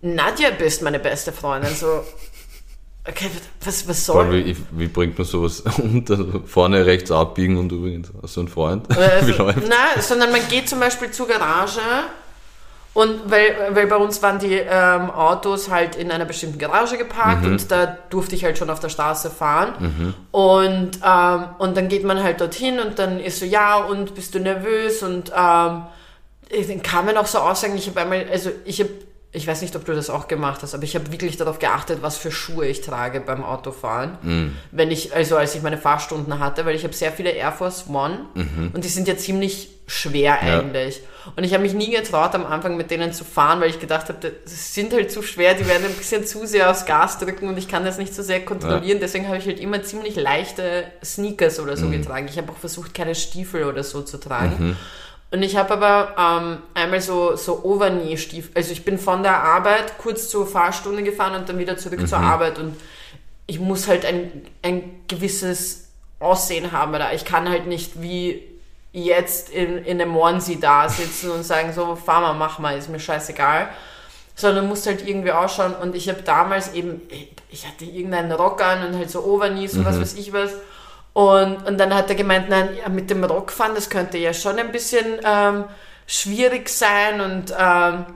Nadja 0.00 0.50
bist, 0.50 0.82
meine 0.82 1.00
beste 1.00 1.32
Freundin? 1.32 1.74
So, 1.74 2.04
okay, 3.08 3.30
was, 3.64 3.88
was 3.88 4.06
Vor 4.06 4.20
allem, 4.20 4.30
soll 4.30 4.44
wie, 4.44 4.56
wie 4.72 4.86
bringt 4.88 5.18
man 5.18 5.26
sowas 5.26 5.60
unter? 5.78 6.18
Vorne 6.46 6.86
rechts 6.86 7.10
abbiegen 7.10 7.56
und 7.56 7.72
übrigens, 7.72 8.12
hast 8.22 8.36
du 8.36 8.40
einen 8.42 8.48
Freund? 8.48 8.88
wie 8.90 8.94
Also, 9.00 9.42
läuft? 9.42 9.66
nein, 9.68 10.00
sondern 10.00 10.30
man 10.30 10.46
geht 10.48 10.68
zum 10.68 10.78
Beispiel 10.78 11.10
zur 11.10 11.26
Garage 11.26 11.80
und 12.94 13.30
weil, 13.30 13.70
weil 13.70 13.86
bei 13.86 13.96
uns 13.96 14.22
waren 14.22 14.38
die 14.38 14.54
ähm, 14.54 15.10
Autos 15.10 15.70
halt 15.70 15.96
in 15.96 16.10
einer 16.10 16.26
bestimmten 16.26 16.58
Garage 16.58 16.98
geparkt 16.98 17.44
und 17.46 17.70
da 17.70 17.86
durfte 18.10 18.34
ich 18.34 18.44
halt 18.44 18.58
schon 18.58 18.68
auf 18.68 18.80
der 18.80 18.90
Straße 18.90 19.30
fahren. 19.30 20.14
Und, 20.30 20.90
ähm, 21.02 21.44
und 21.58 21.76
dann 21.76 21.88
geht 21.88 22.04
man 22.04 22.22
halt 22.22 22.40
dorthin 22.42 22.80
und 22.80 22.98
dann 22.98 23.18
ist 23.18 23.38
so, 23.40 23.46
ja, 23.46 23.76
und 23.76 24.14
bist 24.14 24.34
du 24.34 24.40
nervös? 24.40 25.02
Und 25.02 25.30
ähm, 25.30 25.84
dann 26.68 26.82
kamen 26.82 27.16
auch 27.16 27.26
so 27.26 27.38
Aussagen, 27.38 27.76
ich 27.76 27.88
habe 27.88 28.02
einmal, 28.02 28.26
also 28.30 28.50
ich 28.66 28.80
habe, 28.80 28.90
ich 29.34 29.46
weiß 29.46 29.62
nicht, 29.62 29.74
ob 29.76 29.84
du 29.86 29.94
das 29.94 30.10
auch 30.10 30.28
gemacht 30.28 30.60
hast, 30.62 30.74
aber 30.74 30.84
ich 30.84 30.94
habe 30.94 31.10
wirklich 31.10 31.38
darauf 31.38 31.58
geachtet, 31.58 32.02
was 32.02 32.18
für 32.18 32.30
Schuhe 32.30 32.66
ich 32.66 32.82
trage 32.82 33.20
beim 33.20 33.42
Autofahren. 33.42 34.52
Wenn 34.70 34.90
ich, 34.90 35.14
also 35.14 35.36
als 35.36 35.54
ich 35.54 35.62
meine 35.62 35.78
Fahrstunden 35.78 36.38
hatte, 36.38 36.66
weil 36.66 36.74
ich 36.76 36.84
habe 36.84 36.92
sehr 36.92 37.12
viele 37.12 37.30
Air 37.30 37.52
Force 37.52 37.86
One 37.88 38.26
und 38.74 38.84
die 38.84 38.88
sind 38.88 39.08
ja 39.08 39.16
ziemlich 39.16 39.70
schwer 39.86 40.38
Ja. 40.42 40.60
eigentlich. 40.60 41.00
Und 41.36 41.44
ich 41.44 41.52
habe 41.54 41.62
mich 41.62 41.72
nie 41.74 41.90
getraut, 41.90 42.34
am 42.34 42.44
Anfang 42.46 42.76
mit 42.76 42.90
denen 42.90 43.12
zu 43.12 43.24
fahren, 43.24 43.60
weil 43.60 43.70
ich 43.70 43.78
gedacht 43.80 44.08
habe, 44.08 44.32
das 44.44 44.74
sind 44.74 44.92
halt 44.92 45.10
zu 45.10 45.22
schwer, 45.22 45.54
die 45.54 45.66
werden 45.66 45.86
ein 45.86 45.94
bisschen 45.94 46.26
zu 46.26 46.46
sehr 46.46 46.70
aufs 46.70 46.84
Gas 46.84 47.18
drücken 47.18 47.48
und 47.48 47.56
ich 47.58 47.68
kann 47.68 47.84
das 47.84 47.96
nicht 47.98 48.14
so 48.14 48.22
sehr 48.22 48.44
kontrollieren. 48.44 48.98
Deswegen 49.00 49.26
habe 49.28 49.38
ich 49.38 49.46
halt 49.46 49.60
immer 49.60 49.82
ziemlich 49.82 50.16
leichte 50.16 50.84
Sneakers 51.04 51.58
oder 51.60 51.76
so 51.76 51.88
getragen. 51.90 52.26
Ich 52.28 52.38
habe 52.38 52.52
auch 52.52 52.56
versucht, 52.58 52.92
keine 52.94 53.14
Stiefel 53.14 53.64
oder 53.64 53.82
so 53.82 54.02
zu 54.02 54.18
tragen. 54.18 54.76
Und 55.32 55.42
ich 55.42 55.56
habe 55.56 55.72
aber 55.72 56.14
ähm, 56.18 56.58
einmal 56.74 57.00
so, 57.00 57.36
so 57.36 57.64
Overknee-Stiefel, 57.64 58.52
also 58.54 58.70
ich 58.70 58.84
bin 58.84 58.98
von 58.98 59.22
der 59.22 59.42
Arbeit 59.42 59.96
kurz 59.98 60.28
zur 60.28 60.46
Fahrstunde 60.46 61.02
gefahren 61.02 61.34
und 61.34 61.48
dann 61.48 61.58
wieder 61.58 61.76
zurück 61.78 62.06
zur 62.06 62.18
Arbeit 62.18 62.58
und 62.58 62.76
ich 63.46 63.58
muss 63.58 63.88
halt 63.88 64.04
ein, 64.04 64.46
ein 64.62 65.02
gewisses 65.08 65.88
Aussehen 66.20 66.70
haben, 66.72 66.94
oder 66.94 67.12
ich 67.14 67.24
kann 67.24 67.48
halt 67.48 67.66
nicht 67.66 68.00
wie 68.00 68.42
jetzt 68.92 69.50
in, 69.50 69.78
in 69.78 70.00
einem 70.00 70.16
Onesie 70.16 70.60
da 70.60 70.88
sitzen 70.88 71.30
und 71.30 71.44
sagen, 71.44 71.72
so, 71.72 71.96
fahr 71.96 72.20
mal, 72.20 72.34
mach 72.34 72.58
mal, 72.58 72.76
ist 72.76 72.90
mir 72.90 73.00
scheißegal. 73.00 73.70
Sondern 74.34 74.68
musst 74.68 74.86
halt 74.86 75.06
irgendwie 75.06 75.32
ausschauen. 75.32 75.74
Und 75.74 75.94
ich 75.94 76.08
habe 76.08 76.22
damals 76.22 76.72
eben, 76.74 77.02
ich 77.50 77.66
hatte 77.66 77.84
irgendeinen 77.84 78.32
Rock 78.32 78.62
an 78.62 78.86
und 78.86 78.96
halt 78.96 79.10
so 79.10 79.24
Overknees 79.24 79.74
und 79.74 79.84
was 79.84 80.00
weiß 80.00 80.14
ich 80.14 80.32
was. 80.32 80.52
Und, 81.12 81.66
und 81.66 81.78
dann 81.78 81.94
hat 81.94 82.08
er 82.08 82.14
gemeint, 82.14 82.48
nein, 82.48 82.70
mit 82.90 83.10
dem 83.10 83.22
Rock 83.24 83.52
fahren, 83.52 83.72
das 83.74 83.90
könnte 83.90 84.16
ja 84.16 84.32
schon 84.32 84.58
ein 84.58 84.72
bisschen 84.72 85.20
ähm, 85.24 85.64
schwierig 86.06 86.68
sein. 86.70 87.20
Und 87.20 87.54
ähm, 87.58 88.06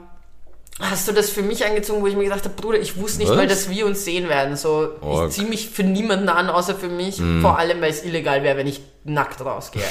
hast 0.79 1.07
du 1.07 1.11
das 1.11 1.29
für 1.29 1.43
mich 1.43 1.65
angezogen, 1.65 2.01
wo 2.01 2.07
ich 2.07 2.15
mir 2.15 2.23
gedacht 2.23 2.45
habe, 2.45 2.55
Bruder, 2.59 2.79
ich 2.79 2.99
wusste 2.99 3.19
nicht 3.19 3.29
Was? 3.29 3.37
mal, 3.37 3.47
dass 3.47 3.69
wir 3.69 3.85
uns 3.85 4.03
sehen 4.03 4.29
werden. 4.29 4.55
So, 4.55 4.89
Org. 5.01 5.29
ich 5.29 5.35
ziehe 5.35 5.47
mich 5.47 5.69
für 5.69 5.83
niemanden 5.83 6.29
an, 6.29 6.49
außer 6.49 6.75
für 6.75 6.89
mich. 6.89 7.19
Mhm. 7.19 7.41
Vor 7.41 7.59
allem, 7.59 7.81
weil 7.81 7.91
es 7.91 8.03
illegal 8.03 8.43
wäre, 8.43 8.57
wenn 8.57 8.67
ich 8.67 8.81
nackt 9.03 9.41
rausgehe. 9.41 9.83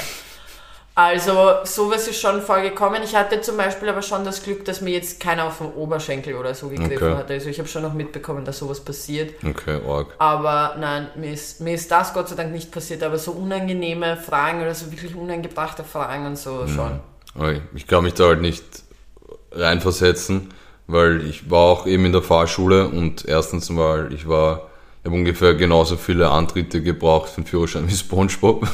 Also 0.97 1.57
sowas 1.63 2.07
ist 2.07 2.19
schon 2.19 2.41
vorgekommen. 2.41 3.03
Ich 3.03 3.15
hatte 3.15 3.39
zum 3.41 3.55
Beispiel 3.55 3.87
aber 3.87 4.01
schon 4.01 4.25
das 4.25 4.41
Glück, 4.41 4.65
dass 4.65 4.81
mir 4.81 4.89
jetzt 4.89 5.19
keiner 5.19 5.45
auf 5.45 5.59
den 5.59 5.67
Oberschenkel 5.73 6.33
oder 6.33 6.55
so 6.55 6.69
gegriffen 6.69 6.95
Okay. 7.09 7.15
hat. 7.15 7.29
Also 7.29 7.49
ich 7.49 7.59
habe 7.59 7.69
schon 7.69 7.83
noch 7.83 7.93
mitbekommen, 7.93 8.43
dass 8.45 8.57
sowas 8.57 8.79
passiert. 8.79 9.35
Okay, 9.47 9.79
arg. 9.87 10.07
Aber 10.17 10.75
nein, 10.79 11.09
mir 11.13 11.33
ist, 11.33 11.61
mir 11.61 11.75
ist 11.75 11.91
das 11.91 12.15
Gott 12.15 12.29
sei 12.29 12.35
Dank 12.35 12.51
nicht 12.51 12.71
passiert. 12.71 13.03
Aber 13.03 13.19
so 13.19 13.33
unangenehme 13.33 14.17
Fragen 14.17 14.59
oder 14.63 14.73
so 14.73 14.91
wirklich 14.91 15.15
unangebrachte 15.15 15.83
Fragen 15.83 16.25
und 16.25 16.35
so 16.35 16.65
schon. 16.65 16.99
Okay. 17.35 17.61
Ich 17.75 17.85
kann 17.85 18.03
mich 18.03 18.15
da 18.15 18.29
halt 18.29 18.41
nicht 18.41 18.63
reinversetzen, 19.51 20.51
weil 20.87 21.23
ich 21.27 21.51
war 21.51 21.59
auch 21.59 21.85
eben 21.85 22.05
in 22.05 22.11
der 22.11 22.23
Fahrschule 22.23 22.87
und 22.87 23.23
erstens 23.25 23.69
mal, 23.69 24.11
ich 24.11 24.27
war, 24.27 24.69
habe 25.05 25.15
ungefähr 25.15 25.55
genauso 25.55 25.97
viele 25.97 26.29
Antritte 26.29 26.81
gebraucht 26.81 27.29
für 27.29 27.41
den 27.41 27.47
Führerschein 27.47 27.87
wie 27.87 27.95
Spongebob. 27.95 28.67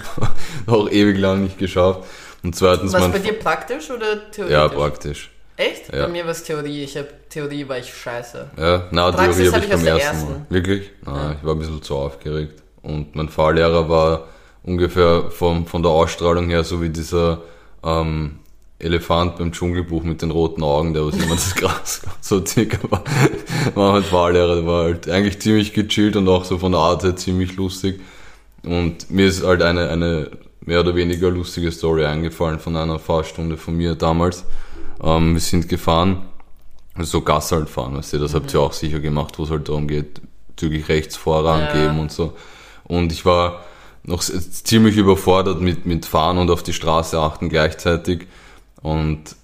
auch 0.66 0.90
ewig 0.90 1.18
lang 1.18 1.42
nicht 1.44 1.58
geschafft. 1.58 2.04
Und 2.42 2.56
zweitens, 2.56 2.92
Was 2.92 3.00
man, 3.00 3.12
bei 3.12 3.18
dir 3.18 3.38
praktisch 3.38 3.90
oder 3.90 4.30
theoretisch? 4.30 4.52
ja, 4.52 4.68
praktisch. 4.68 5.30
Echt? 5.56 5.92
Ja. 5.92 6.06
Bei 6.06 6.08
mir 6.08 6.24
war 6.24 6.32
es 6.32 6.42
Theorie. 6.42 6.82
Ich 6.82 6.96
habe 6.96 7.08
Theorie 7.28 7.68
war 7.68 7.78
ich 7.78 7.92
scheiße. 7.92 8.50
Ja, 8.56 8.88
na, 8.90 9.12
Praxis 9.12 9.36
Theorie 9.36 9.46
habe 9.48 9.56
hab 9.56 9.64
ich 9.64 9.70
ich 9.70 9.84
beim 9.84 9.98
ersten. 9.98 10.30
Mal. 10.30 10.46
Wirklich? 10.48 10.90
Nein, 11.04 11.36
ich 11.38 11.46
war 11.46 11.54
ein 11.54 11.58
bisschen 11.58 11.82
zu 11.82 11.96
aufgeregt. 11.96 12.62
Und 12.82 13.14
mein 13.14 13.28
Fahrlehrer 13.28 13.88
war 13.88 14.28
ungefähr 14.64 15.30
vom, 15.30 15.66
von 15.66 15.82
der 15.82 15.92
Ausstrahlung 15.92 16.48
her 16.48 16.64
so 16.64 16.82
wie 16.82 16.88
dieser 16.88 17.42
ähm, 17.84 18.40
Elefant 18.82 19.36
beim 19.36 19.52
Dschungelbuch 19.52 20.02
mit 20.02 20.22
den 20.22 20.30
roten 20.30 20.62
Augen, 20.62 20.92
der 20.92 21.06
was 21.06 21.14
immer 21.14 21.34
das 21.34 21.54
Gras 21.54 22.02
so 22.20 22.44
circa 22.44 22.78
war, 22.90 23.04
war 23.74 23.92
mein 23.92 24.02
Fahrlehrer. 24.02 24.56
Der 24.56 24.66
war 24.66 24.84
halt 24.84 25.08
eigentlich 25.08 25.40
ziemlich 25.40 25.72
gechillt 25.72 26.16
und 26.16 26.28
auch 26.28 26.44
so 26.44 26.58
von 26.58 26.72
der 26.72 26.80
Art 26.80 27.02
her 27.04 27.16
ziemlich 27.16 27.56
lustig. 27.56 28.00
Und 28.64 29.10
mir 29.10 29.26
ist 29.26 29.44
halt 29.44 29.62
eine, 29.62 29.88
eine 29.88 30.30
mehr 30.64 30.80
oder 30.80 30.94
weniger 30.94 31.30
lustige 31.30 31.70
Story 31.72 32.04
eingefallen 32.04 32.58
von 32.58 32.76
einer 32.76 32.98
Fahrstunde 32.98 33.56
von 33.56 33.76
mir 33.76 33.94
damals. 33.94 34.44
Ähm, 35.02 35.34
wir 35.34 35.40
sind 35.40 35.68
gefahren, 35.68 36.22
so 36.98 37.22
Gas 37.22 37.52
halt 37.52 37.68
fahren, 37.70 37.96
weißt 37.96 38.12
du, 38.14 38.18
das 38.18 38.34
habt 38.34 38.52
ihr 38.52 38.60
auch 38.60 38.72
sicher 38.72 39.00
gemacht, 39.00 39.38
wo 39.38 39.44
es 39.44 39.50
halt 39.50 39.68
darum 39.68 39.88
geht, 39.88 40.20
zügig 40.56 40.88
rechts 40.88 41.16
Vorrang 41.16 41.60
Ja. 41.60 41.72
geben 41.72 41.98
und 42.00 42.12
so. 42.12 42.34
Und 42.84 43.12
ich 43.12 43.24
war 43.24 43.64
noch 44.04 44.22
ziemlich 44.22 44.96
überfordert 44.96 45.60
mit, 45.60 45.86
mit 45.86 46.06
Fahren 46.06 46.38
und 46.38 46.50
auf 46.50 46.62
die 46.62 46.72
Straße 46.72 47.18
achten 47.18 47.48
gleichzeitig. 47.48 48.26
Und 48.82 49.36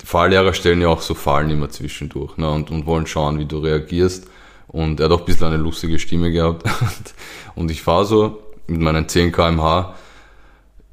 die 0.00 0.06
Fahrlehrer 0.06 0.52
stellen 0.52 0.80
ja 0.80 0.88
auch 0.88 1.00
so 1.00 1.14
Fallen 1.14 1.50
immer 1.50 1.70
zwischendurch 1.70 2.36
ne, 2.36 2.50
und, 2.50 2.70
und 2.70 2.86
wollen 2.86 3.06
schauen, 3.06 3.38
wie 3.38 3.46
du 3.46 3.58
reagierst. 3.58 4.28
Und 4.68 5.00
er 5.00 5.06
hat 5.06 5.12
auch 5.12 5.20
ein 5.20 5.24
bisschen 5.24 5.46
eine 5.46 5.56
lustige 5.56 5.98
Stimme 5.98 6.30
gehabt. 6.30 6.68
Und 7.54 7.70
ich 7.70 7.82
fahre 7.82 8.04
so 8.04 8.42
mit 8.66 8.80
meinen 8.80 9.08
10 9.08 9.32
kmh 9.32 9.94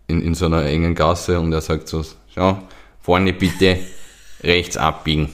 in, 0.07 0.21
in 0.21 0.35
so 0.35 0.45
einer 0.45 0.65
engen 0.65 0.95
Gasse 0.95 1.39
und 1.39 1.51
er 1.51 1.61
sagt 1.61 1.87
so, 1.87 2.03
schau, 2.33 2.59
vorne 3.01 3.33
bitte 3.33 3.79
rechts 4.43 4.77
abbiegen. 4.77 5.29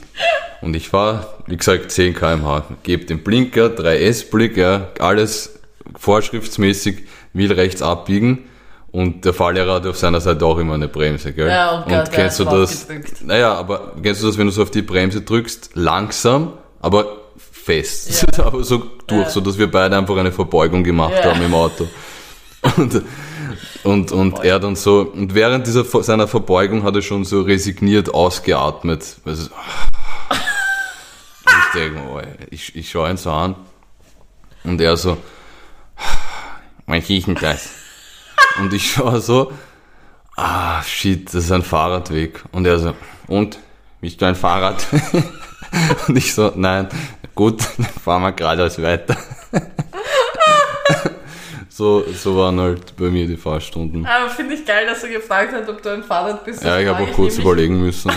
Und 0.62 0.74
ich 0.74 0.88
fahre, 0.88 1.26
wie 1.46 1.56
gesagt, 1.56 1.90
10 1.90 2.14
kmh, 2.14 2.64
gebe 2.82 3.04
den 3.04 3.22
Blinker, 3.22 3.66
3S-Blick, 3.66 4.56
ja, 4.56 4.88
alles 4.98 5.60
vorschriftsmäßig, 5.96 7.04
will 7.32 7.52
rechts 7.52 7.82
abbiegen. 7.82 8.49
Und 8.92 9.24
der 9.24 9.32
Fahrlehrer 9.32 9.74
hat 9.74 9.86
auf 9.86 9.96
seiner 9.96 10.20
Seite 10.20 10.44
auch 10.44 10.58
immer 10.58 10.74
eine 10.74 10.88
Bremse, 10.88 11.32
gell? 11.32 11.48
Ja, 11.48 11.84
oh 11.84 11.88
Gott, 11.88 12.08
und 12.08 12.12
kennst 12.12 12.40
du 12.40 12.44
das? 12.44 12.86
draufgedrückt. 12.88 13.22
Naja, 13.24 13.54
aber 13.54 13.92
kennst 14.02 14.22
du 14.22 14.26
das, 14.26 14.36
wenn 14.36 14.46
du 14.46 14.52
so 14.52 14.62
auf 14.62 14.70
die 14.72 14.82
Bremse 14.82 15.20
drückst, 15.20 15.70
langsam, 15.74 16.54
aber 16.80 17.18
fest, 17.38 18.26
Ja. 18.36 18.44
aber 18.46 18.64
so 18.64 18.78
durch, 19.06 19.26
Ja. 19.26 19.30
so 19.30 19.40
dass 19.40 19.58
wir 19.58 19.70
beide 19.70 19.96
einfach 19.96 20.16
eine 20.16 20.32
Verbeugung 20.32 20.82
gemacht 20.82 21.14
Ja. 21.22 21.30
haben 21.32 21.42
im 21.42 21.54
Auto. 21.54 21.86
Und, 22.76 23.02
und, 23.84 24.12
und 24.12 24.44
er 24.44 24.58
dann 24.58 24.74
so, 24.76 25.00
und 25.14 25.34
während 25.34 25.66
dieser, 25.68 25.84
seiner 26.02 26.26
Verbeugung 26.26 26.82
hat 26.82 26.94
er 26.96 27.02
schon 27.02 27.24
so 27.24 27.42
resigniert 27.42 28.12
ausgeatmet. 28.12 29.16
Also, 29.24 29.50
ich 31.46 31.78
denke, 31.80 32.00
oh, 32.12 32.20
ich, 32.50 32.74
ich 32.74 32.90
schaue 32.90 33.08
ihn 33.10 33.16
so 33.16 33.30
an 33.30 33.54
und 34.64 34.80
er 34.80 34.96
so, 34.96 35.16
mein 36.86 37.02
riechen 37.02 37.36
das. 37.40 37.70
Und 38.60 38.72
ich 38.72 38.90
schaue 38.92 39.20
so, 39.20 39.52
ah, 40.36 40.82
shit, 40.82 41.26
das 41.26 41.44
ist 41.44 41.52
ein 41.52 41.62
Fahrradweg. 41.62 42.44
Und 42.52 42.66
er 42.66 42.78
so, 42.78 42.94
und, 43.26 43.58
willst 44.00 44.20
du 44.20 44.26
ein 44.26 44.34
Fahrrad? 44.34 44.86
Und 46.08 46.16
ich 46.16 46.34
so, 46.34 46.52
nein, 46.56 46.88
gut, 47.34 47.62
dann 47.76 47.86
fahren 47.86 48.22
wir 48.22 48.32
geradeaus 48.32 48.80
weiter. 48.80 49.16
So, 51.72 52.04
so 52.12 52.36
waren 52.36 52.60
halt 52.60 52.94
bei 52.98 53.06
mir 53.06 53.26
die 53.26 53.38
Fahrstunden. 53.38 54.04
Aber 54.04 54.28
finde 54.28 54.52
ich 54.52 54.66
geil, 54.66 54.84
dass 54.84 55.02
er 55.02 55.08
gefragt 55.08 55.54
hat, 55.54 55.66
ob 55.66 55.80
du 55.80 55.88
ein 55.88 56.02
Fahrrad 56.02 56.44
bist. 56.44 56.62
Ja, 56.62 56.78
ich 56.78 56.86
habe 56.86 57.04
auch 57.04 57.12
kurz 57.12 57.38
überlegen 57.38 57.80
müssen. 57.80 58.12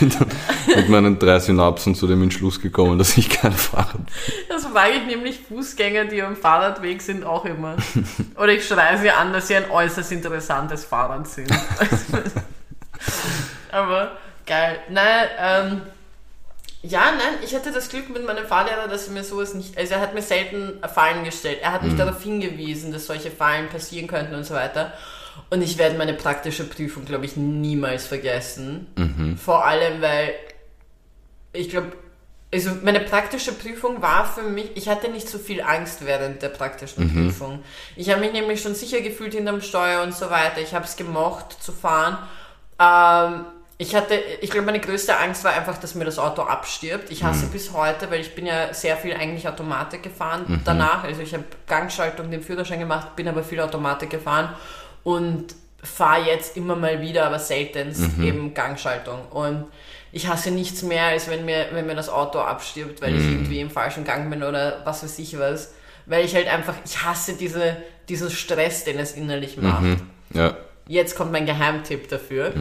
Und 0.00 0.18
bin 0.18 0.18
dann 0.18 0.76
mit 0.76 0.88
meinen 0.88 1.18
drei 1.18 1.38
Synapsen 1.38 1.94
zu 1.94 2.06
dem 2.06 2.22
Entschluss 2.22 2.60
gekommen, 2.60 2.98
dass 2.98 3.16
ich 3.16 3.28
kein 3.28 3.52
Fahrrad 3.52 3.94
bin. 3.94 4.06
Das 4.48 4.66
frage 4.66 4.94
ich 4.94 5.06
nämlich 5.06 5.40
Fußgänger, 5.48 6.06
die 6.06 6.22
am 6.22 6.36
Fahrradweg 6.36 7.02
sind, 7.02 7.24
auch 7.24 7.44
immer. 7.44 7.76
Oder 8.36 8.52
ich 8.52 8.66
schreie 8.66 8.98
sie 8.98 9.10
an, 9.10 9.32
dass 9.32 9.48
sie 9.48 9.56
ein 9.56 9.70
äußerst 9.70 10.12
interessantes 10.12 10.84
Fahrrad 10.84 11.28
sind. 11.28 11.50
Aber 13.72 14.12
geil. 14.46 14.78
Nein, 14.88 15.28
ähm, 15.38 15.82
ja, 16.82 17.10
nein, 17.10 17.42
ich 17.44 17.54
hatte 17.54 17.72
das 17.72 17.88
Glück 17.88 18.08
mit 18.08 18.24
meinem 18.24 18.46
Fahrlehrer, 18.46 18.86
dass 18.88 19.08
er 19.08 19.12
mir 19.12 19.24
sowas 19.24 19.54
nicht, 19.54 19.76
also 19.76 19.94
er 19.94 20.00
hat 20.00 20.14
mir 20.14 20.22
selten 20.22 20.80
Fallen 20.88 21.24
gestellt. 21.24 21.58
Er 21.60 21.72
hat 21.72 21.82
mich 21.82 21.96
darauf 21.96 22.22
hingewiesen, 22.22 22.92
dass 22.92 23.06
solche 23.06 23.32
Fallen 23.32 23.68
passieren 23.68 24.06
könnten 24.06 24.34
und 24.34 24.44
so 24.44 24.54
weiter. 24.54 24.92
Und 25.50 25.62
ich 25.62 25.78
werde 25.78 25.96
meine 25.96 26.14
praktische 26.14 26.64
Prüfung, 26.64 27.04
glaube 27.04 27.24
ich, 27.24 27.36
niemals 27.36 28.06
vergessen. 28.06 28.86
Vor 29.36 29.64
allem, 29.64 30.00
weil 30.02 30.34
ich 31.52 31.70
glaube, 31.70 31.92
also 32.52 32.70
meine 32.82 33.00
praktische 33.00 33.52
Prüfung 33.52 34.00
war 34.00 34.26
für 34.26 34.42
mich, 34.42 34.70
ich 34.74 34.88
hatte 34.88 35.10
nicht 35.10 35.28
so 35.28 35.38
viel 35.38 35.60
Angst 35.60 36.06
während 36.06 36.40
der 36.40 36.48
praktischen 36.48 37.12
Prüfung. 37.12 37.62
Ich 37.94 38.10
habe 38.10 38.20
mich 38.20 38.32
nämlich 38.32 38.62
schon 38.62 38.74
sicher 38.74 39.00
gefühlt 39.00 39.34
hinterm 39.34 39.60
Steuer 39.60 40.02
und 40.02 40.14
so 40.14 40.30
weiter. 40.30 40.60
Ich 40.60 40.74
habe 40.74 40.86
es 40.86 40.96
gemocht 40.96 41.62
zu 41.62 41.72
fahren. 41.72 42.18
Ähm, 42.78 43.44
ich 43.76 43.94
hatte, 43.94 44.14
ich 44.40 44.50
glaube, 44.50 44.66
meine 44.66 44.80
größte 44.80 45.16
Angst 45.18 45.44
war 45.44 45.52
einfach, 45.52 45.78
dass 45.78 45.94
mir 45.94 46.04
das 46.04 46.18
Auto 46.18 46.42
abstirbt. 46.42 47.10
Ich 47.12 47.22
hasse 47.22 47.46
bis 47.46 47.72
heute, 47.72 48.10
weil 48.10 48.20
ich 48.20 48.34
bin 48.34 48.46
ja 48.46 48.74
sehr 48.74 48.96
viel 48.96 49.14
eigentlich 49.14 49.46
Automatik 49.46 50.02
gefahren 50.02 50.62
danach. 50.64 51.04
Also 51.04 51.20
ich 51.20 51.32
habe 51.32 51.44
Gangschaltung, 51.66 52.30
den 52.30 52.42
Führerschein 52.42 52.80
gemacht, 52.80 53.14
bin 53.14 53.28
aber 53.28 53.44
viel 53.44 53.60
Automatik 53.60 54.10
gefahren 54.10 54.54
und 55.08 55.54
fahre 55.82 56.26
jetzt 56.26 56.58
immer 56.58 56.76
mal 56.76 57.00
wieder, 57.00 57.24
aber 57.24 57.38
seltenst 57.38 58.18
eben 58.20 58.52
Gangschaltung. 58.52 59.20
Und 59.30 59.64
ich 60.12 60.28
hasse 60.28 60.50
nichts 60.50 60.82
mehr, 60.82 61.04
als 61.04 61.30
wenn 61.30 61.46
mir, 61.46 61.68
wenn 61.72 61.86
mir 61.86 61.94
das 61.94 62.10
Auto 62.10 62.40
abstirbt, 62.40 63.00
weil 63.00 63.16
ich 63.16 63.24
irgendwie 63.24 63.60
im 63.60 63.70
falschen 63.70 64.04
Gang 64.04 64.28
bin 64.28 64.42
oder 64.42 64.82
was 64.84 65.02
weiß 65.02 65.18
ich 65.18 65.38
was. 65.38 65.72
Weil 66.04 66.26
ich 66.26 66.34
halt 66.34 66.46
einfach, 66.46 66.74
ich 66.84 67.02
hasse 67.02 67.34
diese, 67.34 67.78
diesen 68.10 68.30
Stress, 68.30 68.84
den 68.84 68.98
es 68.98 69.12
innerlich 69.12 69.56
macht. 69.56 69.96
Ja. 70.34 70.58
Jetzt 70.86 71.16
kommt 71.16 71.32
mein 71.32 71.46
Geheimtipp 71.46 72.10
dafür. 72.10 72.52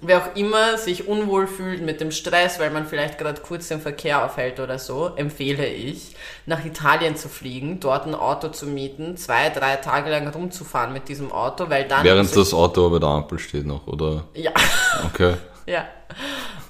Wer 0.00 0.22
auch 0.22 0.36
immer 0.36 0.78
sich 0.78 1.06
unwohl 1.06 1.46
fühlt 1.46 1.82
mit 1.82 2.00
dem 2.00 2.10
Stress, 2.10 2.58
weil 2.58 2.70
man 2.70 2.86
vielleicht 2.86 3.18
gerade 3.18 3.40
kurz 3.42 3.68
den 3.68 3.80
Verkehr 3.80 4.24
aufhält 4.24 4.58
oder 4.58 4.78
so, 4.78 5.12
empfehle 5.16 5.66
ich, 5.66 6.16
nach 6.46 6.64
Italien 6.64 7.14
zu 7.14 7.28
fliegen, 7.28 7.78
dort 7.78 8.06
ein 8.06 8.14
Auto 8.14 8.48
zu 8.48 8.66
mieten, 8.66 9.16
zwei, 9.16 9.50
drei 9.50 9.76
Tage 9.76 10.10
lang 10.10 10.26
rumzufahren 10.28 10.92
mit 10.92 11.08
diesem 11.08 11.30
Auto, 11.30 11.68
weil 11.68 11.86
dann... 11.86 12.04
Während 12.04 12.34
das 12.34 12.54
Auto 12.54 12.88
bei 12.88 12.98
der 12.98 13.08
Ampel 13.10 13.38
steht 13.38 13.66
noch, 13.66 13.86
oder? 13.86 14.24
ja, 14.34 14.52
Okay. 15.04 15.34
ja. 15.66 15.84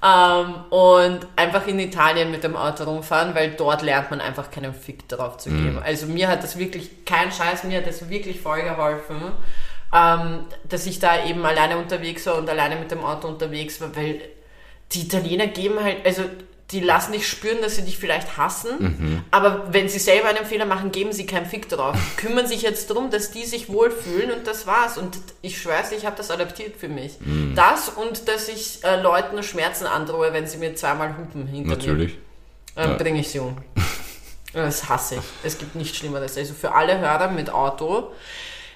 Ähm, 0.04 0.54
und 0.70 1.20
einfach 1.36 1.64
in 1.68 1.78
Italien 1.78 2.32
mit 2.32 2.42
dem 2.42 2.56
Auto 2.56 2.82
rumfahren, 2.84 3.36
weil 3.36 3.52
dort 3.52 3.82
lernt 3.82 4.10
man 4.10 4.20
einfach 4.20 4.50
keinen 4.50 4.74
Fick 4.74 5.08
darauf 5.08 5.36
zu 5.36 5.48
geben. 5.50 5.80
Also 5.82 6.06
mir 6.06 6.26
hat 6.26 6.42
das 6.42 6.58
wirklich, 6.58 7.04
kein 7.04 7.30
Scheiß, 7.30 7.62
mir 7.64 7.78
hat 7.78 7.86
das 7.86 8.10
wirklich 8.10 8.40
voll 8.40 8.62
geholfen, 8.62 9.20
ähm, 9.94 10.46
dass 10.68 10.86
ich 10.86 10.98
da 10.98 11.24
eben 11.24 11.44
alleine 11.44 11.78
unterwegs 11.78 12.26
war 12.26 12.36
und 12.36 12.48
alleine 12.48 12.76
mit 12.76 12.90
dem 12.90 13.04
Auto 13.04 13.28
unterwegs 13.28 13.80
war, 13.80 13.94
weil 13.94 14.20
die 14.92 15.02
Italiener 15.02 15.46
geben 15.46 15.82
halt, 15.82 16.04
also 16.04 16.22
die 16.70 16.80
lassen 16.80 17.12
dich 17.12 17.28
spüren, 17.28 17.58
dass 17.60 17.76
sie 17.76 17.82
dich 17.82 17.98
vielleicht 17.98 18.38
hassen, 18.38 19.24
aber 19.30 19.74
wenn 19.74 19.90
sie 19.90 19.98
selber 19.98 20.28
einen 20.28 20.46
Fehler 20.46 20.64
machen, 20.64 20.90
geben 20.90 21.12
sie 21.12 21.26
keinen 21.26 21.44
Fick 21.44 21.68
drauf. 21.68 21.94
Kümmern 22.16 22.46
sich 22.46 22.62
jetzt 22.62 22.88
darum, 22.88 23.10
dass 23.10 23.30
die 23.30 23.44
sich 23.44 23.68
wohlfühlen 23.68 24.30
und 24.30 24.46
das 24.46 24.66
war's. 24.66 24.96
Und 24.96 25.18
ich 25.42 25.60
schwör's, 25.60 25.92
ich 25.92 26.06
habe 26.06 26.16
das 26.16 26.30
adaptiert 26.30 26.76
für 26.78 26.88
mich. 26.88 27.18
Das 27.54 27.90
und 27.90 28.26
dass 28.26 28.48
ich 28.48 28.82
äh, 28.84 28.98
Leuten 29.02 29.42
Schmerzen 29.42 29.86
androhe, 29.86 30.32
wenn 30.32 30.46
sie 30.46 30.56
mir 30.56 30.74
zweimal 30.74 31.14
hupen 31.18 31.46
hinter 31.46 31.72
Natürlich. 31.76 32.14
mir. 32.76 32.82
Ähm, 32.84 32.90
Ja. 32.92 32.96
Bringe 32.96 33.20
ich 33.20 33.28
sie 33.28 33.40
um. 33.40 33.56
Das 34.54 34.88
hasse 34.88 35.14
ich. 35.16 35.20
Es 35.42 35.56
gibt 35.56 35.74
nichts 35.76 35.96
Schlimmeres. 35.96 36.36
Also 36.36 36.52
für 36.52 36.74
alle 36.74 36.98
Hörer 36.98 37.28
mit 37.30 37.48
Auto, 37.50 38.12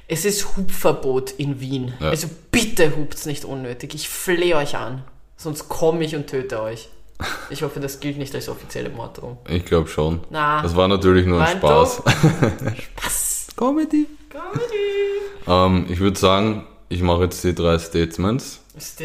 es 0.09 0.25
ist 0.25 0.57
Hubverbot 0.57 1.33
in 1.33 1.61
Wien. 1.61 1.95
Ja. 2.01 2.11
Also 2.11 2.29
bitte 2.53 2.97
hupt's 2.97 3.27
nicht 3.27 3.45
unnötig. 3.45 3.95
Ich 3.95 4.09
flehe 4.09 4.57
euch 4.57 4.77
an. 4.77 5.03
Sonst 5.37 5.69
komme 5.69 6.05
ich 6.05 6.15
und 6.17 6.27
töte 6.29 6.63
euch. 6.63 6.89
Ich 7.51 7.63
hoffe, 7.63 7.81
das 7.81 8.01
gilt 8.01 8.19
nicht 8.19 8.35
als 8.35 8.49
offizielle 8.49 8.91
Morddrohung. 8.91 9.39
Ich 9.49 9.65
glaube 9.65 9.89
schon. 9.89 10.21
Na, 10.31 10.63
Das 10.63 10.77
war 10.77 10.87
natürlich 10.87 11.27
nur 11.27 11.43
ein 11.43 11.57
Spaß. 11.57 12.03
Spaß. 12.77 13.47
Comedy. 13.57 14.07
Comedy. 14.29 14.67
Ähm, 15.47 15.87
ich 15.91 15.99
würde 15.99 16.19
sagen, 16.19 16.67
ich 16.89 17.01
mache 17.03 17.23
jetzt 17.25 17.43
die 17.43 17.55
drei 17.55 17.79
Statements. 17.79 18.61
Jetzt 18.75 18.99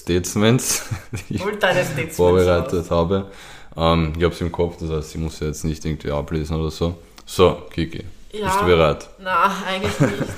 Statements, 0.00 0.84
die 1.28 1.34
ich 1.34 1.42
Statements 1.42 2.16
vorbereitet 2.16 2.72
raus. 2.84 2.90
habe. 2.90 3.30
Ähm, 3.76 4.14
ich 4.16 4.24
habe 4.24 4.34
es 4.34 4.40
im 4.40 4.50
Kopf, 4.50 4.76
das 4.80 4.88
heißt, 4.90 5.14
ich 5.14 5.20
muss 5.20 5.38
sie 5.38 5.44
jetzt 5.44 5.64
nicht 5.64 5.84
irgendwie 5.84 6.10
ablesen 6.10 6.56
oder 6.58 6.70
so. 6.70 6.96
So, 7.26 7.62
Kiki, 7.70 8.04
Ja. 8.32 8.46
bist 8.46 8.60
du 8.60 8.64
bereit? 8.66 9.08
Na, 9.18 9.50
eigentlich 9.66 10.00
nicht. 10.00 10.12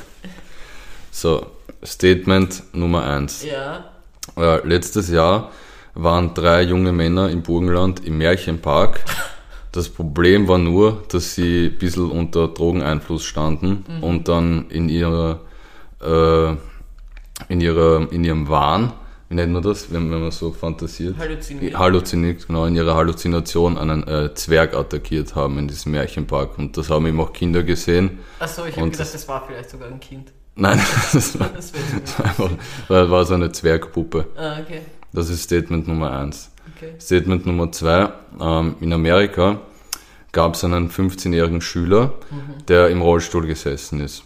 So, 1.15 1.47
Statement 1.85 2.63
Nummer 2.73 3.05
eins. 3.05 3.45
Ja. 3.45 3.85
Äh, 4.35 4.67
letztes 4.67 5.11
Jahr 5.11 5.51
waren 5.95 6.33
drei 6.33 6.63
junge 6.63 6.91
Männer 6.91 7.29
im 7.29 7.43
Burgenland 7.43 8.03
im 8.07 8.17
Märchenpark. 8.17 9.05
Das 9.73 9.91
Problem 9.91 10.49
war 10.49 10.57
nur, 10.57 11.03
dass 11.11 11.35
sie 11.35 11.67
ein 11.67 11.79
bisschen 11.79 12.11
unter 12.11 12.49
Drogeneinfluss 12.49 13.25
standen 13.25 13.85
und 14.01 14.29
dann 14.29 14.71
in 14.71 14.89
ihrer, 14.89 15.41
äh, 16.03 16.53
in 17.49 17.61
ihrer, 17.61 18.11
in 18.11 18.25
ihrem 18.25 18.49
Wahn, 18.49 18.93
wie 19.33 19.37
nennt 19.37 19.51
man 19.51 19.63
das, 19.63 19.91
wenn, 19.91 20.11
wenn 20.11 20.21
man 20.21 20.31
so 20.31 20.53
fantasiert? 20.53 21.17
Halluziniert. 21.19 21.79
Halluziniert, 21.79 22.47
genau, 22.47 22.67
in 22.67 22.77
ihrer 22.77 22.95
Halluzination 22.95 23.79
einen 23.79 24.07
äh, 24.07 24.35
Zwerg 24.35 24.75
attackiert 24.75 25.35
haben 25.35 25.57
in 25.57 25.69
diesem 25.69 25.93
Märchenpark. 25.93 26.59
Und 26.59 26.77
das 26.77 26.91
haben 26.91 27.07
eben 27.07 27.19
auch 27.19 27.33
Kinder 27.33 27.63
gesehen. 27.63 28.19
Achso, 28.39 28.67
ich 28.67 28.77
habe 28.77 28.91
gedacht, 28.91 29.15
das 29.15 29.29
war 29.29 29.47
vielleicht 29.47 29.71
sogar 29.71 29.89
ein 29.89 30.01
Kind. 30.01 30.33
Nein, 30.55 30.79
das 31.15 31.41
war, 31.41 31.49
Das 31.49 31.73
wäre 31.73 32.29
einfach, 32.29 32.51
das 32.89 33.11
war 33.11 33.25
so 33.25 33.33
eine 33.33 33.51
Zwergpuppe. 33.51 34.27
Ah, 34.37 34.61
okay. 34.61 34.83
Das 35.15 35.31
ist 35.31 35.45
Statement 35.45 35.89
Nummer 35.89 36.13
eins. 36.13 36.51
okay. 36.77 36.93
Statement 37.01 37.47
Nummer 37.47 37.73
zwei. 37.73 38.13
Ähm, 38.39 38.75
in 38.81 38.93
Amerika 38.93 39.63
gab 40.33 40.57
es 40.57 40.65
einen 40.65 40.91
15-jährigen 40.91 41.63
Schüler, 41.63 42.13
der 42.69 42.89
im 42.89 43.01
Rollstuhl 43.01 43.47
gesessen 43.47 44.01
ist. 44.01 44.25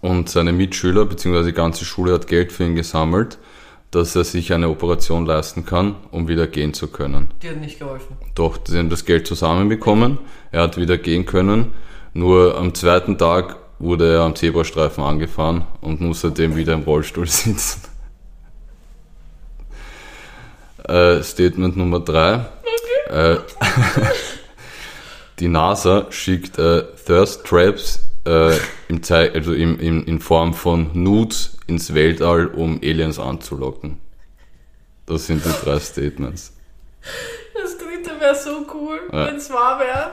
Und 0.00 0.28
seine 0.28 0.52
Mitschüler 0.52 1.06
bzw. 1.06 1.44
die 1.44 1.52
ganze 1.52 1.84
Schule 1.84 2.12
hat 2.14 2.26
Geld 2.26 2.52
für 2.52 2.64
ihn 2.64 2.74
gesammelt, 2.74 3.38
dass 3.90 4.14
er 4.14 4.24
sich 4.24 4.52
eine 4.52 4.68
Operation 4.68 5.24
leisten 5.24 5.64
kann, 5.64 5.96
um 6.10 6.28
wieder 6.28 6.46
gehen 6.46 6.74
zu 6.74 6.88
können. 6.88 7.30
Die 7.42 7.48
hat 7.48 7.56
nicht 7.56 7.78
geholfen. 7.78 8.16
Doch, 8.34 8.58
sie 8.64 8.78
haben 8.78 8.90
das 8.90 9.04
Geld 9.04 9.26
zusammenbekommen, 9.26 10.18
er 10.52 10.62
hat 10.62 10.76
wieder 10.76 10.98
gehen 10.98 11.24
können, 11.24 11.72
nur 12.12 12.56
am 12.58 12.74
zweiten 12.74 13.16
Tag 13.16 13.56
wurde 13.78 14.12
er 14.12 14.22
am 14.22 14.34
Zebrastreifen 14.34 15.04
angefahren 15.04 15.64
und 15.80 16.00
muss 16.00 16.20
seitdem 16.20 16.56
wieder 16.56 16.74
im 16.74 16.82
Rollstuhl 16.82 17.26
sitzen. 17.28 17.82
Äh, 20.86 21.22
Statement 21.22 21.76
Nummer 21.76 22.00
drei. 22.00 22.46
Äh, 23.08 23.36
Die 25.38 25.48
NASA 25.48 26.06
schickt 26.10 26.58
äh, 26.58 26.82
Thirst 27.06 27.44
Traps 27.44 28.07
äh, 28.26 28.56
im 28.88 29.02
Zei 29.02 29.32
also 29.32 29.52
im, 29.52 29.78
im, 29.80 30.04
in 30.06 30.20
Form 30.20 30.54
von 30.54 30.90
Nudes 30.94 31.56
ins 31.66 31.94
Weltall, 31.94 32.46
um 32.46 32.80
Aliens 32.82 33.18
anzulocken. 33.18 33.98
Das 35.06 35.26
sind 35.26 35.44
die 35.44 35.52
drei 35.64 35.78
Statements. 35.78 36.52
Das 37.54 37.78
dritte 37.78 38.20
wäre 38.20 38.34
so 38.34 38.66
cool, 38.74 39.00
Ja. 39.12 39.26
wenn 39.26 39.36
es 39.36 39.50
wahr 39.50 39.78
wäre. 39.80 40.10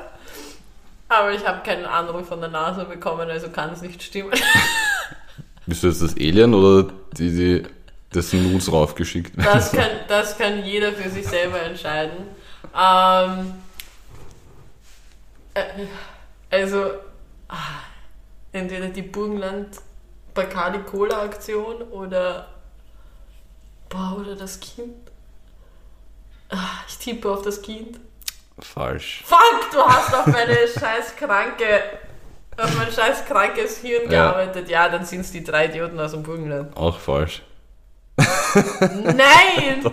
Aber 1.08 1.32
ich 1.34 1.46
habe 1.46 1.62
keinen 1.64 1.86
Anruf 1.86 2.28
von 2.28 2.40
der 2.40 2.50
NASA 2.50 2.84
bekommen, 2.86 3.30
also 3.30 3.50
kann 3.50 3.72
es 3.72 3.82
nicht 3.82 4.02
stimmen. 4.02 4.32
Bist 5.68 5.84
du 5.84 5.88
jetzt 5.88 6.02
das 6.02 6.16
Alien 6.16 6.54
oder 6.54 6.92
die, 7.18 7.30
die 7.32 7.64
dessen 8.14 8.52
Nudes 8.52 8.72
raufgeschickt 8.72 9.36
werden? 9.38 9.50
Das 9.54 9.72
kann, 9.72 9.90
das 10.08 10.38
kann 10.38 10.64
jeder 10.64 10.94
für 10.94 11.10
sich 11.10 11.28
selber 11.28 11.62
entscheiden. 11.62 12.28
Ähm, 12.76 13.54
äh, 15.54 15.64
also, 16.50 16.86
ah, 17.50 17.56
entweder 18.56 18.88
die 18.88 19.02
Burgenland 19.02 19.78
Bacardi 20.34 20.80
Cola 20.80 21.22
Aktion 21.24 21.82
oder, 21.84 22.48
boah, 23.90 24.18
oder 24.20 24.36
das 24.36 24.60
Kind. 24.60 24.94
Ah, 26.50 26.58
ich 26.88 26.98
tippe 26.98 27.30
auf 27.32 27.42
das 27.42 27.62
Kind. 27.62 28.00
Falsch. 28.60 29.24
Fuck, 29.26 29.72
du 29.72 29.80
hast 29.82 30.14
auf 30.14 30.28
meine 30.28 30.56
scheiß 30.80 31.16
kranke, 31.18 31.82
auf 32.58 32.76
mein 32.78 32.92
scheiß 32.92 33.26
krankes 33.26 33.78
Hirn 33.80 34.04
Ja. 34.04 34.32
gearbeitet. 34.32 34.70
Ja, 34.70 34.90
dann 34.90 35.06
sind 35.06 35.22
es 35.22 35.32
die 35.32 35.44
drei 35.44 35.66
Idioten 35.68 36.00
aus 36.00 36.12
dem 36.12 36.24
Burgenland. 36.24 36.76
Auch 36.78 36.98
falsch. 37.00 37.42
Nein! 38.18 39.84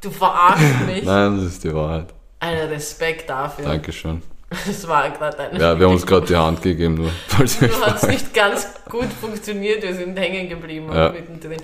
Du 0.00 0.10
verarschst 0.10 0.80
mich. 0.86 1.04
Nein, 1.04 1.36
das 1.36 1.46
ist 1.46 1.64
die 1.64 1.74
Wahrheit. 1.74 2.14
Einen 2.38 2.68
Respekt 2.68 3.28
dafür. 3.28 3.64
Dankeschön. 3.64 4.22
Das 4.66 4.86
war 4.86 5.10
gerade 5.10 5.38
eine. 5.38 5.58
Ja, 5.60 5.78
wir 5.78 5.86
haben 5.86 5.94
uns 5.94 6.06
gerade 6.06 6.26
die 6.26 6.36
Hand 6.36 6.62
gegeben, 6.62 6.94
nur 6.94 7.10
falls 7.28 7.58
Du 7.58 7.66
hast 7.68 8.00
fragt. 8.00 8.08
nicht 8.08 8.32
ganz 8.34 8.66
gut 8.88 9.08
funktioniert, 9.20 9.82
wir 9.82 9.94
sind 9.94 10.16
hängen 10.18 10.48
geblieben 10.48 10.86
Ja. 10.92 11.10
mittendrin. 11.10 11.60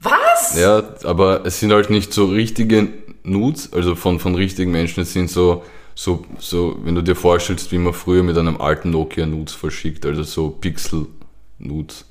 Was? 0.00 0.58
Ja, 0.58 0.82
aber 1.04 1.46
es 1.46 1.60
sind 1.60 1.72
halt 1.72 1.88
nicht 1.90 2.12
so 2.12 2.26
richtige 2.26 2.88
Nudes, 3.22 3.72
also 3.72 3.94
von, 3.94 4.18
von 4.20 4.34
richtigen 4.34 4.70
Menschen. 4.70 5.02
Es 5.02 5.12
sind 5.14 5.30
so, 5.30 5.62
so, 5.94 6.24
so, 6.38 6.76
wenn 6.84 6.94
du 6.94 7.00
dir 7.02 7.16
vorstellst, 7.16 7.72
wie 7.72 7.78
man 7.78 7.94
früher 7.94 8.22
mit 8.22 8.36
einem 8.36 8.60
alten 8.60 8.90
Nokia 8.90 9.24
Nudes 9.24 9.54
verschickt, 9.54 10.04
also 10.04 10.22
so 10.24 10.50
Pixel 10.50 11.06
Nudes. 11.58 12.04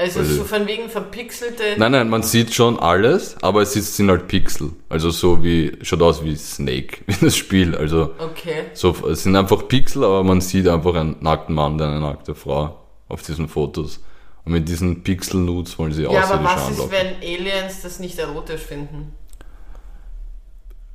Also 0.00 0.20
Also- 0.20 0.34
so 0.36 0.44
von 0.44 0.66
wegen 0.66 0.88
verpixelte. 0.88 1.62
Nein, 1.76 1.92
nein, 1.92 2.08
man 2.08 2.22
sieht 2.22 2.54
schon 2.54 2.78
alles, 2.78 3.36
aber 3.42 3.60
es 3.62 3.74
sind 3.74 4.08
halt 4.08 4.28
Pixel. 4.28 4.70
Also 4.88 5.10
so 5.10 5.42
wie, 5.44 5.72
schaut 5.82 6.00
aus 6.00 6.24
wie 6.24 6.34
Snake 6.36 6.98
in 7.06 7.16
das 7.20 7.36
Spiel. 7.36 7.76
Also 7.76 8.14
Okay. 8.18 8.64
so, 8.72 8.96
es 9.10 9.24
sind 9.24 9.36
einfach 9.36 9.68
Pixel, 9.68 10.02
aber 10.04 10.24
man 10.24 10.40
sieht 10.40 10.66
einfach 10.68 10.94
einen 10.94 11.16
nackten 11.20 11.54
Mann 11.54 11.74
und 11.74 11.82
eine 11.82 12.00
nackte 12.00 12.34
Frau 12.34 12.78
auf 13.08 13.22
diesen 13.22 13.46
Fotos. 13.48 14.00
Und 14.46 14.52
mit 14.52 14.66
diesen 14.68 15.02
Pixel-Nudes 15.02 15.78
wollen 15.78 15.92
sie 15.92 16.04
Ja, 16.04 16.24
aber 16.24 16.42
was 16.44 16.70
ist, 16.70 16.90
wenn 16.90 17.16
Aliens 17.22 17.82
das 17.82 18.00
nicht 18.00 18.18
erotisch 18.18 18.62
finden? 18.62 19.12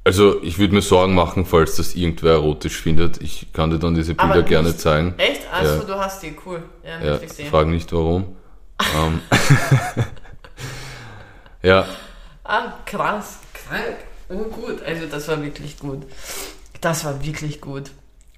Also 0.04 0.42
ich 0.44 0.60
würde 0.60 0.74
mir 0.74 0.82
Sorgen 0.82 1.16
machen, 1.16 1.46
falls 1.46 1.76
das 1.78 1.96
irgendwer 1.96 2.34
erotisch 2.34 2.80
findet. 2.80 3.22
Ich 3.22 3.52
kann 3.54 3.72
dir 3.72 3.80
dann 3.80 3.96
diese 3.96 4.14
Bilder 4.14 4.44
gerne 4.44 4.76
zeigen. 4.78 5.16
Echt? 5.18 5.42
Also 5.52 5.74
Ja. 5.76 5.84
du 5.84 5.94
hast 5.96 6.22
die, 6.22 6.36
cool. 6.46 6.62
Ja, 6.84 7.04
Ja, 7.04 7.12
möchte 7.12 7.26
ich 7.26 7.34
sehen. 7.34 7.48
frag 7.50 7.68
nicht 7.68 7.92
warum. 7.92 8.36
Ähm, 8.80 9.22
ja, 11.62 11.86
Ah, 12.46 12.74
krass. 12.86 13.40
Krank. 13.54 13.98
Oh, 14.30 14.44
gut. 14.44 14.82
Also 14.84 15.08
das 15.08 15.28
war 15.28 15.42
wirklich 15.42 15.80
gut. 15.80 16.04
Das 16.80 17.04
war 17.04 17.24
wirklich 17.26 17.60
gut. 17.60 17.90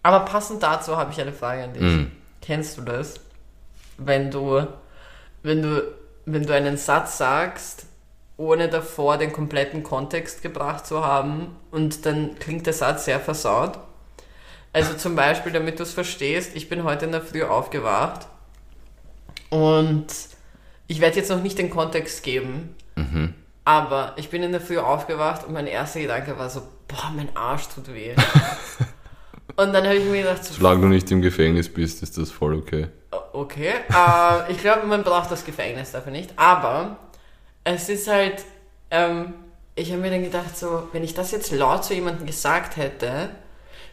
Aber 0.02 0.22
passend 0.22 0.64
dazu 0.64 0.96
habe 0.96 1.12
ich 1.12 1.20
eine 1.20 1.34
Frage 1.34 1.66
an 1.66 1.74
dich. 1.74 1.82
Mhm. 1.82 2.12
Kennst 2.42 2.78
du 2.78 2.82
das? 2.84 3.16
Wenn 3.98 4.32
du, 4.32 4.66
wenn 5.44 5.62
du, 5.62 5.94
wenn 6.26 6.44
du 6.44 6.54
einen 6.54 6.78
Satz 6.78 7.18
sagst, 7.18 7.86
ohne 8.38 8.70
davor 8.70 9.18
den 9.18 9.34
kompletten 9.34 9.84
Kontext 9.84 10.42
gebracht 10.42 10.88
zu 10.88 11.04
haben 11.04 11.58
und 11.72 12.06
dann 12.06 12.40
klingt 12.40 12.66
der 12.66 12.74
Satz 12.74 13.06
sehr 13.06 13.20
versaut. 13.20 13.78
Also 14.72 14.94
zum 14.94 15.16
Beispiel, 15.16 15.52
damit 15.52 15.80
du 15.80 15.84
es 15.84 15.94
verstehst, 15.94 16.52
ich 16.56 16.70
bin 16.70 16.84
heute 16.84 17.06
in 17.06 17.12
der 17.12 17.22
Früh 17.22 17.44
aufgewacht 17.44 18.28
und 19.50 20.08
ich 20.88 21.02
werde 21.02 21.18
jetzt 21.18 21.30
noch 21.30 21.42
nicht 21.42 21.58
den 21.58 21.70
Kontext 21.70 22.24
geben, 22.24 22.76
aber 23.66 24.14
ich 24.16 24.30
bin 24.30 24.44
in 24.44 24.54
der 24.54 24.62
Früh 24.62 24.78
aufgewacht 24.78 25.46
und 25.46 25.54
mein 25.54 25.68
erster 25.68 26.00
Gedanke 26.00 26.38
war 26.38 26.50
so, 26.50 26.62
boah, 26.88 27.12
mein 27.16 27.36
Arsch 27.36 27.68
tut 27.68 27.94
weh. 27.94 28.16
und 29.58 29.74
dann 29.74 29.86
habe 29.86 29.96
ich 29.96 30.06
mir 30.06 30.24
gedacht, 30.24 30.44
so, 30.44 30.54
solange 30.54 30.82
du 30.82 30.88
nicht 30.88 31.12
im 31.12 31.22
Gefängnis 31.22 31.68
bist, 31.68 32.02
ist 32.02 32.18
das 32.18 32.32
voll 32.32 32.56
okay. 32.56 32.88
okay, 33.34 33.74
äh, 33.94 34.52
ich 34.52 34.60
glaube, 34.60 34.88
man 34.88 35.04
braucht 35.04 35.32
das 35.32 35.44
Gefängnis 35.44 35.92
dafür 35.92 36.14
nicht, 36.14 36.32
aber 36.38 36.98
es 37.66 37.90
ist 37.90 38.08
halt, 38.08 38.46
ähm, 38.90 39.34
ich 39.76 39.92
habe 39.92 40.02
mir 40.02 40.12
dann 40.12 40.24
gedacht, 40.24 40.58
so, 40.58 40.88
wenn 40.94 41.04
ich 41.04 41.14
das 41.14 41.32
jetzt 41.32 41.52
laut 41.52 41.84
zu 41.84 41.94
jemandem 41.94 42.26
gesagt 42.26 42.78
hätte, 42.78 43.30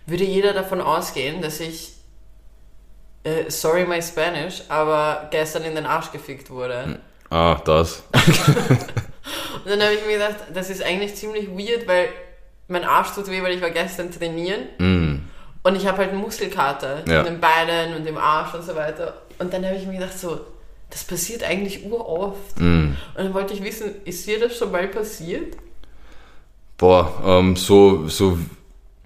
würde 0.06 0.24
jeder 0.24 0.52
davon 0.52 0.80
ausgehen, 0.80 1.42
dass 1.42 1.60
ich, 1.60 1.93
äh, 3.24 3.50
sorry 3.50 3.84
my 3.86 4.00
Spanish, 4.02 4.62
aber 4.68 5.28
gestern 5.30 5.64
in 5.64 5.74
den 5.74 5.86
Arsch 5.86 6.12
gefickt 6.12 6.50
wurde. 6.50 6.98
Ah, 7.30 7.56
das. 7.64 8.02
Und 8.12 9.70
dann 9.70 9.80
habe 9.82 9.94
ich 9.94 10.04
mir 10.06 10.14
gedacht, 10.14 10.36
das 10.52 10.70
ist 10.70 10.82
eigentlich 10.82 11.14
ziemlich 11.16 11.48
weird, 11.48 11.88
weil 11.88 12.08
mein 12.68 12.84
Arsch 12.84 13.12
tut 13.14 13.28
weh, 13.28 13.42
weil 13.42 13.54
ich 13.54 13.62
war 13.62 13.70
gestern 13.70 14.10
trainieren 14.10 14.62
Mm. 14.78 15.20
und 15.62 15.76
ich 15.76 15.86
habe 15.86 15.98
halt 15.98 16.14
Muskelkater 16.14 17.02
Ja. 17.08 17.20
in 17.20 17.24
den 17.26 17.40
Beinen 17.40 17.94
und 17.96 18.06
im 18.06 18.16
Arsch 18.18 18.54
und 18.54 18.62
so 18.64 18.74
weiter. 18.74 19.22
Und 19.38 19.52
dann 19.52 19.64
habe 19.64 19.76
ich 19.76 19.86
mir 19.86 19.98
gedacht, 19.98 20.18
so, 20.18 20.40
das 20.90 21.04
passiert 21.04 21.42
eigentlich 21.42 21.84
uroft. 21.84 22.58
Mm. 22.60 22.88
Und 22.90 22.96
dann 23.16 23.34
wollte 23.34 23.54
ich 23.54 23.62
wissen, 23.64 23.94
ist 24.04 24.26
dir 24.26 24.38
das 24.40 24.56
schon 24.56 24.70
mal 24.70 24.86
passiert? 24.88 25.56
Boah, 26.76 27.12
ähm, 27.24 27.56
so, 27.56 28.08
so, 28.08 28.38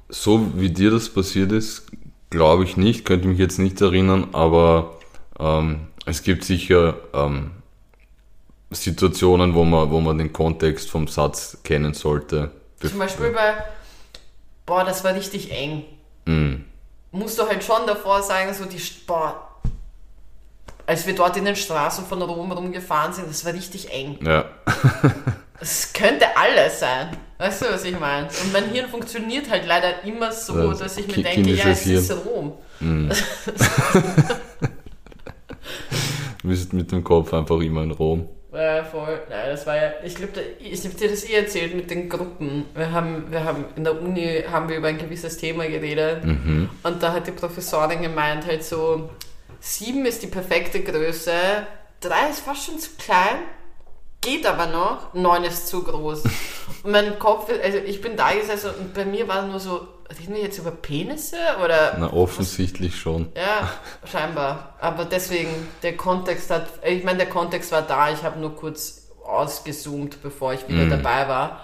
so 0.09 0.51
wie 0.55 0.71
dir 0.71 0.91
das 0.91 1.09
passiert 1.09 1.53
ist, 1.53 1.87
glaube 2.31 2.65
ich 2.65 2.77
nicht, 2.77 3.05
könnte 3.05 3.29
mich 3.29 3.39
jetzt 3.39 3.59
nicht 3.59 3.81
erinnern, 3.81 4.29
aber 4.33 4.99
ähm, 5.39 5.89
es 6.07 6.23
gibt 6.23 6.45
sicher 6.45 6.97
ähm, 7.13 7.53
Situationen, 8.71 9.55
wo 9.55 9.65
man, 9.65 9.91
wo 9.91 10.01
man 10.01 10.19
den 10.19 10.33
Kontext 10.33 10.91
vom 10.91 11.09
Satz 11.09 11.59
kennen 11.63 11.95
sollte. 11.95 12.51
Zum 12.81 12.99
Beispiel 12.99 13.31
bei, 13.31 13.55
boah, 14.67 14.85
das 14.85 15.03
war 15.05 15.15
richtig 15.15 15.51
eng. 15.51 15.85
Mm. 16.27 16.65
Musst 17.11 17.39
du 17.39 17.47
halt 17.47 17.65
schon 17.65 17.87
davor 17.87 18.23
sagen, 18.23 18.53
so 18.53 18.67
die, 18.67 18.81
boah, 19.07 19.49
als 20.87 21.07
wir 21.07 21.15
dort 21.15 21.37
in 21.37 21.45
den 21.45 21.57
Straßen 21.57 22.07
von 22.07 22.21
Rom 22.23 22.53
rumgefahren 22.53 23.13
sind, 23.13 23.29
das 23.29 23.45
war 23.45 23.53
richtig 23.53 23.93
eng. 23.93 24.19
Ja. 24.23 24.45
Es 25.61 25.93
könnte 25.93 26.25
alles 26.37 26.81
sein. 26.81 27.09
Weißt 27.39 27.63
du, 27.63 27.67
was 27.71 27.85
ich 27.85 27.99
meine? 27.99 28.27
Und 28.27 28.53
mein 28.53 28.65
Hirn 28.71 28.89
funktioniert 28.89 29.49
halt 29.51 29.67
leider 29.67 30.05
immer 30.05 30.31
so, 30.33 30.71
Das 30.71 30.79
dass 30.81 30.97
ich 30.99 31.07
mir 31.09 31.23
denke, 31.23 31.51
ja, 31.51 31.69
es 31.69 31.83
kindisches 31.83 32.11
ist 32.11 32.27
Rom. 32.27 32.53
Du 36.43 36.49
bist 36.49 36.73
mit 36.73 36.91
dem 36.93 37.03
Kopf 37.05 37.35
einfach 37.35 37.61
immer 37.61 37.83
in 37.83 37.91
Rom. 37.91 38.29
Ja, 38.53 38.83
voll. 38.85 39.21
Nein, 39.29 39.51
das 39.51 39.67
war 39.67 39.77
ja, 39.77 39.91
ich 40.05 40.15
glaube, 40.15 40.41
ich 40.61 40.83
habe 40.85 40.95
dir 40.95 41.09
das 41.11 41.25
eh 41.29 41.35
erzählt 41.35 41.75
mit 41.75 41.91
den 41.91 42.09
Gruppen. 42.09 42.65
Wir 42.75 42.91
haben, 42.93 43.31
wir 43.31 43.45
haben, 43.45 43.67
in 43.77 43.85
der 43.85 44.01
Uni 44.01 44.45
haben 44.51 44.69
wir 44.69 44.77
über 44.79 44.89
ein 44.89 44.97
gewisses 44.99 45.37
Thema 45.37 45.67
geredet 45.69 46.25
Mhm. 46.25 46.71
und 46.83 47.03
da 47.03 47.13
hat 47.13 47.27
die 47.27 47.33
Professorin 47.33 48.01
gemeint, 48.03 48.47
halt 48.47 48.65
so, 48.65 49.11
sieben 49.61 50.07
ist 50.07 50.23
die 50.23 50.29
perfekte 50.29 50.81
Größe, 50.83 51.33
drei 52.01 52.31
ist 52.31 52.41
fast 52.41 52.65
schon 52.65 52.79
zu 52.79 52.91
klein, 52.99 53.37
geht 54.21 54.47
aber 54.47 54.67
noch, 54.67 55.15
neun 55.15 55.45
ist 55.45 55.69
zu 55.69 55.83
groß. 55.83 56.25
Und 56.83 56.93
mein 56.93 57.19
Kopf, 57.19 57.51
also 57.63 57.79
ich 57.79 58.01
bin 58.01 58.17
da 58.17 58.33
gesessen 58.33 58.71
und 58.79 58.95
bei 58.95 59.05
mir 59.05 59.27
war 59.27 59.43
nur 59.47 59.59
so, 59.59 59.89
reden 60.21 60.35
wir 60.35 60.43
jetzt 60.43 60.59
über 60.59 60.71
Penisse 60.71 61.37
oder 61.65 61.97
Na, 61.99 62.13
offensichtlich 62.13 62.97
schon. 62.97 63.33
ja, 63.35 63.69
scheinbar. 64.05 64.75
Aber 64.79 65.05
deswegen, 65.05 65.51
der 65.83 65.97
Kontext 65.97 66.51
hat, 66.51 66.69
ich 66.85 67.03
meine, 67.05 67.19
der 67.19 67.29
Kontext 67.29 67.73
war 67.73 67.83
da, 67.83 68.13
ich 68.13 68.23
habe 68.23 68.39
nur 68.39 68.55
kurz 68.55 69.09
ausgezoomt, 69.25 70.23
bevor 70.23 70.53
ich 70.53 70.69
wieder 70.69 70.87
dabei 70.87 71.27
war. 71.29 71.61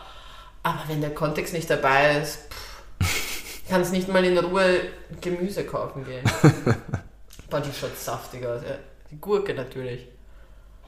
Aber 0.62 0.80
wenn 0.88 1.00
der 1.00 1.14
Kontext 1.14 1.52
nicht 1.54 1.68
dabei 1.70 2.18
ist, 2.18 2.38
pff, 3.02 3.68
kannst 3.68 3.92
nicht 3.92 4.08
mal 4.08 4.24
in 4.24 4.36
Ruhe 4.38 4.80
Gemüse 5.20 5.64
kaufen 5.64 6.04
gehen. 6.04 6.24
Boah, 7.50 7.60
die 7.60 7.72
schaut 7.78 7.96
saftig 7.98 8.44
aus. 8.46 8.62
Ja. 8.62 8.76
Die 9.10 9.20
Gurke 9.20 9.54
natürlich. 9.54 10.08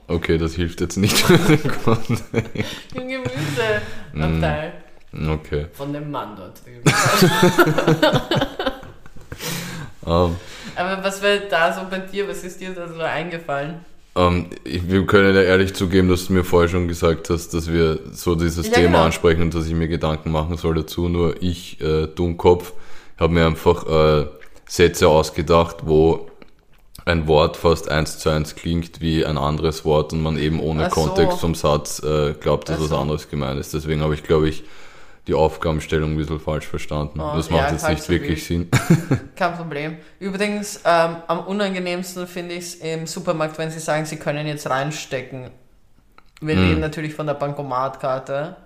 Okay, 0.09 0.38
das 0.38 0.54
hilft 0.54 0.80
jetzt 0.80 0.96
nicht 0.96 1.16
für 1.18 1.36
den 1.38 1.62
Kontext. 1.84 2.24
Im 2.94 3.09
Gemüseabteil 3.09 4.72
Okay. 5.28 5.66
von 5.72 5.92
dem 5.92 6.11
Mann 6.11 6.36
dort 6.36 6.61
drüben. 6.64 6.82
Ähm, 10.09 10.36
Aber 10.76 11.02
was 11.02 11.20
war 11.20 11.36
da 11.50 11.72
so 11.72 11.80
bei 11.90 11.98
dir? 11.98 12.28
Was 12.28 12.44
ist 12.44 12.61
dir 12.61 12.70
da 12.70 12.86
so 12.86 13.00
eingefallen? 13.00 13.80
Ähm, 14.14 14.46
ich, 14.62 14.88
wir 14.88 15.04
können 15.04 15.34
ja 15.34 15.42
ehrlich 15.42 15.74
zugeben, 15.74 16.09
dass 16.09 16.28
du 16.28 16.32
mir 16.32 16.44
vorher 16.44 16.68
schon 16.68 16.86
gesagt 16.86 17.28
hast, 17.28 17.52
dass 17.54 17.70
wir 17.72 17.98
so 18.12 18.36
dieses 18.36 18.68
Ja, 18.68 18.74
Thema 18.74 18.86
genau. 18.92 19.02
ansprechen 19.07 19.42
und 19.42 19.52
dass 19.54 19.66
ich 19.66 19.74
mir 19.74 19.88
Gedanken 19.88 20.30
machen 20.30 20.57
soll 20.57 20.76
dazu. 20.76 21.09
Nur 21.09 21.42
ich, 21.42 21.80
äh, 21.80 22.07
Dummkopf, 22.07 22.72
habe 23.18 23.32
mir 23.34 23.46
einfach 23.46 23.84
äh, 24.22 24.26
Sätze 24.68 25.09
ausgedacht, 25.09 25.78
wo 25.82 26.30
ein 27.07 27.28
Wort 27.28 27.57
fast 27.57 27.88
eins 27.90 28.18
zu 28.18 28.28
eins 28.30 28.57
klingt 28.57 29.00
wie 29.00 29.24
ein 29.24 29.38
anderes 29.38 29.84
Wort 29.84 30.12
und 30.12 30.22
man 30.22 30.36
eben 30.36 30.61
ohne 30.61 30.90
so. 30.90 30.90
Kontext 30.90 31.38
vom 31.38 31.54
Satz 31.54 32.02
äh, 32.02 32.34
glaubt, 32.34 32.68
dass 32.68 32.78
Ach 32.78 32.82
was 32.82 32.92
anderes 32.92 33.30
gemeint 33.30 33.59
ist. 33.61 33.72
Deswegen 33.72 34.02
habe 34.02 34.14
ich, 34.14 34.24
glaube 34.24 34.48
ich, 34.48 34.64
die 35.28 35.34
Aufgabenstellung 35.34 36.12
ein 36.12 36.16
bisschen 36.16 36.40
falsch 36.40 36.66
verstanden. 36.66 37.20
Oh, 37.20 37.32
das 37.34 37.48
macht 37.48 37.62
ja, 37.62 37.72
jetzt 37.72 37.88
nicht 37.88 38.02
so 38.02 38.12
wirklich 38.12 38.50
wild. 38.50 38.72
Sinn. 38.72 39.30
Kein 39.36 39.57
Problem. 39.57 39.96
Übrigens, 40.18 40.80
ähm, 40.84 41.16
am 41.28 41.40
unangenehmsten 41.46 42.26
finde 42.26 42.54
ich 42.54 42.64
es 42.64 42.74
im 42.76 43.07
Supermarkt, 43.07 43.57
wenn 43.59 43.70
sie 43.70 43.80
sagen, 43.80 44.04
sie 44.04 44.16
können 44.16 44.46
jetzt 44.46 44.68
reinstecken. 44.68 45.50
Wir 46.40 46.57
Hm. 46.57 46.68
reden 46.68 46.80
natürlich 46.80 47.14
von 47.14 47.26
der 47.26 47.34
Bankomatkarte, 47.34 48.57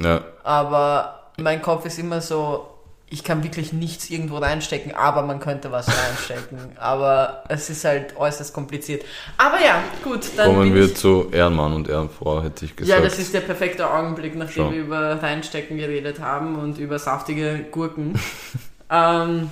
ja, 0.00 0.20
aber 0.42 1.30
mein 1.38 1.62
Kopf 1.62 1.84
ist 1.86 1.98
immer 1.98 2.20
so, 2.20 2.77
ich 3.10 3.24
kann 3.24 3.42
wirklich 3.42 3.72
nichts 3.72 4.10
irgendwo 4.10 4.36
reinstecken, 4.38 4.94
aber 4.94 5.22
man 5.22 5.40
könnte 5.40 5.72
was 5.72 5.88
reinstecken. 5.88 6.58
aber 6.76 7.44
es 7.48 7.70
ist 7.70 7.84
halt 7.84 8.16
äußerst 8.16 8.52
kompliziert. 8.52 9.04
Aber 9.38 9.60
ja, 9.64 9.82
gut, 10.04 10.26
dann 10.36 10.54
kommen 10.54 10.74
wir 10.74 10.94
zu 10.94 11.28
Ehrenmann 11.32 11.72
und 11.72 11.88
Ehrenfrau, 11.88 12.42
hätte 12.42 12.66
ich 12.66 12.76
gesagt. 12.76 12.98
Ja, 12.98 13.02
das 13.02 13.18
ist 13.18 13.32
der 13.32 13.40
perfekte 13.40 13.90
Augenblick, 13.90 14.36
nachdem 14.36 14.64
Schon. 14.64 14.72
wir 14.72 14.80
über 14.80 15.22
Reinstecken 15.22 15.78
geredet 15.78 16.20
haben 16.20 16.56
und 16.56 16.78
über 16.78 16.98
saftige 16.98 17.66
Gurken. 17.70 18.18
ähm, 18.90 19.50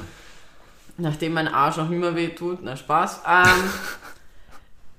nachdem 0.99 1.33
mein 1.33 1.49
Arsch 1.49 1.79
noch 1.79 1.91
immer 1.91 2.15
weh 2.15 2.29
tut. 2.29 2.59
Na, 2.63 2.77
Spaß. 2.77 3.23
Ähm, 3.27 3.71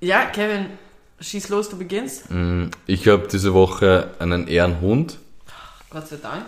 ja, 0.00 0.24
Kevin, 0.26 0.66
schieß 1.20 1.48
los, 1.48 1.68
du 1.68 1.78
beginnst. 1.78 2.30
Mm, 2.30 2.70
Ich 2.86 3.06
habe 3.06 3.28
diese 3.30 3.54
Woche 3.54 4.10
einen 4.18 4.48
Ehrenhund. 4.48 5.18
Gott 5.90 6.08
sei 6.08 6.16
Dank. 6.16 6.44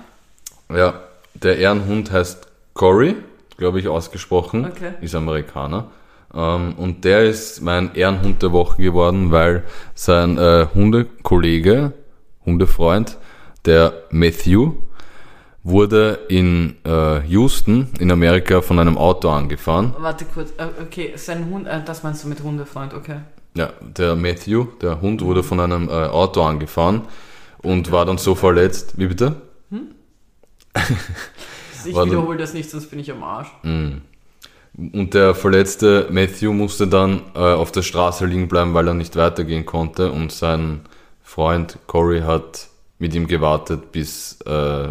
Ja, 0.69 1.01
der 1.35 1.59
Ehrenhund 1.59 2.11
heißt 2.11 2.47
Cory, 2.75 3.17
glaube 3.57 3.81
ich, 3.81 3.89
ausgesprochen. 3.89 4.65
Okay. 4.67 4.93
Ist 5.01 5.15
Amerikaner. 5.15 5.91
Ähm, 6.33 6.75
und 6.77 7.05
der 7.05 7.25
ist 7.25 7.61
mein 7.61 7.95
Ehrenhund 7.95 8.43
der 8.43 8.53
Woche 8.53 8.83
geworden, 8.83 9.31
weil 9.31 9.65
sein 9.95 10.39
äh, 10.39 10.67
Hundekollege, 10.75 11.93
Hundefreund, 12.47 13.19
der 13.65 13.93
Matthew, 14.11 14.75
wurde 15.63 16.21
in 16.29 16.77
äh, 16.87 17.21
Houston 17.27 17.89
in 17.99 18.11
Amerika 18.11 18.63
von 18.63 18.79
einem 18.79 18.97
Auto 18.97 19.29
angefahren. 19.29 19.95
Warte 19.99 20.25
kurz. 20.25 20.51
Äh, 20.57 20.69
Okay, 20.83 21.13
sein 21.17 21.51
Hund, 21.51 21.67
äh, 21.67 21.83
das 21.85 22.03
meinst 22.03 22.25
du 22.25 22.29
mit 22.29 22.43
Hundefreund, 22.43 22.95
okay. 22.95 23.21
Ja, 23.55 23.71
der 23.81 24.15
Matthew, 24.15 24.67
der 24.81 25.01
Hund, 25.01 25.23
wurde 25.23 25.43
von 25.43 25.61
einem 25.61 25.89
äh, 25.89 25.93
Auto 25.93 26.43
angefahren 26.43 27.03
und 27.63 27.91
war 27.91 28.07
dann 28.07 28.17
so 28.17 28.35
verletzt. 28.35 28.95
Wie 28.97 29.07
bitte? 29.07 29.37
Ich 31.85 31.97
wiederhole 31.97 32.37
das 32.37 32.53
nicht, 32.53 32.71
sonst 32.71 32.91
bin 32.91 32.99
ich 32.99 33.11
am 33.11 33.23
Arsch. 33.23 33.49
Und 34.77 35.15
der 35.15 35.35
verletzte 35.35 36.09
Matthew 36.11 36.53
musste 36.53 36.87
dann 36.87 37.23
äh, 37.35 37.39
auf 37.39 37.73
der 37.73 37.83
Straße 37.83 38.27
liegen 38.27 38.49
bleiben, 38.49 38.75
weil 38.75 38.87
er 38.87 38.95
nicht 38.95 39.17
weitergehen 39.17 39.67
konnte. 39.67 40.13
Und 40.13 40.33
sein 40.33 40.81
Freund 41.23 41.79
Corey 41.87 42.21
hat 42.21 42.69
mit 42.99 43.15
ihm 43.15 43.27
gewartet, 43.27 43.93
bis 43.93 44.41
äh, 44.43 44.89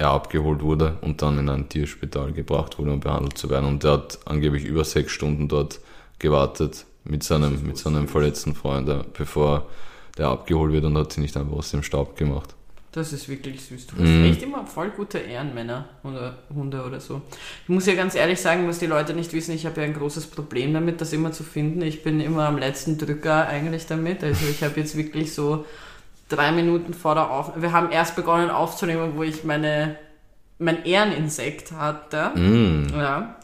er 0.00 0.10
abgeholt 0.10 0.62
wurde 0.62 0.96
und 1.00 1.22
dann 1.22 1.38
in 1.38 1.48
ein 1.48 1.68
Tierspital 1.68 2.32
gebracht 2.32 2.78
wurde, 2.78 2.92
um 2.92 3.00
behandelt 3.00 3.36
zu 3.36 3.50
werden. 3.50 3.66
Und 3.66 3.84
er 3.84 3.92
hat 3.92 4.20
angeblich 4.26 4.64
über 4.64 4.84
sechs 4.84 5.12
Stunden 5.12 5.48
dort 5.48 5.80
gewartet 6.18 6.86
mit 7.04 7.24
seinem, 7.24 7.66
mit 7.66 7.78
seinem 7.78 8.06
verletzten 8.06 8.54
Freund, 8.54 8.88
äh, 8.88 9.02
bevor 9.16 9.66
der 10.16 10.28
abgeholt 10.28 10.72
wird 10.72 10.84
und 10.84 10.96
hat 10.96 11.12
sie 11.12 11.20
nicht 11.20 11.36
einfach 11.36 11.56
aus 11.56 11.70
dem 11.70 11.82
Staub 11.82 12.16
gemacht. 12.16 12.54
Das 12.92 13.12
ist 13.12 13.28
wirklich 13.28 13.60
süß. 13.62 13.86
Du 13.88 13.96
hast 13.96 14.00
Mhm. 14.08 14.24
echt 14.24 14.42
immer 14.42 14.66
voll 14.66 14.88
gute 14.90 15.18
Ehrenmänner 15.18 15.84
oder 16.04 16.38
Hunde 16.54 16.82
oder 16.84 17.00
so. 17.00 17.20
Ich 17.64 17.68
muss 17.68 17.84
ja 17.86 17.94
ganz 17.94 18.14
ehrlich 18.14 18.40
sagen, 18.40 18.66
was 18.66 18.78
die 18.78 18.86
Leute 18.86 19.12
nicht 19.14 19.32
wissen, 19.34 19.54
ich 19.54 19.66
habe 19.66 19.80
ja 19.82 19.86
ein 19.86 19.92
großes 19.94 20.28
Problem 20.28 20.72
damit, 20.72 21.00
das 21.00 21.12
immer 21.12 21.30
zu 21.32 21.42
finden. 21.44 21.82
Ich 21.82 22.02
bin 22.02 22.20
immer 22.20 22.46
am 22.48 22.56
letzten 22.58 22.96
Drücker 22.96 23.46
eigentlich 23.46 23.86
damit. 23.86 24.24
Also 24.24 24.46
ich 24.50 24.62
habe 24.64 24.80
jetzt 24.80 24.96
wirklich 24.96 25.34
so 25.34 25.66
drei 26.30 26.50
Minuten 26.50 26.94
vor 26.94 27.14
der 27.14 27.30
Aufnahme. 27.30 27.62
Wir 27.62 27.72
haben 27.72 27.90
erst 27.90 28.16
begonnen 28.16 28.50
aufzunehmen, 28.50 29.12
wo 29.16 29.22
ich 29.22 29.44
meine 29.44 29.96
mein 30.58 30.84
Ehreninsekt 30.84 31.70
hatte. 31.72 32.30
Mm, 32.36 32.86
Ja. 32.94 33.36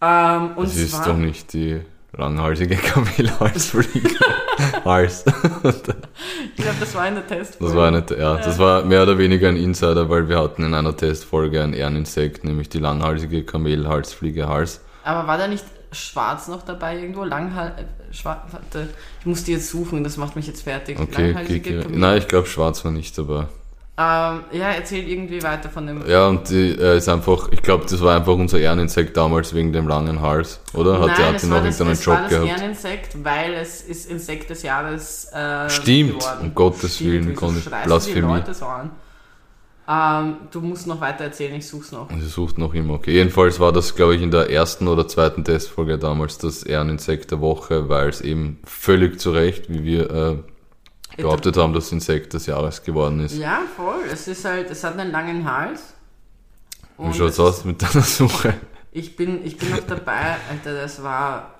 Ähm, 0.00 0.56
und 0.56 0.66
das 0.66 0.76
ist 0.76 0.92
zwar, 0.92 1.06
doch 1.08 1.16
nicht 1.16 1.52
die 1.52 1.80
langhalsige 2.16 2.76
Kamelhalsfliege. 2.76 4.10
Hals. 4.84 5.24
ich 5.26 6.64
glaube, 6.64 6.76
das 6.80 6.94
war 6.94 7.02
eine 7.02 7.26
Testfolge. 7.26 7.74
Das 7.74 7.76
war 7.76 7.88
eine, 7.88 8.04
ja, 8.18 8.36
das 8.36 8.58
war 8.58 8.84
mehr 8.84 9.02
oder 9.02 9.18
weniger 9.18 9.48
ein 9.48 9.56
Insider, 9.56 10.08
weil 10.08 10.28
wir 10.28 10.38
hatten 10.38 10.64
in 10.64 10.74
einer 10.74 10.96
Testfolge 10.96 11.62
ein 11.62 11.74
Ehreninsekt, 11.74 12.44
nämlich 12.44 12.68
die 12.68 12.78
langhalsige 12.78 13.44
Kamelhalsfliege 13.44 14.48
Hals. 14.48 14.80
Aber 15.04 15.26
war 15.26 15.38
da 15.38 15.46
nicht 15.46 15.64
schwarz 15.92 16.48
noch 16.48 16.62
dabei 16.62 16.98
irgendwo? 16.98 17.24
Langhal 17.24 17.74
äh, 17.78 18.14
schwarz, 18.14 18.40
warte, 18.50 18.88
ich 19.20 19.26
muss 19.26 19.44
die 19.44 19.52
jetzt 19.52 19.70
suchen, 19.70 20.04
das 20.04 20.16
macht 20.16 20.36
mich 20.36 20.46
jetzt 20.46 20.62
fertig. 20.62 20.98
Okay, 20.98 21.10
okay, 21.12 21.26
Langhalsige 21.26 21.70
okay. 21.70 21.82
Kamele. 21.82 22.00
Nein, 22.00 22.18
ich 22.18 22.28
glaube 22.28 22.46
schwarz 22.46 22.84
war 22.84 22.92
nicht 22.92 23.16
dabei. 23.16 23.46
Ähm, 24.00 24.44
ja, 24.52 24.68
erzähl 24.76 25.08
irgendwie 25.08 25.42
weiter 25.42 25.68
von 25.68 25.84
dem. 25.84 26.08
Ja, 26.08 26.28
und 26.28 26.48
die 26.50 26.70
äh, 26.70 26.98
ist 26.98 27.08
einfach, 27.08 27.48
ich 27.50 27.60
glaube, 27.62 27.84
das 27.90 28.00
war 28.00 28.14
einfach 28.16 28.34
unser 28.34 28.60
Ehreninsekt 28.60 29.16
damals 29.16 29.52
wegen 29.54 29.72
dem 29.72 29.88
langen 29.88 30.20
Hals, 30.20 30.60
oder? 30.72 31.00
Hat, 31.00 31.18
der, 31.18 31.26
hat 31.26 31.34
es 31.34 31.42
die 31.42 31.48
noch 31.48 31.56
das, 31.64 31.80
irgendeinen 31.80 31.92
es 31.94 32.06
war 32.06 32.14
Job 32.14 32.22
das 32.22 32.30
gehabt? 32.30 32.48
Ehreninsekt, 32.60 33.24
weil 33.24 33.54
es 33.54 33.80
ist 33.82 34.08
Insekt 34.08 34.50
des 34.50 34.62
Jahres 34.62 35.24
äh, 35.32 35.68
Stimmt, 35.68 36.20
geworden. 36.20 36.38
um 36.42 36.54
Gottes 36.54 36.94
Stimmt, 36.94 37.10
Willen, 37.10 37.34
konnte- 37.34 37.60
die 37.60 37.86
Blasphemie. 37.86 38.42
So? 38.52 38.66
Ähm, 39.90 40.36
du 40.50 40.60
musst 40.60 40.86
noch 40.86 41.00
weiter 41.00 41.24
erzählen, 41.24 41.54
ich 41.54 41.66
such's 41.66 41.90
noch. 41.90 42.08
Sie 42.10 42.26
sucht 42.28 42.58
noch 42.58 42.74
immer, 42.74 42.94
okay. 42.94 43.10
Jedenfalls 43.12 43.58
war 43.58 43.72
das, 43.72 43.96
glaube 43.96 44.14
ich, 44.14 44.22
in 44.22 44.30
der 44.30 44.50
ersten 44.50 44.86
oder 44.86 45.08
zweiten 45.08 45.42
Testfolge 45.44 45.98
damals 45.98 46.38
das 46.38 46.62
Ehreninsekt 46.62 47.30
der 47.30 47.40
Woche, 47.40 47.88
weil 47.88 48.10
es 48.10 48.20
eben 48.20 48.58
völlig 48.64 49.18
zu 49.18 49.30
Recht, 49.32 49.70
wie 49.70 49.82
wir 49.84 50.10
äh, 50.10 50.36
behauptet 51.18 51.56
haben, 51.56 51.72
das 51.72 51.92
Insekt 51.92 52.32
des 52.32 52.46
Jahres 52.46 52.82
geworden 52.82 53.20
ist. 53.20 53.36
Ja, 53.36 53.62
voll. 53.76 54.00
Es 54.10 54.28
ist 54.28 54.44
halt, 54.44 54.70
es 54.70 54.82
hat 54.84 54.98
einen 54.98 55.12
langen 55.12 55.50
Hals. 55.50 55.94
Wie 56.96 57.04
Und 57.04 57.16
schaut's 57.16 57.34
es 57.34 57.40
aus 57.40 57.64
mit 57.64 57.82
deiner 57.82 58.02
Suche? 58.02 58.54
Ich 58.90 59.16
bin, 59.16 59.44
ich 59.44 59.56
bin 59.56 59.70
noch 59.70 59.80
dabei, 59.86 60.36
Alter, 60.50 60.74
das 60.74 61.02
war, 61.02 61.54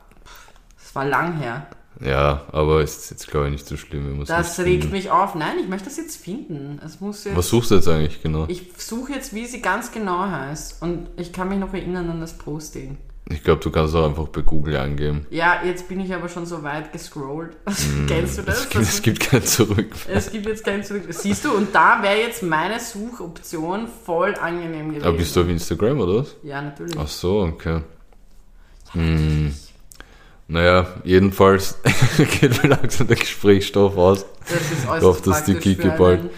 das 0.83 0.95
war 0.95 1.05
lang 1.05 1.39
her. 1.39 1.67
Ja, 2.01 2.43
aber 2.53 2.83
ist 2.83 3.11
jetzt, 3.11 3.29
glaube 3.29 3.47
ich, 3.47 3.53
nicht 3.53 3.67
so 3.67 3.77
schlimm. 3.77 4.25
Das 4.25 4.59
regt 4.61 4.83
finden. 4.85 4.91
mich 4.97 5.11
auf. 5.11 5.35
Nein, 5.35 5.59
ich 5.61 5.69
möchte 5.69 5.87
das 5.87 5.97
jetzt 5.97 6.23
finden. 6.23 6.81
Es 6.85 7.01
muss 7.01 7.25
jetzt, 7.25 7.37
Was 7.37 7.49
suchst 7.49 7.71
du 7.71 7.75
jetzt 7.75 7.89
eigentlich 7.89 8.23
genau? 8.23 8.47
ich 8.49 8.71
suche 8.77 9.13
jetzt, 9.13 9.35
wie 9.35 9.47
sie 9.47 9.61
ganz 9.61 9.91
genau 9.91 10.21
heißt. 10.21 10.81
Und 10.81 11.09
ich 11.17 11.33
kann 11.33 11.49
mich 11.49 11.59
noch 11.59 11.75
erinnern 11.75 12.09
an 12.09 12.21
das 12.21 12.39
Posting. 12.39 12.99
Ich 13.31 13.43
glaube, 13.43 13.61
du 13.63 13.71
kannst 13.71 13.95
auch 13.95 14.07
einfach 14.07 14.29
bei 14.29 14.41
Google 14.41 14.77
eingeben. 14.79 15.27
Ja, 15.29 15.61
jetzt 15.65 15.87
bin 15.89 16.01
ich 16.01 16.15
aber 16.15 16.29
schon 16.31 16.47
so 16.47 16.63
weit 16.63 16.93
gescrollt. 16.93 17.57
Kennst 18.09 18.39
du 18.39 18.43
das? 18.43 18.61
Es 18.61 18.69
gibt, 18.71 18.85
es 18.85 19.03
gibt 19.03 19.21
kein 19.21 19.43
Zurück. 19.45 19.91
es 20.09 20.31
gibt 20.31 20.47
jetzt 20.47 20.65
kein 20.65 20.83
Zurück. 20.83 21.03
Siehst 21.11 21.45
du, 21.45 21.53
und 21.53 21.75
da 21.75 22.03
wäre 22.03 22.17
jetzt 22.19 22.43
meine 22.43 22.81
Suchoption 22.81 23.87
voll 24.07 24.35
angenehm 24.35 24.89
gewesen. 24.91 25.07
Aber 25.07 25.17
bist 25.17 25.37
du 25.37 25.43
auf 25.43 25.49
Instagram 25.49 26.01
oder 26.01 26.21
was? 26.21 26.37
Ja, 26.43 26.63
natürlich. 26.63 26.97
Ach 26.99 27.07
so, 27.09 27.41
okay. 27.43 27.83
Hm. 28.93 29.55
Naja, 30.51 30.87
jedenfalls 31.05 31.79
geht 32.41 32.63
mir 32.63 32.71
langsam 32.71 33.07
der 33.09 33.17
Gesprächsstoff 33.17 33.99
aus. 33.99 34.25
Das 34.49 34.53
ist 34.55 34.87
äußerst 34.89 34.97
Ich 34.97 35.05
hoffe, 35.05 35.23
dass 35.25 35.45
die 35.45 35.55
Kiki 35.57 35.83
für 35.83 35.91
bald- 35.91 36.21
einen, 36.21 36.31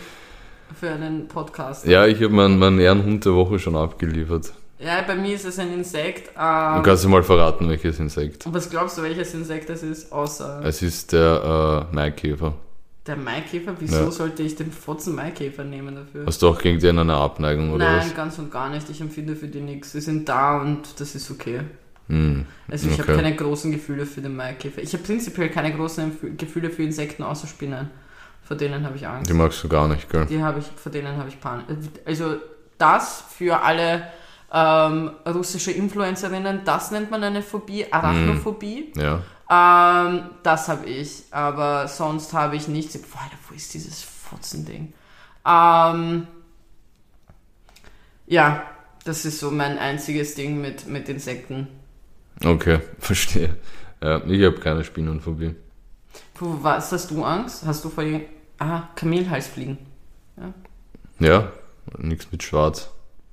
für 0.74 0.90
einen 0.90 1.28
Podcast. 1.28 1.86
Ja, 1.86 2.06
ich 2.06 2.16
habe 2.16 2.30
meinen 2.30 2.58
mein 2.58 2.80
Ehrenhund 2.80 3.24
der 3.24 3.34
Woche 3.34 3.60
schon 3.60 3.76
abgeliefert. 3.76 4.52
Ja, 4.82 5.02
bei 5.02 5.14
mir 5.14 5.34
ist 5.34 5.44
es 5.44 5.58
ein 5.58 5.72
Insekt. 5.72 6.28
Du 6.34 6.40
Ähm, 6.40 6.82
kannst 6.82 7.04
dir 7.04 7.08
mal 7.08 7.22
verraten, 7.22 7.68
welches 7.68 7.98
Insekt. 7.98 8.44
was 8.50 8.70
glaubst 8.70 8.96
du, 8.96 9.02
welches 9.02 9.34
Insekt 9.34 9.68
es 9.70 9.82
ist, 9.82 10.10
außer 10.10 10.62
Es 10.64 10.80
ist 10.82 11.12
der 11.12 11.86
äh, 11.90 11.94
Maikäfer. 11.94 12.54
der 13.06 13.16
Maikäfer? 13.16 13.74
Wieso 13.78 14.04
Ja. 14.04 14.10
sollte 14.10 14.42
ich 14.42 14.56
den 14.56 14.72
Fotzen 14.72 15.14
Maikäfer 15.14 15.64
nehmen 15.64 15.96
dafür? 15.96 16.24
Hast 16.26 16.40
du 16.40 16.48
auch 16.48 16.58
gegen 16.58 16.78
den 16.80 16.98
eine 16.98 17.14
Abneigung 17.14 17.72
oder 17.72 17.98
Nein, 17.98 18.12
ganz 18.14 18.38
und 18.38 18.50
gar 18.50 18.70
nicht. 18.70 18.88
Ich 18.88 19.00
empfinde 19.02 19.36
für 19.36 19.48
die 19.48 19.60
nichts. 19.60 19.92
Sie 19.92 20.00
sind 20.00 20.28
da 20.28 20.60
und 20.62 20.98
das 20.98 21.14
ist 21.14 21.30
okay. 21.30 21.58
was? 21.58 22.16
Hm. 22.16 22.46
Also 22.70 22.88
ich 22.88 22.94
Okay. 22.94 23.02
habe 23.12 23.22
keine 23.22 23.36
großen 23.36 23.70
Gefühle 23.72 24.06
für 24.06 24.20
den 24.22 24.34
Maikäfer. 24.34 24.80
Ich 24.82 24.92
habe 24.94 25.02
prinzipiell 25.04 25.50
keine 25.50 25.74
großen 25.74 26.36
Gefühle 26.38 26.70
für 26.70 26.82
Insekten 26.82 27.22
außer 27.22 27.46
Spinnen. 27.46 27.90
Vor 28.42 28.56
denen 28.56 28.84
habe 28.84 28.96
ich 28.96 29.06
Angst. 29.06 29.28
Die 29.30 29.34
magst 29.34 29.62
du 29.62 29.68
gar 29.68 29.86
nicht, 29.86 30.08
gell? 30.10 30.26
Die 30.26 30.42
habe 30.42 30.58
ich, 30.58 30.66
vor 30.66 30.90
denen 30.90 31.16
habe 31.18 31.28
ich 31.28 31.38
Panik. 31.38 31.66
Also 32.04 32.36
das 32.78 33.22
für 33.36 33.60
alle 33.62 34.04
ähm, 34.52 35.10
russische 35.26 35.70
Influencerinnen, 35.70 36.62
das 36.64 36.90
nennt 36.90 37.10
man 37.10 37.22
eine 37.22 37.42
Phobie, 37.42 37.86
Arachnophobie. 37.90 38.92
Ja. 38.96 39.22
Ähm, 39.50 40.30
das 40.42 40.68
habe 40.68 40.86
ich, 40.86 41.24
aber 41.30 41.88
sonst 41.88 42.32
habe 42.32 42.56
ich 42.56 42.68
nichts. 42.68 42.94
Alter, 42.94 43.36
wo 43.48 43.54
ist 43.54 43.74
dieses 43.74 44.02
Fotzending? 44.02 44.92
Ähm, 45.46 46.26
ja, 48.26 48.62
das 49.04 49.24
ist 49.24 49.40
so 49.40 49.50
mein 49.50 49.78
einziges 49.78 50.34
Ding 50.34 50.60
mit, 50.60 50.86
mit 50.86 51.08
Insekten. 51.08 51.68
Okay, 52.44 52.80
verstehe. 52.98 53.56
Ja, 54.02 54.24
ich 54.24 54.44
habe 54.44 54.60
keine 54.60 54.84
Spinnenphobie. 54.84 55.54
Puh, 56.34 56.58
was 56.62 56.90
hast 56.92 57.10
du 57.10 57.24
Angst? 57.24 57.64
Hast 57.66 57.84
du 57.84 57.90
vor. 57.90 58.04
Ah, 58.58 58.88
Kamelhalsfliegen. 58.94 59.78
Ja, 61.18 61.52
nichts 61.98 62.30
mit 62.30 62.42
Schwarz. 62.42 62.90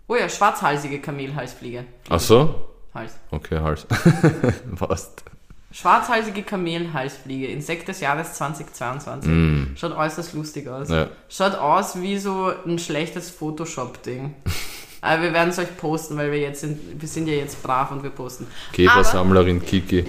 Oh 0.08 0.16
ja, 0.16 0.30
schwarzhalsige 0.30 1.00
Kamelhalsfliege. 1.00 1.84
Ach 2.10 2.20
so? 2.20 2.56
Hals. 2.94 3.14
Okay, 3.32 3.60
Hals. 3.60 3.86
Passt. 4.80 5.24
Schwarzhalsige 5.72 6.44
Kamelhalsfliege, 6.44 7.48
Insekt 7.48 7.88
des 7.90 8.00
Jahres 8.00 8.34
2022. 8.36 9.78
Schaut 9.78 9.92
äußerst 9.96 10.34
lustig 10.34 10.68
aus. 10.70 10.88
Mm. 10.88 10.94
Ja. 10.94 11.08
Schaut 11.30 11.56
aus 11.56 12.02
wie 12.02 12.18
so 12.18 12.52
ein 12.66 12.80
schlechtes 12.80 13.30
Photoshop-Ding. 13.32 14.34
Aber 15.02 15.22
wir 15.24 15.34
werden 15.34 15.50
es 15.50 15.60
euch 15.60 15.76
posten, 15.78 16.18
weil 16.18 16.32
wir 16.32 16.40
jetzt 16.40 16.62
sind, 16.62 16.80
wir 17.00 17.08
sind 17.08 17.28
ja 17.28 17.36
jetzt 17.36 17.62
brav 17.62 17.92
und 17.92 18.02
wir 18.02 18.10
posten. 18.10 18.48
Käfersammlerin 18.74 19.64
Kiki. 19.64 20.06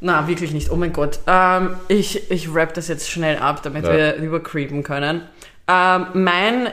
na, 0.00 0.26
wirklich 0.28 0.52
nicht. 0.52 0.70
Oh 0.70 0.76
mein 0.76 0.92
Gott. 0.92 1.18
Ähm, 1.26 1.76
ich, 1.88 2.30
ich 2.30 2.54
rap 2.54 2.72
das 2.72 2.88
jetzt 2.88 3.10
schnell 3.10 3.36
ab, 3.38 3.62
damit 3.62 3.84
Ja. 3.84 3.92
wir 3.92 4.16
rübercreepen 4.20 4.82
können. 4.82 5.22
Ähm, 5.68 6.06
mein 6.14 6.68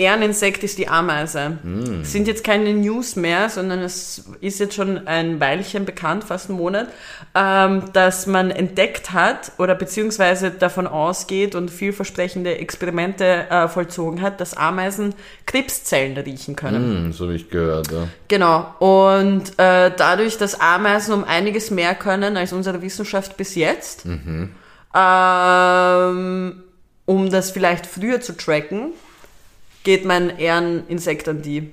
Ehreninsekt 0.00 0.64
ist 0.64 0.78
die 0.78 0.88
Ameise. 0.88 1.58
Mm. 1.62 2.04
Sind 2.04 2.26
jetzt 2.26 2.42
keine 2.42 2.72
News 2.72 3.16
mehr, 3.16 3.50
sondern 3.50 3.80
es 3.80 4.24
ist 4.40 4.58
jetzt 4.58 4.74
schon 4.74 5.06
ein 5.06 5.40
Weilchen 5.40 5.84
bekannt, 5.84 6.24
fast 6.24 6.48
einen 6.48 6.58
Monat, 6.58 6.88
ähm, 7.34 7.82
dass 7.92 8.26
man 8.26 8.50
entdeckt 8.50 9.12
hat 9.12 9.52
oder 9.58 9.74
beziehungsweise 9.74 10.50
davon 10.50 10.86
ausgeht 10.86 11.54
und 11.54 11.70
vielversprechende 11.70 12.56
Experimente 12.56 13.46
äh, 13.50 13.68
vollzogen 13.68 14.22
hat, 14.22 14.40
dass 14.40 14.56
Ameisen 14.56 15.14
Krebszellen 15.44 16.16
riechen 16.16 16.56
können. 16.56 17.04
Hm, 17.04 17.12
so 17.12 17.24
habe 17.24 17.34
ich 17.34 17.50
gehört, 17.50 17.92
ja. 17.92 18.08
Genau. 18.28 18.74
Und 18.78 19.50
äh, 19.58 19.92
dadurch, 19.94 20.38
dass 20.38 20.58
Ameisen 20.58 21.12
um 21.12 21.24
einiges 21.24 21.70
mehr 21.70 21.94
können 21.94 22.38
als 22.38 22.54
unsere 22.54 22.80
Wissenschaft 22.80 23.36
bis 23.36 23.54
jetzt, 23.54 24.06
ähm, 24.06 24.54
um 27.04 27.30
das 27.30 27.50
vielleicht 27.50 27.86
früher 27.86 28.22
zu 28.22 28.36
tracken, 28.36 28.94
geht 29.84 30.04
mein 30.04 30.38
Ehreninsekt 30.38 31.28
an 31.28 31.42
die. 31.42 31.72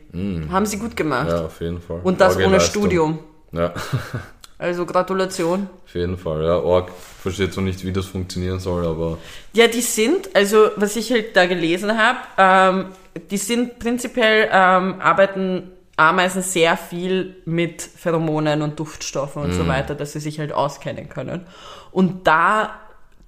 Haben 0.52 0.66
sie 0.66 0.78
gut 0.78 0.96
gemacht. 0.96 1.30
Ja, 1.30 1.46
auf 1.46 1.60
jeden 1.62 1.82
Fall. 1.82 2.00
Und 2.04 2.22
das 2.22 2.34
Orge 2.34 2.46
ohne 2.48 2.58
Leistung. 2.58 2.84
Studium. 2.84 3.20
Ja, 3.52 3.74
Also 4.60 4.88
Gratulation. 4.88 5.70
auf 5.86 5.94
jeden 5.94 6.18
Fall. 6.18 6.44
Ja, 6.44 6.58
Org 6.58 6.90
versteht 7.22 7.54
zwar 7.54 7.64
nicht, 7.64 7.86
wie 7.86 7.92
das 7.94 8.08
funktionieren 8.08 8.60
soll, 8.60 8.88
aber 8.88 9.20
Ja, 9.54 9.68
die 9.68 9.82
sind, 9.82 10.36
also 10.36 10.70
was 10.78 10.96
ich 10.96 11.12
halt 11.12 11.36
da 11.36 11.46
gelesen 11.46 11.96
habe, 11.96 12.18
ähm, 12.40 12.86
die 13.30 13.38
sind 13.38 13.78
prinzipiell, 13.78 14.50
ähm, 14.52 14.96
arbeiten 15.00 15.72
Ameisen 15.96 16.42
sehr 16.42 16.76
viel 16.76 17.36
mit 17.46 17.82
Pheromonen 17.84 18.62
und 18.64 18.80
Duftstoffen 18.80 19.44
und 19.44 19.54
so 19.54 19.68
weiter, 19.68 19.94
dass 19.96 20.14
sie 20.14 20.20
sich 20.20 20.40
halt 20.40 20.54
auskennen 20.54 21.08
können. 21.10 21.46
Und 21.92 22.28
da 22.28 22.72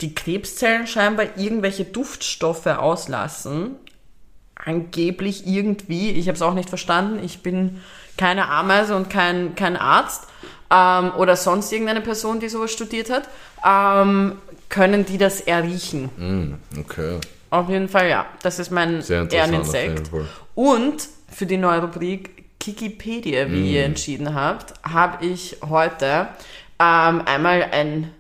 die 0.01 0.13
Krebszellen 0.15 0.86
scheinbar 0.88 1.25
irgendwelche 1.38 1.86
Duftstoffe 1.86 2.67
auslassen, 2.67 3.75
angeblich 4.64 5.47
irgendwie, 5.47 6.12
ich 6.12 6.28
habe 6.28 6.36
es 6.36 6.41
auch 6.41 6.53
nicht 6.53 6.70
verstanden, 6.70 7.24
ich 7.24 7.41
bin 7.41 7.82
keine 8.18 8.49
Ameise 8.49 8.95
und 8.95 9.10
kein, 9.10 9.55
kein 9.55 9.78
Arzt 9.78 10.28
ähm, 10.72 11.12
oder 11.18 11.36
sonst 11.36 11.72
irgendeine 11.72 12.01
Person, 12.01 12.39
die 12.39 12.49
sowas 12.49 12.72
studiert 12.72 13.10
hat, 13.10 13.30
ähm, 13.66 14.34
können 14.70 15.05
die 15.05 15.18
das 15.18 15.41
erriechen. 15.41 16.10
hm, 16.18 16.57
okay. 16.80 17.18
Auf 17.51 17.68
jeden 17.70 17.89
Fall, 17.89 18.10
ja. 18.10 18.28
Das 18.43 18.60
ist 18.60 18.70
mein 18.70 19.01
Ehreninsekt. 19.10 20.12
Und 20.53 21.07
für 21.32 21.47
die 21.47 21.57
neue 21.57 21.82
Rubrik 21.82 22.60
Kikipedia, 22.60 23.49
wie 23.49 23.62
Mm. 23.62 23.66
ihr 23.74 23.86
entschieden 23.86 24.36
habt, 24.36 24.74
habe 24.84 25.26
ich 25.26 25.57
heute 25.68 26.28
ähm, 26.80 27.22
einmal 27.26 27.64
ein 27.72 28.12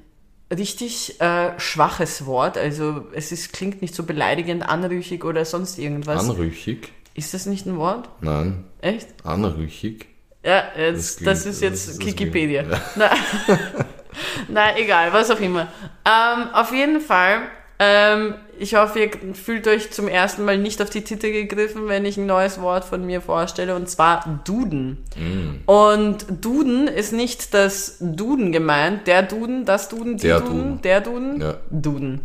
richtig 0.55 1.19
äh, 1.21 1.59
schwaches 1.59 2.25
Wort. 2.25 2.57
Also 2.57 3.05
es 3.13 3.31
ist, 3.31 3.53
klingt 3.53 3.81
nicht 3.81 3.93
so 3.95 4.03
beleidigend, 4.03 4.67
anrüchig 4.67 5.23
oder 5.23 5.45
sonst 5.45 5.77
irgendwas. 5.79 6.27
Anrüchig? 6.29 6.91
ist 7.15 7.33
das 7.33 7.45
nicht 7.47 7.65
ein 7.65 7.77
Wort? 7.77 8.07
Nein, 8.21 8.63
Echt? 8.81 9.07
anrüchig. 9.25 10.07
Ja, 10.43 10.63
jetzt, 10.77 11.25
das, 11.25 11.41
klingt- 11.43 11.55
ist 11.55 11.61
jetzt 11.61 11.87
das 11.89 11.97
das 11.97 12.05
Wikipedia. 12.07 12.63
Na, 12.95 13.09
na, 14.47 14.77
egal, 14.77 15.11
was 15.11 15.29
auch 15.29 15.39
immer. 15.39 15.67
Ähm, 16.05 16.49
auf 16.53 16.71
jeden 16.71 17.01
Fall, 17.01 17.41
ähm, 17.77 18.35
ich 18.59 18.75
hoffe, 18.75 18.99
ihr 18.99 19.11
fühlt 19.33 19.67
euch 19.67 19.91
zum 19.91 20.07
ersten 20.07 20.45
Mal 20.45 20.57
nicht 20.57 20.81
auf 20.81 20.89
die 20.89 21.01
Titel 21.03 21.31
gegriffen, 21.31 21.87
wenn 21.87 22.05
ich 22.05 22.17
ein 22.17 22.25
neues 22.25 22.61
Wort 22.61 22.85
von 22.85 23.05
mir 23.05 23.21
vorstelle, 23.21 23.75
und 23.75 23.89
zwar 23.89 24.41
Duden. 24.45 24.97
Mm. 25.15 25.69
Und 25.69 26.25
Duden 26.41 26.87
ist 26.87 27.13
nicht 27.13 27.53
das 27.53 27.97
Duden 27.99 28.51
gemeint, 28.51 29.07
der 29.07 29.23
Duden, 29.23 29.65
das 29.65 29.89
Duden, 29.89 30.17
die 30.17 30.27
Der 30.27 30.39
Duden, 30.41 30.57
Duden. 30.57 30.81
der 30.81 31.01
Duden, 31.01 31.41
Ja. 31.41 31.57
Duden. 31.69 32.21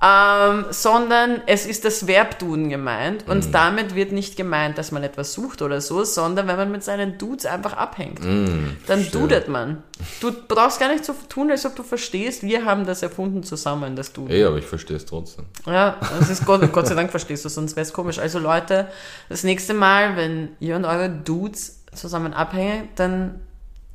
Ähm, 0.00 0.66
sondern 0.70 1.42
es 1.46 1.66
ist 1.66 1.84
das 1.84 2.06
Verb 2.06 2.38
Duden 2.38 2.68
gemeint 2.68 3.26
und 3.26 3.46
Mhm. 3.48 3.52
damit 3.52 3.94
wird 3.96 4.12
nicht 4.12 4.36
gemeint, 4.36 4.78
dass 4.78 4.92
man 4.92 5.02
etwas 5.02 5.32
sucht 5.32 5.60
oder 5.60 5.80
so, 5.80 6.04
sondern 6.04 6.46
wenn 6.46 6.56
man 6.56 6.70
mit 6.70 6.84
seinen 6.84 7.18
Dudes 7.18 7.46
einfach 7.46 7.72
abhängt. 7.72 8.20
Hm, 8.20 8.76
Dann 8.86 9.00
verstehe. 9.00 9.20
dudet 9.20 9.48
man. 9.48 9.82
Du 10.20 10.30
brauchst 10.46 10.78
gar 10.78 10.92
nicht 10.92 11.04
so 11.04 11.14
tun, 11.28 11.50
als 11.50 11.66
ob 11.66 11.74
du 11.74 11.82
verstehst. 11.82 12.44
Wir 12.44 12.64
haben 12.64 12.86
das 12.86 13.02
erfunden 13.02 13.42
zusammen, 13.42 13.96
das 13.96 14.12
Duden. 14.12 14.30
Ey, 14.30 14.44
aber 14.44 14.58
ich 14.58 14.66
verstehe 14.66 14.96
es 14.96 15.04
trotzdem. 15.04 15.46
Ja, 15.66 15.96
das 16.20 16.30
ist 16.30 16.46
Gott, 16.46 16.72
Gott 16.72 16.86
sei 16.86 16.94
Dank 16.94 17.10
verstehst 17.10 17.44
du, 17.44 17.48
sonst 17.48 17.74
wäre 17.74 17.84
es 17.84 17.92
komisch. 17.92 18.20
Also 18.20 18.38
Leute, 18.38 18.86
das 19.28 19.42
nächste 19.42 19.74
Mal, 19.74 20.16
wenn 20.16 20.50
ihr 20.60 20.76
und 20.76 20.84
eure 20.84 21.10
Dudes 21.10 21.84
zusammen 21.92 22.34
abhängt, 22.34 22.90
dann 23.00 23.40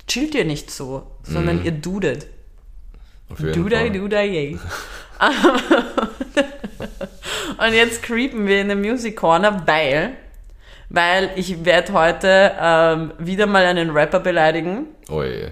chillt 0.06 0.36
ihr 0.36 0.44
nicht 0.44 0.70
so, 0.70 1.04
sondern 1.24 1.64
ihr 1.64 1.72
dudet. 1.72 2.28
Auf 3.34 3.40
jeden 3.40 3.64
Duda, 3.64 3.78
Fall. 3.78 3.90
duda, 3.92 4.22
yay. 4.22 4.60
und 7.58 7.74
jetzt 7.74 8.04
creepen 8.04 8.48
wir 8.48 8.62
in 8.62 8.70
den 8.70 8.82
Music 8.82 9.18
Corner, 9.18 9.64
weil, 9.66 10.14
weil 10.90 11.32
ich 11.36 11.66
werde 11.66 11.94
heute 11.94 12.52
ähm, 12.60 13.12
wieder 13.18 13.48
mal 13.48 13.66
einen 13.66 13.90
Rapper 13.90 14.20
beleidigen. 14.20 14.88
Oh 15.10 15.24
je. 15.24 15.50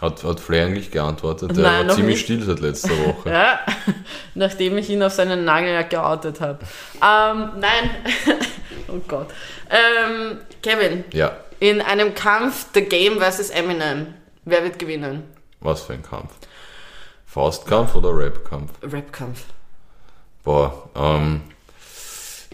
Hat, 0.00 0.24
hat 0.24 0.40
Flair 0.40 0.66
eigentlich 0.66 0.90
geantwortet? 0.90 1.56
Der 1.56 1.62
Nein, 1.62 1.88
war 1.88 1.94
ziemlich 1.94 2.16
nicht. 2.16 2.24
still 2.24 2.42
seit 2.42 2.60
letzter 2.60 2.90
Woche. 3.06 3.30
Ja, 3.34 3.60
nachdem 4.34 4.76
ich 4.78 4.88
ihn 4.90 5.02
auf 5.02 5.12
seinen 5.12 5.44
Nagellack 5.44 5.90
geoutet 5.90 6.40
habe. 6.40 6.58
Ähm, 6.96 7.50
nein, 7.60 7.90
oh 8.88 9.00
Gott. 9.08 9.28
Ähm, 9.70 10.38
Kevin, 10.62 11.04
ja, 11.12 11.36
in 11.60 11.80
einem 11.82 12.14
Kampf 12.14 12.66
The 12.74 12.82
Game 12.82 13.20
vs. 13.20 13.50
Eminem, 13.50 14.14
wer 14.44 14.62
wird 14.64 14.78
gewinnen? 14.78 15.24
was 15.62 15.82
für 15.82 15.92
ein 15.92 16.02
Kampf. 16.02 16.32
Faustkampf 17.30 17.94
oder 17.94 18.10
Rapkampf? 18.12 18.72
Rapkampf. 18.82 19.44
Boah, 20.42 20.90
ähm, 20.96 21.42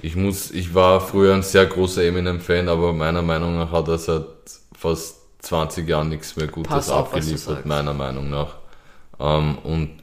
ich 0.02 0.16
muss, 0.16 0.50
ich 0.50 0.74
war 0.74 1.00
früher 1.00 1.34
ein 1.34 1.42
sehr 1.42 1.64
großer 1.64 2.04
Eminem-Fan, 2.04 2.68
aber 2.68 2.92
meiner 2.92 3.22
Meinung 3.22 3.56
nach 3.56 3.72
hat 3.72 3.88
er 3.88 3.96
seit 3.96 4.26
fast 4.76 5.16
20 5.38 5.88
Jahren 5.88 6.10
nichts 6.10 6.36
mehr 6.36 6.48
Gutes 6.48 6.70
Pass 6.70 6.90
auf, 6.90 7.14
abgeliefert, 7.14 7.64
meiner 7.64 7.94
Meinung 7.94 8.28
nach. 8.28 8.56
Ähm, 9.18 9.56
und 9.64 10.02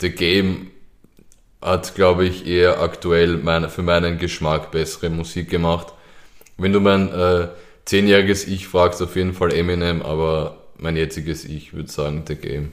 The 0.00 0.10
Game 0.10 0.72
hat, 1.62 1.94
glaube 1.94 2.24
ich, 2.24 2.48
eher 2.48 2.80
aktuell 2.80 3.36
meine, 3.36 3.68
für 3.68 3.82
meinen 3.82 4.18
Geschmack 4.18 4.72
bessere 4.72 5.08
Musik 5.08 5.48
gemacht. 5.50 5.92
Wenn 6.58 6.72
du 6.72 6.80
mein 6.80 7.12
äh, 7.12 7.48
zehnjähriges 7.84 8.48
Ich 8.48 8.66
fragst, 8.66 9.00
auf 9.00 9.14
jeden 9.14 9.34
Fall 9.34 9.52
Eminem, 9.52 10.02
aber 10.02 10.58
mein 10.78 10.96
jetziges 10.96 11.44
Ich 11.44 11.74
würde 11.74 11.92
sagen 11.92 12.24
The 12.26 12.34
Game. 12.34 12.72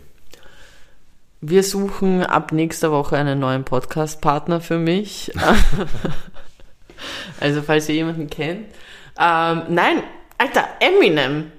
Wir 1.42 1.64
suchen 1.64 2.24
ab 2.24 2.52
nächster 2.52 2.92
Woche 2.92 3.18
einen 3.18 3.40
neuen 3.40 3.64
Podcast-Partner 3.64 4.62
für 4.62 4.78
mich. 4.78 5.32
also, 7.40 7.62
falls 7.64 7.90
ihr 7.90 7.96
jemanden 7.96 8.30
kennt. 8.30 8.68
Ähm, 9.20 9.62
nein, 9.70 10.04
Alter, 10.38 10.66
Eminem. 10.80 11.52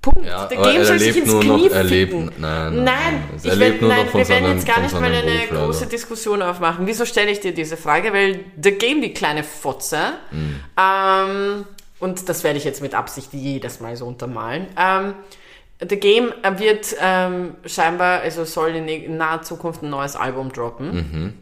Punkt. 0.00 0.24
Ja, 0.24 0.46
Der 0.46 0.58
Game 0.62 0.84
soll 0.84 0.98
sich 1.00 1.16
ins 1.16 1.30
Knie 1.30 1.46
noch, 1.48 1.70
er 1.70 1.82
lebt, 1.82 2.12
nein, 2.14 2.30
nein, 2.38 2.84
Nein, 2.84 3.24
er 3.42 3.60
ich 3.60 3.80
nur 3.80 3.90
nein 3.90 4.06
wir 4.12 4.28
werden 4.28 4.50
jetzt 4.52 4.66
gar 4.66 4.80
nicht 4.80 4.94
mal 4.94 5.02
eine 5.04 5.20
Beruf, 5.20 5.50
leider. 5.50 5.64
große 5.66 5.86
Diskussion 5.86 6.42
aufmachen. 6.42 6.86
Wieso 6.86 7.04
stelle 7.04 7.30
ich 7.32 7.40
dir 7.40 7.52
diese 7.52 7.76
Frage? 7.76 8.12
Weil 8.12 8.44
The 8.62 8.70
Game, 8.72 9.02
die 9.02 9.12
kleine 9.12 9.42
Fotze, 9.42 9.98
Mhm. 10.30 10.60
ähm, 10.80 11.64
und 11.98 12.28
das 12.28 12.44
werde 12.44 12.56
ich 12.58 12.64
jetzt 12.64 12.82
mit 12.82 12.94
Absicht 12.94 13.30
jedes 13.32 13.80
Mal 13.80 13.96
so 13.96 14.06
untermalen, 14.06 14.66
ähm, 14.78 15.14
The 15.80 15.96
Game 15.96 16.32
wird 16.56 16.96
ähm, 17.00 17.56
scheinbar, 17.66 18.20
also 18.20 18.44
soll 18.44 18.70
in, 18.70 19.16
naher 19.16 19.42
Zukunft 19.42 19.82
ein 19.82 19.90
neues 19.90 20.16
Album 20.16 20.52
droppen. 20.52 20.94
Mhm. 20.94 21.34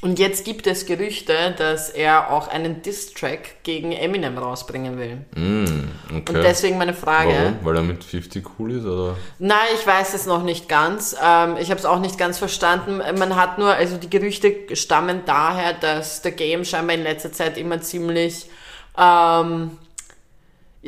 Und 0.00 0.20
jetzt 0.20 0.44
gibt 0.44 0.68
es 0.68 0.86
Gerüchte, 0.86 1.56
dass 1.58 1.90
er 1.90 2.30
auch 2.30 2.46
einen 2.46 2.82
Diss-Track 2.82 3.64
gegen 3.64 3.90
Eminem 3.90 4.38
rausbringen 4.38 4.96
will. 4.96 5.24
Mm, 5.34 5.88
okay. 6.16 6.36
Und 6.36 6.44
deswegen 6.44 6.78
meine 6.78 6.94
Frage. 6.94 7.32
Warum? 7.32 7.56
Weil 7.64 7.76
er 7.76 7.82
mit 7.82 8.04
50 8.04 8.46
cool 8.58 8.76
ist, 8.76 8.84
oder? 8.84 9.16
Nein, 9.40 9.66
ich 9.74 9.84
weiß 9.84 10.14
es 10.14 10.26
noch 10.26 10.44
nicht 10.44 10.68
ganz. 10.68 11.16
Ähm, 11.20 11.56
ich 11.58 11.70
habe 11.70 11.80
es 11.80 11.84
auch 11.84 11.98
nicht 11.98 12.16
ganz 12.16 12.38
verstanden. 12.38 12.98
Man 13.18 13.34
hat 13.34 13.58
nur, 13.58 13.74
also 13.74 13.96
die 13.96 14.08
Gerüchte 14.08 14.76
stammen 14.76 15.22
daher, 15.26 15.72
dass 15.72 16.22
der 16.22 16.32
Game 16.32 16.64
scheinbar 16.64 16.94
in 16.94 17.02
letzter 17.02 17.32
Zeit 17.32 17.58
immer 17.58 17.80
ziemlich, 17.80 18.48
ähm, 18.96 19.78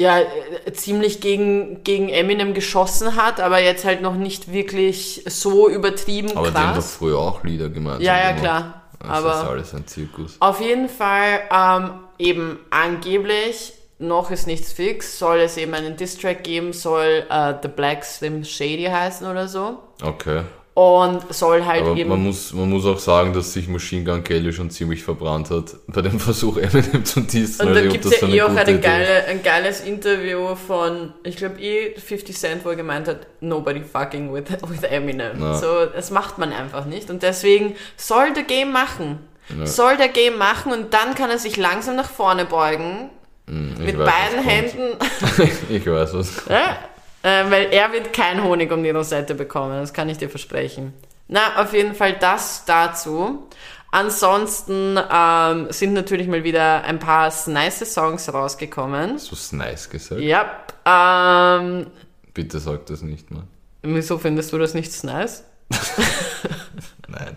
ja, 0.00 0.18
äh, 0.20 0.72
ziemlich 0.72 1.20
gegen, 1.20 1.84
gegen 1.84 2.08
Eminem 2.08 2.54
geschossen 2.54 3.16
hat, 3.16 3.38
aber 3.40 3.60
jetzt 3.60 3.84
halt 3.84 4.00
noch 4.02 4.14
nicht 4.14 4.52
wirklich 4.52 5.22
so 5.28 5.68
übertrieben 5.68 6.36
Aber 6.36 6.50
die 6.50 6.56
haben 6.56 6.68
doch 6.68 6.74
krass. 6.74 6.96
früher 6.96 7.18
auch 7.18 7.44
Lieder 7.44 7.68
gemeinsam 7.68 8.02
Ja, 8.02 8.16
ja, 8.16 8.26
gemacht. 8.28 8.40
klar. 8.42 8.82
Das 9.00 9.08
Aber 9.10 9.30
ist 9.30 9.48
alles 9.48 9.74
ein 9.74 9.86
Zirkus. 9.86 10.36
auf 10.40 10.60
jeden 10.60 10.88
Fall 10.88 11.40
ähm, 11.50 11.90
eben 12.18 12.58
angeblich 12.70 13.72
noch 13.98 14.30
ist 14.30 14.46
nichts 14.46 14.72
fix. 14.72 15.18
Soll 15.18 15.40
es 15.40 15.56
eben 15.58 15.74
einen 15.74 15.96
Distrack 15.96 16.42
geben, 16.44 16.72
soll 16.72 17.26
äh, 17.28 17.54
The 17.62 17.68
Black 17.68 18.02
Slim 18.04 18.44
Shady 18.44 18.84
heißen 18.90 19.26
oder 19.26 19.46
so. 19.48 19.78
Okay. 20.02 20.42
Und 20.80 21.34
soll 21.34 21.66
halt 21.66 21.82
Aber 21.82 21.94
eben. 21.94 22.08
man 22.08 22.22
muss, 22.22 22.54
man 22.54 22.70
muss 22.70 22.86
auch 22.86 22.98
sagen, 22.98 23.34
dass 23.34 23.52
sich 23.52 23.68
Machine 23.68 24.02
Gun 24.02 24.24
Kelly 24.24 24.50
schon 24.50 24.70
ziemlich 24.70 25.02
verbrannt 25.02 25.50
hat 25.50 25.74
bei 25.88 26.00
dem 26.00 26.18
Versuch, 26.28 26.56
Eminem 26.56 27.04
zu 27.04 27.20
dissen. 27.20 27.66
Und 27.68 27.74
da 27.74 27.80
Also, 27.80 27.90
gibt 27.92 28.04
es 28.06 28.18
ja 28.18 28.28
eh 28.28 28.40
auch 28.40 28.56
eine 28.56 28.80
geile, 28.80 29.26
ein 29.26 29.42
geiles 29.42 29.82
Interview 29.82 30.54
von, 30.54 31.12
ich 31.22 31.36
glaube 31.36 31.60
eh 31.60 31.94
50 32.00 32.34
Cent, 32.34 32.64
wo 32.64 32.70
er 32.70 32.76
gemeint 32.76 33.08
hat, 33.08 33.26
nobody 33.40 33.82
fucking 33.82 34.32
with, 34.32 34.44
with 34.68 34.82
Eminem. 34.84 35.38
Ja. 35.38 35.54
So, 35.58 35.84
das 35.84 36.10
macht 36.10 36.38
man 36.38 36.50
einfach 36.50 36.86
nicht. 36.86 37.10
Und 37.10 37.22
deswegen 37.22 37.74
soll 37.98 38.32
der 38.32 38.44
Game 38.44 38.72
machen. 38.72 39.18
Ja. 39.58 39.66
Soll 39.66 39.98
der 39.98 40.08
Game 40.08 40.38
machen 40.38 40.72
und 40.72 40.94
dann 40.94 41.14
kann 41.14 41.28
er 41.28 41.38
sich 41.38 41.58
langsam 41.58 41.96
nach 41.96 42.08
vorne 42.08 42.46
beugen. 42.46 43.10
Hm, 43.48 43.74
ich 43.80 43.86
mit 43.86 43.98
beiden 43.98 44.42
Händen. 44.42 44.96
ich 45.68 45.84
weiß 45.84 46.14
was. 46.14 46.44
Ja, 46.48 46.78
äh, 47.22 47.50
weil 47.50 47.68
er 47.72 47.92
wird 47.92 48.12
kein 48.12 48.42
Honig 48.42 48.72
um 48.72 48.82
die 48.82 48.90
Rosette 48.90 49.34
bekommen, 49.34 49.80
das 49.80 49.92
kann 49.92 50.08
ich 50.08 50.18
dir 50.18 50.28
versprechen. 50.30 50.92
Na, 51.28 51.62
auf 51.62 51.72
jeden 51.72 51.94
Fall 51.94 52.14
das 52.14 52.64
dazu. 52.64 53.46
Ansonsten 53.92 54.98
ähm, 55.12 55.66
sind 55.70 55.94
natürlich 55.94 56.28
mal 56.28 56.44
wieder 56.44 56.84
ein 56.84 56.98
paar 56.98 57.32
nice 57.46 57.92
Songs 57.92 58.32
rausgekommen. 58.32 59.16
Es 59.16 59.52
nice 59.52 59.90
gesagt? 59.90 60.20
Ja, 60.20 60.64
ähm, 60.86 61.86
Bitte 62.32 62.60
sag 62.60 62.86
das 62.86 63.02
nicht 63.02 63.30
mal. 63.30 63.44
wieso 63.82 64.18
findest 64.18 64.52
du 64.52 64.58
das 64.58 64.74
nicht 64.74 65.02
nice? 65.04 65.44
Nein. 67.08 67.36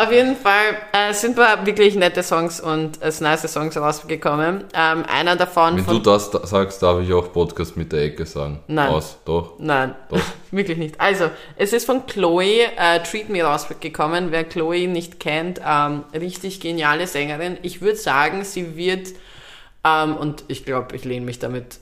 Auf 0.00 0.10
jeden 0.10 0.36
Fall 0.36 0.78
äh, 0.92 1.12
sind 1.12 1.36
da 1.36 1.66
wirklich 1.66 1.94
nette 1.94 2.22
Songs 2.22 2.60
und 2.60 3.02
äh, 3.02 3.12
nice 3.20 3.52
Songs 3.52 3.76
rausgekommen. 3.76 4.64
Ähm, 4.72 5.04
einer 5.04 5.36
davon 5.36 5.76
Wenn 5.76 5.84
du 5.84 5.98
das 5.98 6.30
da 6.30 6.46
sagst, 6.46 6.82
darf 6.82 7.02
ich 7.02 7.12
auch 7.12 7.30
Podcast 7.32 7.76
mit 7.76 7.92
der 7.92 8.04
Ecke 8.04 8.24
sagen. 8.24 8.60
Nein. 8.66 8.88
Aus, 8.88 9.18
doch. 9.26 9.58
Nein, 9.58 9.94
Doch. 10.08 10.18
wirklich 10.50 10.78
nicht. 10.78 10.98
Also, 10.98 11.30
es 11.56 11.74
ist 11.74 11.84
von 11.84 12.06
Chloe 12.06 12.62
äh, 12.78 13.00
Treat 13.02 13.28
Me 13.28 13.42
rausgekommen. 13.42 14.30
Wer 14.30 14.44
Chloe 14.44 14.88
nicht 14.88 15.20
kennt, 15.20 15.60
ähm, 15.66 16.04
richtig 16.14 16.60
geniale 16.60 17.06
Sängerin. 17.06 17.58
Ich 17.62 17.82
würde 17.82 17.96
sagen, 17.96 18.44
sie 18.44 18.76
wird, 18.76 19.08
ähm, 19.84 20.16
und 20.16 20.44
ich 20.48 20.64
glaube, 20.64 20.96
ich 20.96 21.04
lehne 21.04 21.26
mich 21.26 21.40
damit 21.40 21.78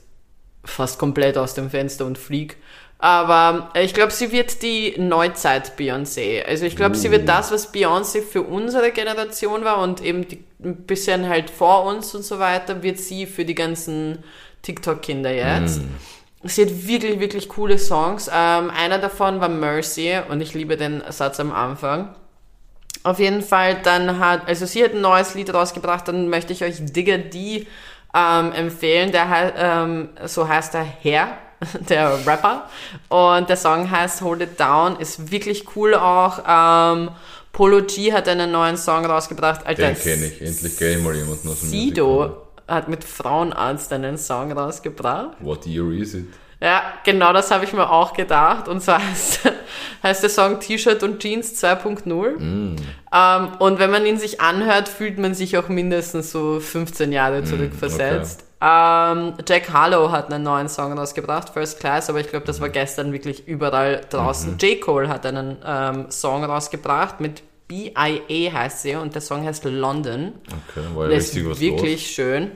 fast 0.65 0.99
komplett 0.99 1.37
aus 1.37 1.53
dem 1.53 1.69
Fenster 1.69 2.05
und 2.05 2.17
flieg. 2.17 2.57
Aber 3.01 3.71
äh, 3.73 3.83
ich 3.85 3.93
glaube, 3.93 4.11
sie 4.11 4.31
wird 4.31 4.61
die 4.61 4.95
Neuzeit 4.97 5.73
Beyoncé. 5.77 6.43
Also 6.43 6.65
ich 6.65 6.75
glaube, 6.75 6.95
sie 6.95 7.11
wird 7.11 7.27
das, 7.29 7.51
was 7.51 7.73
Beyoncé 7.73 8.21
für 8.21 8.43
unsere 8.43 8.91
Generation 8.91 9.63
war 9.63 9.79
und 9.79 10.03
eben 10.03 10.27
die, 10.27 10.43
ein 10.61 10.75
bisschen 10.85 11.29
halt 11.29 11.49
vor 11.49 11.85
uns 11.85 12.13
und 12.13 12.23
so 12.23 12.39
weiter, 12.39 12.83
wird 12.83 12.99
sie 12.99 13.25
für 13.25 13.45
die 13.45 13.55
ganzen 13.55 14.19
TikTok-Kinder 14.63 15.31
jetzt. 15.31 15.81
Sie 16.43 16.61
hat 16.61 16.87
wirklich, 16.87 17.19
wirklich 17.21 17.47
coole 17.47 17.79
Songs. 17.79 18.27
Ähm, 18.27 18.69
einer 18.69 18.99
davon 18.99 19.39
war 19.39 19.49
Mercy 19.49 20.19
und 20.29 20.41
ich 20.41 20.53
liebe 20.53 20.75
den 20.75 21.01
Satz 21.09 21.39
am 21.39 21.53
Anfang. 21.53 22.13
Auf 23.03 23.19
jeden 23.19 23.41
Fall, 23.41 23.77
dann 23.81 24.19
hat, 24.19 24.45
also 24.45 24.65
sie 24.65 24.83
hat 24.83 24.93
ein 24.93 24.99
neues 24.99 25.35
Lied 25.35 25.53
rausgebracht, 25.53 26.05
dann 26.09 26.27
möchte 26.27 26.51
ich 26.51 26.65
euch 26.65 26.75
Digger 26.79 27.17
D 27.17 27.65
ähm, 28.13 28.51
empfehlen. 28.51 29.13
Der 29.13 29.53
ähm, 29.55 30.09
so 30.25 30.49
heißt 30.49 30.73
der 30.73 30.83
Herr, 30.83 31.37
der 31.89 32.25
Rapper. 32.25 32.69
Und 33.09 33.49
der 33.49 33.57
Song 33.57 33.89
heißt 33.89 34.21
Hold 34.21 34.41
It 34.41 34.59
Down, 34.59 34.97
ist 34.99 35.31
wirklich 35.31 35.75
cool 35.75 35.95
auch. 35.95 36.39
Ähm, 36.47 37.09
Polo 37.51 37.81
G 37.83 38.13
hat 38.13 38.27
einen 38.27 38.51
neuen 38.51 38.77
Song 38.77 39.05
rausgebracht. 39.05 39.65
Alter, 39.65 39.87
Den 39.87 39.99
kenne 39.99 40.25
ich. 40.27 40.41
Endlich 40.41 40.77
kenne 40.77 40.91
ich 40.91 41.03
mal 41.03 41.15
jemanden 41.15 41.49
aus 41.49 41.59
dem 41.61 41.69
Sido 41.69 42.45
hat 42.69 42.87
mit 42.87 43.03
Frauenarzt 43.03 43.91
einen 43.93 44.17
Song 44.17 44.51
rausgebracht. 44.51 45.37
What 45.39 45.65
year 45.65 45.91
is 45.91 46.13
it? 46.13 46.27
Ja, 46.61 46.83
genau 47.05 47.31
das 47.31 47.51
habe 47.51 47.63
ich 47.63 47.73
mir 47.73 47.89
auch 47.89 48.13
gedacht. 48.13 48.67
Und 48.67 48.81
zwar 48.81 48.99
heißt, 49.09 49.39
heißt 50.03 50.23
der 50.23 50.29
Song 50.29 50.59
T-Shirt 50.59 51.01
und 51.03 51.19
Jeans 51.19 51.63
2.0. 51.63 52.37
Mm. 52.37 52.75
Ähm, 53.13 53.47
und 53.59 53.79
wenn 53.79 53.89
man 53.89 54.05
ihn 54.05 54.19
sich 54.19 54.41
anhört, 54.41 54.89
fühlt 54.89 55.17
man 55.17 55.33
sich 55.33 55.57
auch 55.57 55.69
mindestens 55.69 56.31
so 56.31 56.59
15 56.59 57.09
Mm, 57.09 57.13
Jahre 57.13 57.43
zurückversetzt. 57.43 58.43
Ähm, 58.61 59.33
Jack 59.47 59.71
Harlow 59.71 60.11
hat 60.11 60.31
einen 60.33 60.43
neuen 60.43 60.67
Song 60.67 60.91
rausgebracht, 60.97 61.49
First 61.49 61.79
Class, 61.79 62.09
aber 62.09 62.19
ich 62.19 62.27
glaube, 62.27 62.43
Mhm. 62.43 62.47
das 62.47 62.59
war 62.61 62.69
gestern 62.69 63.13
wirklich 63.13 63.47
überall 63.47 64.01
draußen. 64.09 64.57
J. 64.57 64.81
Cole 64.81 65.07
hat 65.07 65.25
einen 65.25 65.57
ähm, 65.65 66.11
Song 66.11 66.43
rausgebracht 66.43 67.21
mit 67.21 67.41
B.I.A. 67.69 68.51
heißt 68.53 68.81
sie 68.81 68.95
und 68.95 69.13
der 69.13 69.21
Song 69.21 69.45
heißt 69.45 69.63
London. 69.63 70.33
Okay, 70.47 70.85
war 70.95 71.05
ja 71.09 71.15
richtig 71.17 71.47
was 71.49 71.59
wirklich 71.59 72.07
schön. 72.11 72.51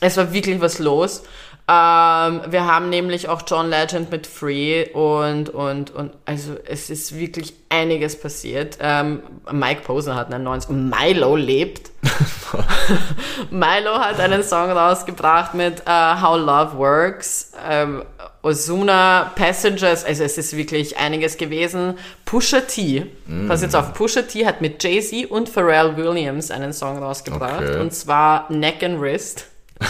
Es 0.00 0.16
war 0.16 0.32
wirklich 0.32 0.60
was 0.60 0.78
los. 0.78 1.22
Ähm, 1.68 2.42
wir 2.48 2.66
haben 2.66 2.90
nämlich 2.90 3.28
auch 3.28 3.42
John 3.46 3.70
Legend 3.70 4.10
mit 4.10 4.26
Free 4.26 4.88
und, 4.92 5.48
und, 5.48 5.90
und, 5.92 6.12
also 6.24 6.56
es 6.66 6.90
ist 6.90 7.16
wirklich 7.16 7.54
einiges 7.68 8.18
passiert. 8.18 8.78
Ähm, 8.80 9.22
Mike 9.50 9.82
Posner 9.82 10.16
hat 10.16 10.32
einen 10.32 10.42
neuen 10.42 10.60
Song. 10.60 10.90
Milo 10.90 11.36
lebt. 11.36 11.92
Milo 13.50 13.92
hat 13.94 14.18
einen 14.18 14.42
Song 14.42 14.70
rausgebracht 14.72 15.54
mit 15.54 15.82
äh, 15.86 16.20
How 16.20 16.36
Love 16.36 16.76
Works. 16.78 17.52
Ähm, 17.68 18.02
Ozuna, 18.42 19.30
Passengers, 19.36 20.04
also 20.04 20.24
es 20.24 20.36
ist 20.36 20.56
wirklich 20.56 20.96
einiges 20.98 21.36
gewesen. 21.36 21.96
Pusha 22.24 22.62
T, 22.62 23.06
pass 23.46 23.62
jetzt 23.62 23.76
auf, 23.76 23.94
Pusha 23.94 24.22
T 24.22 24.44
hat 24.44 24.60
mit 24.60 24.82
Jay-Z 24.82 25.30
und 25.30 25.48
Pharrell 25.48 25.96
Williams 25.96 26.50
einen 26.50 26.72
Song 26.72 26.98
rausgebracht. 26.98 27.62
Okay. 27.62 27.80
Und 27.80 27.94
zwar 27.94 28.50
Neck 28.50 28.82
and 28.82 29.00
Wrist. 29.00 29.46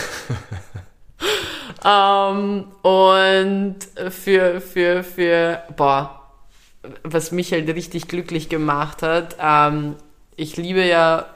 ähm, 1.85 2.67
und 2.83 3.77
für, 4.11 4.61
für, 4.61 5.03
für, 5.03 5.63
boah, 5.77 6.23
was 7.03 7.33
mich 7.33 7.53
halt 7.53 7.69
richtig 7.69 8.09
glücklich 8.09 8.49
gemacht 8.49 9.03
hat, 9.03 9.37
ähm, 9.41 9.97
ich 10.37 10.57
liebe 10.57 10.85
ja 10.85 11.27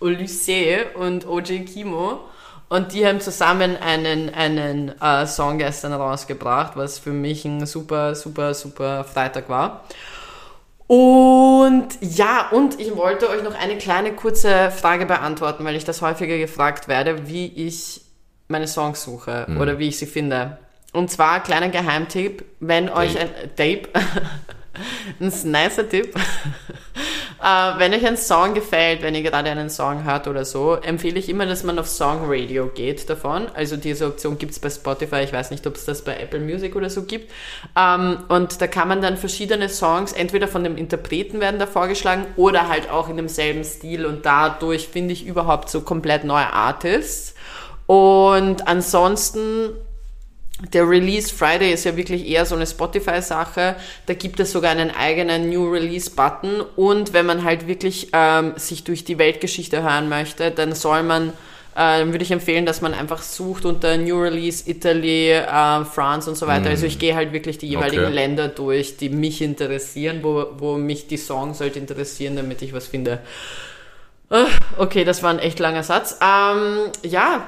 Odyssee 0.00 0.84
und 0.94 1.26
OJ 1.26 1.60
Kimo 1.60 2.20
und 2.68 2.92
die 2.92 3.06
haben 3.06 3.20
zusammen 3.20 3.76
einen, 3.76 4.32
einen 4.34 5.00
äh, 5.00 5.26
Song 5.26 5.58
gestern 5.58 5.92
rausgebracht, 5.92 6.76
was 6.76 6.98
für 6.98 7.12
mich 7.12 7.44
ein 7.44 7.64
super, 7.66 8.14
super, 8.14 8.54
super 8.54 9.04
Freitag 9.04 9.48
war. 9.48 9.84
Und 10.88 11.88
ja, 12.00 12.48
und 12.50 12.78
ich 12.78 12.96
wollte 12.96 13.28
euch 13.28 13.42
noch 13.42 13.54
eine 13.54 13.76
kleine 13.76 14.12
kurze 14.12 14.70
Frage 14.70 15.06
beantworten, 15.06 15.64
weil 15.64 15.74
ich 15.74 15.84
das 15.84 16.00
häufiger 16.00 16.38
gefragt 16.38 16.86
werde, 16.86 17.28
wie 17.28 17.46
ich 17.46 18.02
meine 18.48 18.68
Songs 18.68 19.02
suche 19.02 19.46
oder 19.60 19.78
wie 19.78 19.88
ich 19.88 19.98
sie 19.98 20.06
finde. 20.06 20.58
Und 20.96 21.10
zwar, 21.10 21.42
kleiner 21.42 21.68
Geheimtipp, 21.68 22.42
wenn 22.58 22.88
euch 22.88 23.18
ein 23.18 23.28
Tape, 23.54 23.82
ein 25.20 25.32
nicer 25.50 25.86
Tipp, 25.86 26.14
äh, 27.42 27.78
wenn 27.78 27.92
euch 27.92 28.06
ein 28.06 28.16
Song 28.16 28.54
gefällt, 28.54 29.02
wenn 29.02 29.14
ihr 29.14 29.22
gerade 29.22 29.50
einen 29.50 29.68
Song 29.68 30.04
hört 30.04 30.26
oder 30.26 30.46
so, 30.46 30.74
empfehle 30.74 31.18
ich 31.18 31.28
immer, 31.28 31.44
dass 31.44 31.64
man 31.64 31.78
auf 31.78 31.86
Song 31.86 32.22
Radio 32.24 32.68
geht 32.68 33.10
davon. 33.10 33.46
Also 33.52 33.76
diese 33.76 34.06
Option 34.06 34.38
gibt's 34.38 34.58
bei 34.58 34.70
Spotify, 34.70 35.16
ich 35.16 35.34
weiß 35.34 35.50
nicht, 35.50 35.66
ob 35.66 35.74
es 35.74 35.84
das 35.84 36.02
bei 36.02 36.16
Apple 36.16 36.40
Music 36.40 36.74
oder 36.76 36.88
so 36.88 37.02
gibt. 37.02 37.30
Ähm, 37.76 38.24
und 38.28 38.60
da 38.60 38.66
kann 38.66 38.88
man 38.88 39.02
dann 39.02 39.18
verschiedene 39.18 39.68
Songs, 39.68 40.12
entweder 40.12 40.48
von 40.48 40.64
dem 40.64 40.78
Interpreten 40.78 41.40
werden 41.40 41.60
da 41.60 41.66
vorgeschlagen 41.66 42.26
oder 42.36 42.68
halt 42.68 42.90
auch 42.90 43.10
in 43.10 43.16
demselben 43.16 43.64
Stil 43.64 44.06
und 44.06 44.24
dadurch 44.24 44.88
finde 44.88 45.12
ich 45.12 45.26
überhaupt 45.26 45.68
so 45.68 45.82
komplett 45.82 46.24
neue 46.24 46.50
Artists. 46.52 47.35
Und 47.86 48.66
ansonsten 48.66 49.70
der 50.72 50.88
Release 50.88 51.32
Friday 51.34 51.70
ist 51.72 51.84
ja 51.84 51.96
wirklich 51.96 52.26
eher 52.26 52.46
so 52.46 52.54
eine 52.54 52.66
Spotify-Sache. 52.66 53.76
Da 54.06 54.14
gibt 54.14 54.40
es 54.40 54.52
sogar 54.52 54.70
einen 54.70 54.90
eigenen 54.90 55.50
New 55.50 55.70
Release-Button. 55.70 56.62
Und 56.76 57.12
wenn 57.12 57.26
man 57.26 57.44
halt 57.44 57.66
wirklich 57.66 58.08
ähm, 58.14 58.54
sich 58.56 58.82
durch 58.84 59.04
die 59.04 59.18
Weltgeschichte 59.18 59.82
hören 59.82 60.08
möchte, 60.08 60.50
dann 60.50 60.72
soll 60.74 61.02
man, 61.02 61.28
äh, 61.28 61.98
dann 62.00 62.12
würde 62.12 62.24
ich 62.24 62.30
empfehlen, 62.30 62.64
dass 62.64 62.80
man 62.80 62.94
einfach 62.94 63.20
sucht 63.20 63.66
unter 63.66 63.98
New 63.98 64.18
Release 64.18 64.68
Italy, 64.68 65.32
äh, 65.32 65.84
France 65.84 66.30
und 66.30 66.36
so 66.36 66.46
weiter. 66.46 66.70
Also 66.70 66.86
ich 66.86 66.98
gehe 66.98 67.14
halt 67.14 67.34
wirklich 67.34 67.58
die 67.58 67.68
jeweiligen 67.68 68.04
Okay. 68.06 68.14
Länder 68.14 68.48
durch, 68.48 68.96
die 68.96 69.10
mich 69.10 69.42
interessieren, 69.42 70.20
wo, 70.22 70.46
wo 70.56 70.78
mich 70.78 71.06
die 71.06 71.18
Songs 71.18 71.60
halt 71.60 71.76
interessieren, 71.76 72.34
damit 72.34 72.62
ich 72.62 72.72
was 72.72 72.86
finde. 72.86 73.20
Ah, 74.30 74.46
Okay, 74.78 75.04
das 75.04 75.22
war 75.22 75.30
ein 75.30 75.38
echt 75.38 75.58
langer 75.58 75.82
Satz. 75.82 76.18
Ähm, 76.22 76.90
ja, 77.02 77.46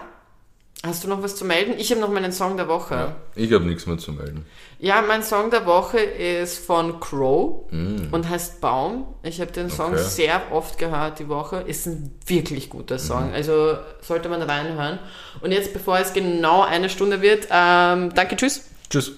hast 0.85 1.03
du 1.05 1.09
noch 1.09 1.23
was 1.23 1.35
zu 1.37 1.45
melden? 1.45 1.75
Ich 1.79 1.91
habe 1.91 2.01
noch 2.01 2.11
meinen 2.11 2.33
Song 2.33 2.57
der 2.57 2.69
Woche. 2.69 2.95
Ja, 2.95 3.17
ich 3.35 3.53
habe 3.53 3.65
nichts 3.65 3.87
mehr 3.87 3.99
zu 3.99 4.13
melden. 4.13 4.47
Ja, 4.79 5.03
mein 5.03 5.23
Song 5.25 5.51
der 5.51 5.67
Woche 5.67 5.99
ist 5.99 6.59
von 6.65 7.01
Crow 7.01 7.65
und 7.73 8.29
heißt 8.29 8.61
Baum. 8.61 9.07
Ich 9.25 9.41
habe 9.41 9.51
den 9.51 9.71
Song 9.71 9.93
Okay. 9.93 10.03
sehr 10.03 10.53
oft 10.53 10.79
gehört 10.79 11.19
die 11.19 11.29
Woche. 11.29 11.65
Ist 11.67 11.87
ein 11.87 12.15
wirklich 12.27 12.71
guter 12.71 12.99
Song. 12.99 13.33
Also 13.33 13.77
sollte 14.03 14.29
man 14.29 14.41
reinhören. 14.41 15.01
Und 15.41 15.51
jetzt, 15.53 15.73
bevor 15.73 15.99
es 15.99 16.13
genau 16.13 16.63
eine 16.63 16.89
Stunde 16.89 17.21
wird, 17.23 17.49
ähm, 17.51 18.15
danke, 18.15 18.37
tschüss. 18.37 18.65
Tschüss. 18.89 19.13